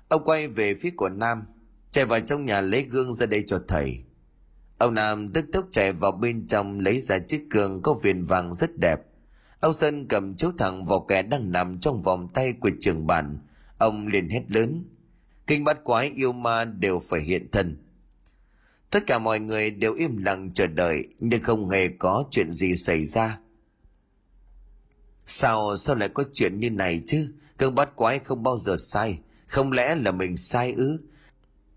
[0.08, 1.42] Ông quay về phía của Nam,
[1.90, 3.98] chạy vào trong nhà lấy gương ra đây cho thầy.
[4.78, 8.54] Ông Nam tức tốc chạy vào bên trong lấy ra chiếc cường có viền vàng
[8.54, 9.00] rất đẹp.
[9.60, 13.38] Ông Sơn cầm chiếu thẳng vào kẻ đang nằm trong vòng tay của trường bản.
[13.78, 14.84] Ông liền hét lớn.
[15.46, 17.76] Kinh bát quái yêu ma đều phải hiện thân.
[18.90, 22.76] Tất cả mọi người đều im lặng chờ đợi, nhưng không hề có chuyện gì
[22.76, 23.38] xảy ra.
[25.26, 27.32] Sao sao lại có chuyện như này chứ?
[27.56, 29.20] Cơn bát quái không bao giờ sai.
[29.46, 31.00] Không lẽ là mình sai ư?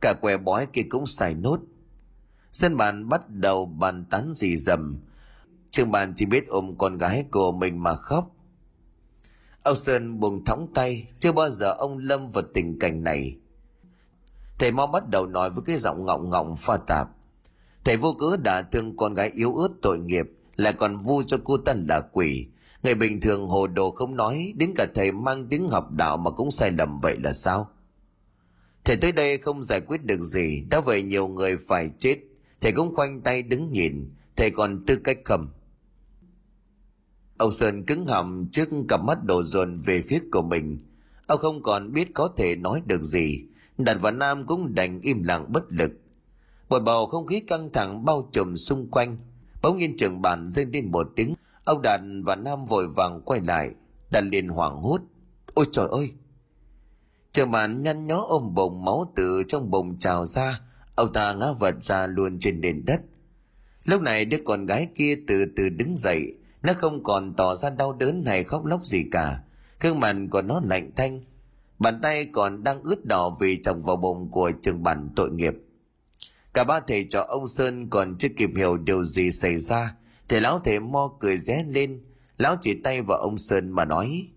[0.01, 1.59] Cả què bói kia cũng sai nốt
[2.51, 4.99] sân bàn bắt đầu bàn tán gì dầm.
[5.71, 8.35] Trương bàn chỉ biết ôm con gái của mình mà khóc.
[9.63, 13.37] Ông Sơn buông thõng tay, chưa bao giờ ông lâm vào tình cảnh này.
[14.59, 17.09] Thầy mau bắt đầu nói với cái giọng ngọng ngọng pha tạp.
[17.83, 20.25] Thầy vô cớ đã thương con gái yếu ớt tội nghiệp,
[20.55, 22.47] lại còn vu cho cô ta là quỷ.
[22.83, 26.31] Người bình thường hồ đồ không nói, đến cả thầy mang tiếng học đạo mà
[26.31, 27.69] cũng sai lầm vậy là sao?
[28.83, 32.17] Thầy tới đây không giải quyết được gì, đã vậy nhiều người phải chết.
[32.61, 35.49] Thầy cũng khoanh tay đứng nhìn, thầy còn tư cách cầm.
[37.37, 40.79] Ông Sơn cứng họng trước cặp mắt đổ dồn về phía của mình.
[41.27, 43.45] Ông không còn biết có thể nói được gì.
[43.77, 45.91] Đạt và Nam cũng đành im lặng bất lực.
[46.69, 49.17] Một bầu không khí căng thẳng bao trùm xung quanh.
[49.61, 51.33] Bỗng nhiên trường bàn rơi lên một tiếng.
[51.63, 53.71] Ông Đạt và Nam vội vàng quay lại.
[54.11, 55.01] Đạt liền hoảng hốt.
[55.53, 56.11] Ôi trời ơi!
[57.31, 60.61] Trường bàn nhăn nhó ôm bồng máu từ trong bồng trào ra.
[60.95, 63.01] Ông ta ngã vật ra luôn trên nền đất.
[63.85, 66.35] Lúc này đứa con gái kia từ từ đứng dậy.
[66.61, 69.43] Nó không còn tỏ ra đau đớn hay khóc lóc gì cả.
[69.79, 71.21] Gương mặt của nó lạnh thanh
[71.81, 75.53] Bàn tay còn đang ướt đỏ vì chồng vào bụng của trường bản tội nghiệp.
[76.53, 79.95] Cả ba thầy trò ông Sơn còn chưa kịp hiểu điều gì xảy ra,
[80.29, 82.01] thì lão thầy mo cười ré lên,
[82.37, 84.27] lão chỉ tay vào ông Sơn mà nói.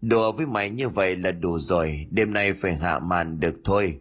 [0.00, 4.00] Đùa với mày như vậy là đủ rồi, đêm nay phải hạ màn được thôi.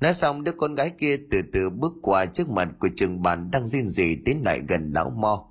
[0.00, 3.50] Nói xong đứa con gái kia từ từ bước qua trước mặt của trường bàn
[3.50, 5.44] đang riêng gì tiến lại gần lão mo.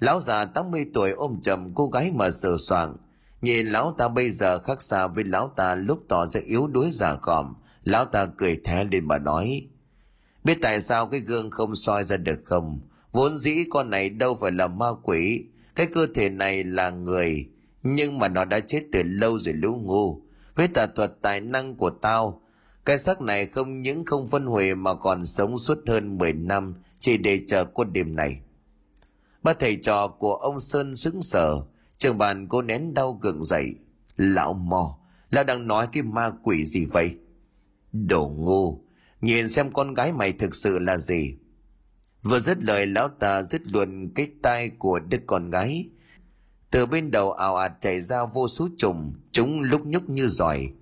[0.00, 2.96] Lão già 80 tuổi ôm chầm cô gái mà sờ soạng,
[3.42, 6.90] Nhìn lão ta bây giờ khác xa với lão ta lúc tỏ ra yếu đuối
[6.92, 9.68] già còm, lão ta cười thé lên mà nói.
[10.44, 12.80] Biết tại sao cái gương không soi ra được không?
[13.12, 15.44] Vốn dĩ con này đâu phải là ma quỷ,
[15.74, 17.48] cái cơ thể này là người,
[17.82, 20.22] nhưng mà nó đã chết từ lâu rồi lũ ngu.
[20.54, 22.42] Với tà thuật tài năng của tao,
[22.84, 26.74] cái xác này không những không phân hủy mà còn sống suốt hơn 10 năm
[26.98, 28.40] chỉ để chờ quân đêm này.
[29.42, 31.62] Ba thầy trò của ông Sơn sững sờ,
[32.00, 33.74] Trường bàn cô nén đau gượng dậy.
[34.16, 34.98] Lão mò,
[35.30, 37.16] lão đang nói cái ma quỷ gì vậy?
[37.92, 38.84] Đồ ngu,
[39.20, 41.34] nhìn xem con gái mày thực sự là gì.
[42.22, 45.88] Vừa dứt lời lão ta dứt luôn cái tai của đứa con gái.
[46.70, 50.72] Từ bên đầu ảo ạt chảy ra vô số trùng, chúng lúc nhúc như giỏi.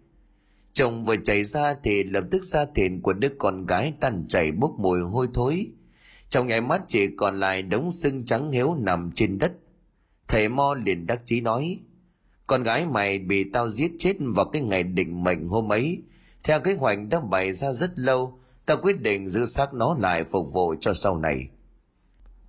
[0.79, 4.53] Chồng vừa chảy ra thì lập tức da thịt của đứa con gái tan chảy
[4.53, 5.67] bốc mùi hôi thối.
[6.29, 9.53] Trong nháy mắt chỉ còn lại đống xương trắng héo nằm trên đất
[10.29, 11.81] Thầy Mo liền đắc chí nói,
[12.47, 16.03] con gái mày bị tao giết chết vào cái ngày định mệnh hôm ấy.
[16.43, 20.25] Theo kế hoạch đã bày ra rất lâu, tao quyết định giữ xác nó lại
[20.25, 21.49] phục vụ cho sau này.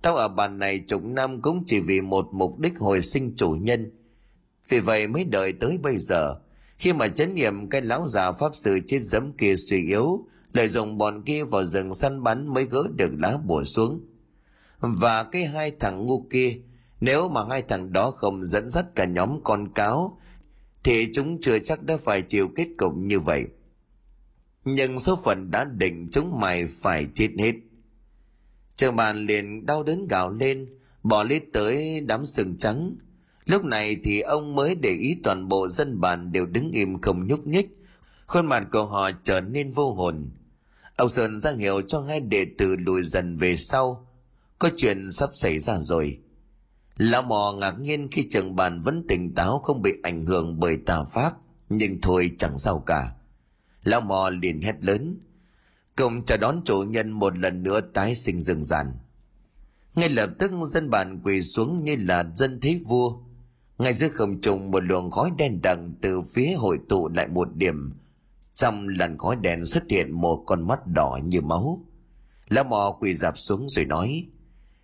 [0.02, 3.50] Tao ở bàn này chục năm cũng chỉ vì một mục đích hồi sinh chủ
[3.50, 3.92] nhân.
[4.68, 6.36] Vì vậy mới đợi tới bây giờ,
[6.80, 10.68] khi mà chấn nghiệm cái lão già pháp sư chết dấm kia suy yếu, lợi
[10.68, 14.00] dụng bọn kia vào rừng săn bắn mới gỡ được lá bùa xuống.
[14.78, 16.56] Và cái hai thằng ngu kia
[17.00, 20.20] nếu mà hai thằng đó không dẫn dắt cả nhóm con cáo,
[20.84, 23.44] thì chúng chưa chắc đã phải chịu kết cục như vậy.
[24.64, 27.52] Nhưng số phận đã định chúng mày phải chết hết.
[28.74, 30.68] Trường bàn liền đau đớn gào lên,
[31.02, 32.96] bỏ lít tới đám sừng trắng.
[33.44, 37.26] Lúc này thì ông mới để ý toàn bộ dân bàn đều đứng im không
[37.26, 37.76] nhúc nhích.
[38.26, 40.30] Khuôn mặt của họ trở nên vô hồn.
[40.96, 44.08] Ông Sơn ra hiệu cho hai đệ tử lùi dần về sau.
[44.58, 46.18] Có chuyện sắp xảy ra rồi.
[46.96, 50.76] Lão mò ngạc nhiên khi trường bàn vẫn tỉnh táo không bị ảnh hưởng bởi
[50.86, 51.32] tà pháp.
[51.68, 53.12] nhưng thôi chẳng sao cả
[53.84, 55.18] lão mò liền hét lớn
[55.96, 58.92] cùng chào đón chủ nhân một lần nữa tái sinh rừng ràn
[59.94, 63.18] ngay lập tức dân bản quỳ xuống như là dân thế vua
[63.80, 67.48] ngay giữa không trung một luồng khói đen đằng từ phía hội tụ lại một
[67.54, 67.92] điểm.
[68.54, 71.84] Trong làn khói đen xuất hiện một con mắt đỏ như máu.
[72.48, 74.26] Lão mò quỳ dạp xuống rồi nói,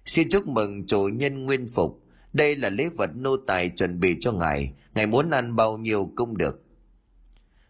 [0.04, 2.02] xin chúc mừng chủ nhân nguyên phục.
[2.32, 4.72] Đây là lễ vật nô tài chuẩn bị cho ngài.
[4.94, 6.62] Ngài muốn ăn bao nhiêu cũng được.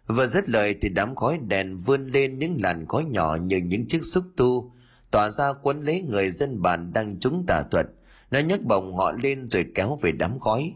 [0.06, 3.88] Vừa dứt lời thì đám khói đèn vươn lên những làn khói nhỏ như những
[3.88, 4.72] chiếc xúc tu,
[5.10, 7.86] tỏa ra quấn lấy người dân bản đang chúng tà thuật.
[8.30, 10.74] Nó nhấc bồng họ lên rồi kéo về đám khói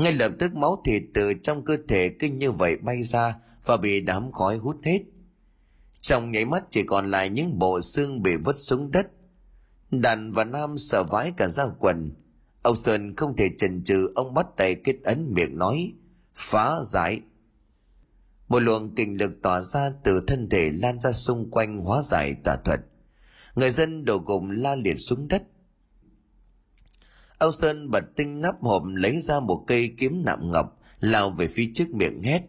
[0.00, 3.76] ngay lập tức máu thịt từ trong cơ thể kinh như vậy bay ra và
[3.76, 5.00] bị đám khói hút hết.
[6.00, 9.06] Trong nháy mắt chỉ còn lại những bộ xương bị vứt xuống đất.
[9.90, 12.12] Đàn và nam sợ vãi cả ra quần.
[12.62, 15.92] Ông sơn không thể chần chừ, ông bắt tay kết ấn miệng nói,
[16.34, 17.20] phá giải.
[18.48, 22.34] Một luồng kinh lực tỏa ra từ thân thể lan ra xung quanh hóa giải
[22.44, 22.80] tà thuật.
[23.54, 25.42] Người dân đổ gục la liệt xuống đất
[27.40, 31.46] âu sơn bật tinh nắp hộp lấy ra một cây kiếm nạm ngọc, lao về
[31.46, 32.42] phía trước miệng hét.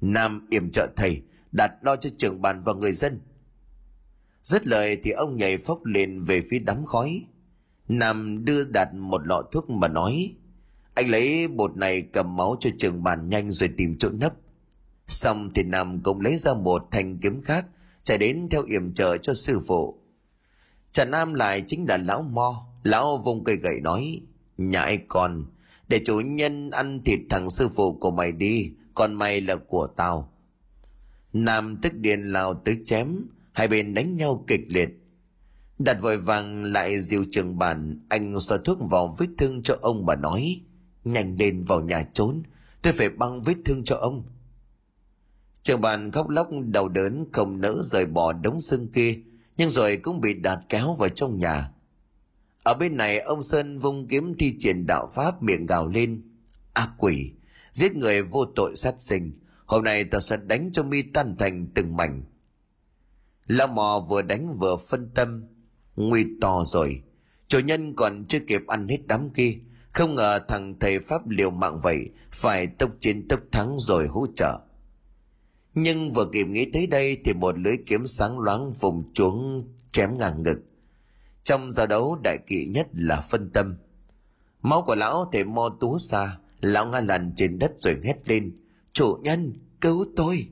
[0.00, 3.20] Nam yểm trợ thầy, đặt lo cho trưởng bàn và người dân.
[4.42, 7.24] Dứt lời thì ông nhảy phốc lên về phía đám khói.
[7.88, 10.34] Nam đưa đặt một lọ thuốc mà nói,
[10.94, 14.34] anh lấy bột này cầm máu cho trường bàn nhanh rồi tìm chỗ nấp.
[15.06, 17.66] Xong thì nam cũng lấy ra một thanh kiếm khác,
[18.02, 19.98] chạy đến theo yểm trợ cho sư phụ.
[20.92, 24.22] Trần nam lại chính là lão mo, lão vùng cây gậy nói
[24.70, 25.46] nhãi con,
[25.88, 29.86] để chủ nhân ăn thịt thằng sư phụ của mày đi còn mày là của
[29.96, 30.32] tao.
[31.32, 34.88] Nam tức điên lao tới chém, hai bên đánh nhau kịch liệt.
[35.78, 40.06] Đặt vội vàng lại diều trường bàn anh xoa thuốc vào vết thương cho ông
[40.06, 40.60] bà nói,
[41.04, 42.42] nhanh lên vào nhà trốn,
[42.82, 44.24] tôi phải băng vết thương cho ông.
[45.62, 49.18] Trường bàn khóc lóc đau đớn không nỡ rời bỏ đống xương kia,
[49.56, 51.70] nhưng rồi cũng bị đạt kéo vào trong nhà
[52.62, 56.22] ở bên này, ông sơn vung kiếm thi triển đạo pháp miệng gào lên.
[56.72, 57.32] Ác quỷ,
[57.72, 59.32] giết người vô tội sát sinh.
[59.66, 62.22] Hôm nay tao sẽ đánh cho mi tan thành từng mảnh.
[63.46, 65.44] Lão mò vừa đánh vừa phân tâm.
[65.96, 67.02] Nguy to rồi.
[67.48, 69.58] Chủ nhân còn chưa kịp ăn hết đám kia.
[69.92, 74.26] Không ngờ thằng thầy pháp liều mạng vậy, phải tốc chiến tốc thắng rồi hỗ
[74.34, 74.60] trợ.
[75.74, 79.58] Nhưng vừa kịp nghĩ tới đây thì một lưới kiếm sáng loáng vùng chuống
[79.90, 80.71] chém ngang ngực
[81.44, 83.76] trong giao đấu đại kỵ nhất là phân tâm.
[84.62, 88.56] Máu của lão thể mo tú xa, lão ngã lăn trên đất rồi hét lên,
[88.92, 90.48] chủ nhân, cứu tôi!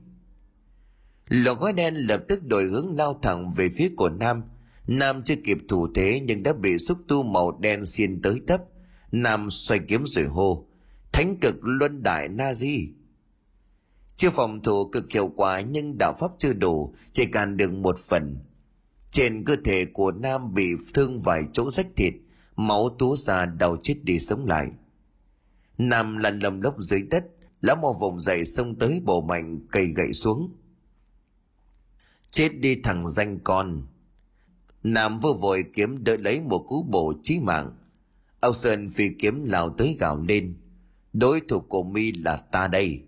[1.27, 4.43] Lò gói đen lập tức đổi hướng lao thẳng về phía của nam.
[4.87, 8.63] Nam chưa kịp thủ thế nhưng đã bị xúc tu màu đen xiên tới tấp.
[9.11, 10.67] Nam xoay kiếm rồi hô,
[11.11, 12.87] thánh cực luân đại na di
[14.21, 17.99] chưa phòng thủ cực hiệu quả nhưng đạo pháp chưa đủ, chỉ càn được một
[17.99, 18.37] phần
[19.11, 22.13] trên cơ thể của nam bị thương vài chỗ rách thịt,
[22.55, 24.67] máu túa ra đau chết đi sống lại.
[25.77, 27.25] Nam lăn lầm lốc dưới đất,
[27.61, 30.55] lão mò vùng dậy xông tới bổ mạnh cây gậy xuống.
[32.31, 33.87] Chết đi thằng danh con.
[34.83, 37.77] Nam vừa vội kiếm đợi lấy một cú bổ chí mạng.
[38.39, 40.55] Âu sơn phi kiếm lao tới gào lên.
[41.13, 43.01] Đối thủ của mi là ta đây.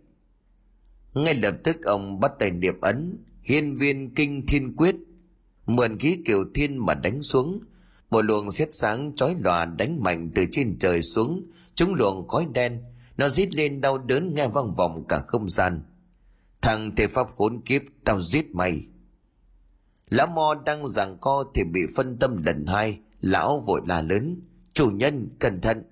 [1.13, 4.95] Ngay lập tức ông bắt tay niệm ấn, hiên viên kinh thiên quyết
[5.65, 7.59] mượn khí kiều thiên mà đánh xuống.
[8.09, 11.51] Một luồng xét sáng chói lòa đánh mạnh từ trên trời xuống.
[11.75, 12.83] Chúng luồng khói đen,
[13.17, 15.81] nó rít lên đau đớn nghe vang vọng cả không gian.
[16.61, 18.85] Thằng thể pháp khốn kiếp, tao giết mày.
[20.09, 22.99] Lão mo đang giằng co thì bị phân tâm lần hai.
[23.19, 24.41] Lão vội là lớn,
[24.73, 25.83] chủ nhân, cẩn thận.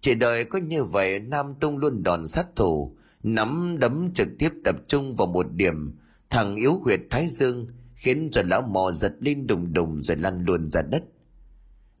[0.00, 4.50] Chỉ đời có như vậy, nam tung luôn đòn sát thủ, nắm đấm trực tiếp
[4.64, 5.98] tập trung vào một điểm.
[6.30, 7.66] Thằng yếu huyệt thái dương
[7.96, 11.04] khiến cho lão mò giật lên đùng đùng rồi lăn luôn ra đất.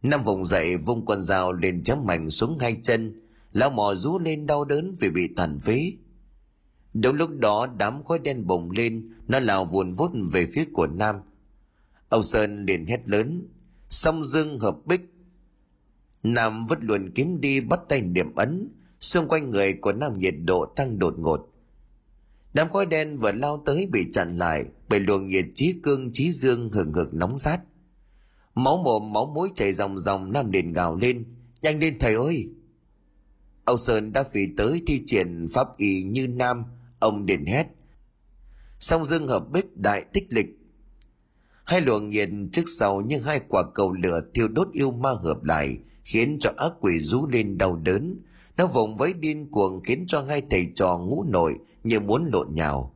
[0.02, 3.22] Năm vùng dậy, vung con dao lên chém mạnh xuống hai chân.
[3.52, 5.92] Lão mò rú lên đau đớn vì bị tàn phế.
[6.94, 10.86] Đúng lúc đó, đám khói đen bùng lên, nó lao vuồn vút về phía của
[10.86, 11.16] nam.
[12.08, 13.48] Ông sơn liền hét lớn,
[13.88, 15.00] song dương hợp bích.
[16.22, 18.68] Nam vứt luồn kiếm đi, bắt tay điểm ấn.
[19.00, 21.52] Xung quanh người của nam nhiệt độ tăng đột ngột
[22.56, 26.30] đám khói đen vừa lao tới bị chặn lại, bởi luồng nhiệt trí cương, trí
[26.30, 27.60] dương hừng hực nóng rát.
[28.54, 31.24] Máu mồm, máu mũi chảy ròng ròng nam liền gào lên.
[31.62, 32.48] Nhanh lên, thầy ơi!
[33.64, 36.64] Ông sơn đã phì tới thi triển pháp y như nam,
[36.98, 37.66] ông đền hét.
[38.78, 40.46] Song dương hợp bích đại tích lịch.
[41.64, 45.44] Hai luồng nhiệt trước sau như hai quả cầu lửa thiêu đốt yêu ma hợp
[45.44, 48.22] lại, khiến cho ác quỷ rú lên đau đớn.
[48.56, 52.54] Nó vùng với điên cuồng khiến cho hai thầy trò ngũ nội như muốn lộn
[52.54, 52.94] nhào.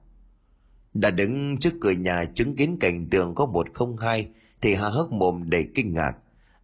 [0.94, 4.28] Đã đứng trước cửa nhà chứng kiến cảnh tượng có một không hai
[4.60, 6.12] thì há hốc mồm đầy kinh ngạc.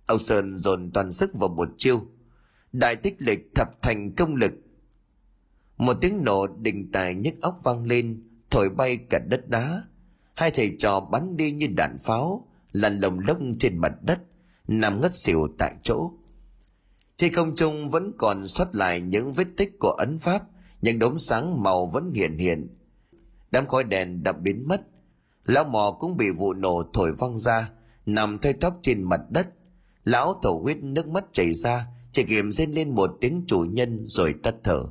[0.07, 2.07] Ông sơn dồn toàn sức vào một chiêu.
[2.73, 4.53] Đại tích lịch thập thành công lực.
[5.77, 9.83] Một tiếng nổ đình tài nhức óc vang lên, thổi bay cả đất đá.
[10.35, 14.21] Hai thầy trò bắn đi như đạn pháo, lăn lồng lốc trên mặt đất,
[14.69, 16.13] nằm ngất xỉu tại chỗ.
[17.17, 20.43] Trên không trung vẫn còn sót lại những vết tích của ấn pháp
[20.83, 22.77] những đốm sáng màu vẫn hiện hiện
[23.57, 24.81] đám khói đèn đập biến mất.
[25.45, 27.71] Lão mò cũng bị vụ nổ thổi văng ra,
[28.07, 29.49] nằm thơi thóp trên mặt đất.
[30.05, 34.05] Lão thổ huyết nước mắt chảy ra, chỉ kịp rên lên một tiếng chủ nhân
[34.07, 34.83] rồi tắt thở.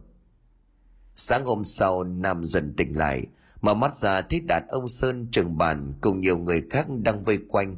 [1.15, 3.25] Sáng hôm sau, nam dần tỉnh lại,
[3.61, 7.39] mở mắt ra thấy đạt ông sơn trường bàn cùng nhiều người khác đang vây
[7.47, 7.77] quanh.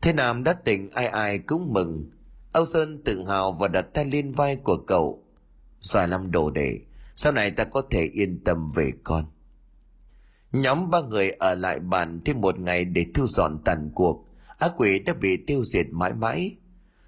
[0.00, 2.10] Thế nam đã tỉnh, ai ai cũng mừng.
[2.52, 5.24] Ông sơn tự hào và đặt tay lên vai của cậu.
[5.80, 6.80] Xoài lắm đồ để
[7.18, 9.24] sau này ta có thể yên tâm về con.
[10.52, 14.28] Nhóm ba người ở lại bàn thêm một ngày để thu dọn tàn cuộc.
[14.58, 16.56] Ác quỷ đã bị tiêu diệt mãi mãi.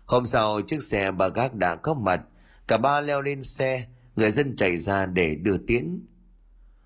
[0.07, 2.21] Hôm sau, chiếc xe ba gác đã có mặt.
[2.69, 6.07] Cả ba leo lên xe, người dân chạy ra để đưa tiễn.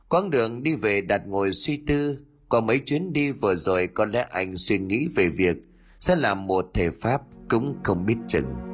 [0.09, 2.19] Quãng đường đi về đặt ngồi suy tư.
[2.49, 5.57] Qua mấy chuyến đi vừa rồi có lẽ anh suy nghĩ về việc
[6.01, 8.74] sẽ làm một thể pháp cũng không biết chừng.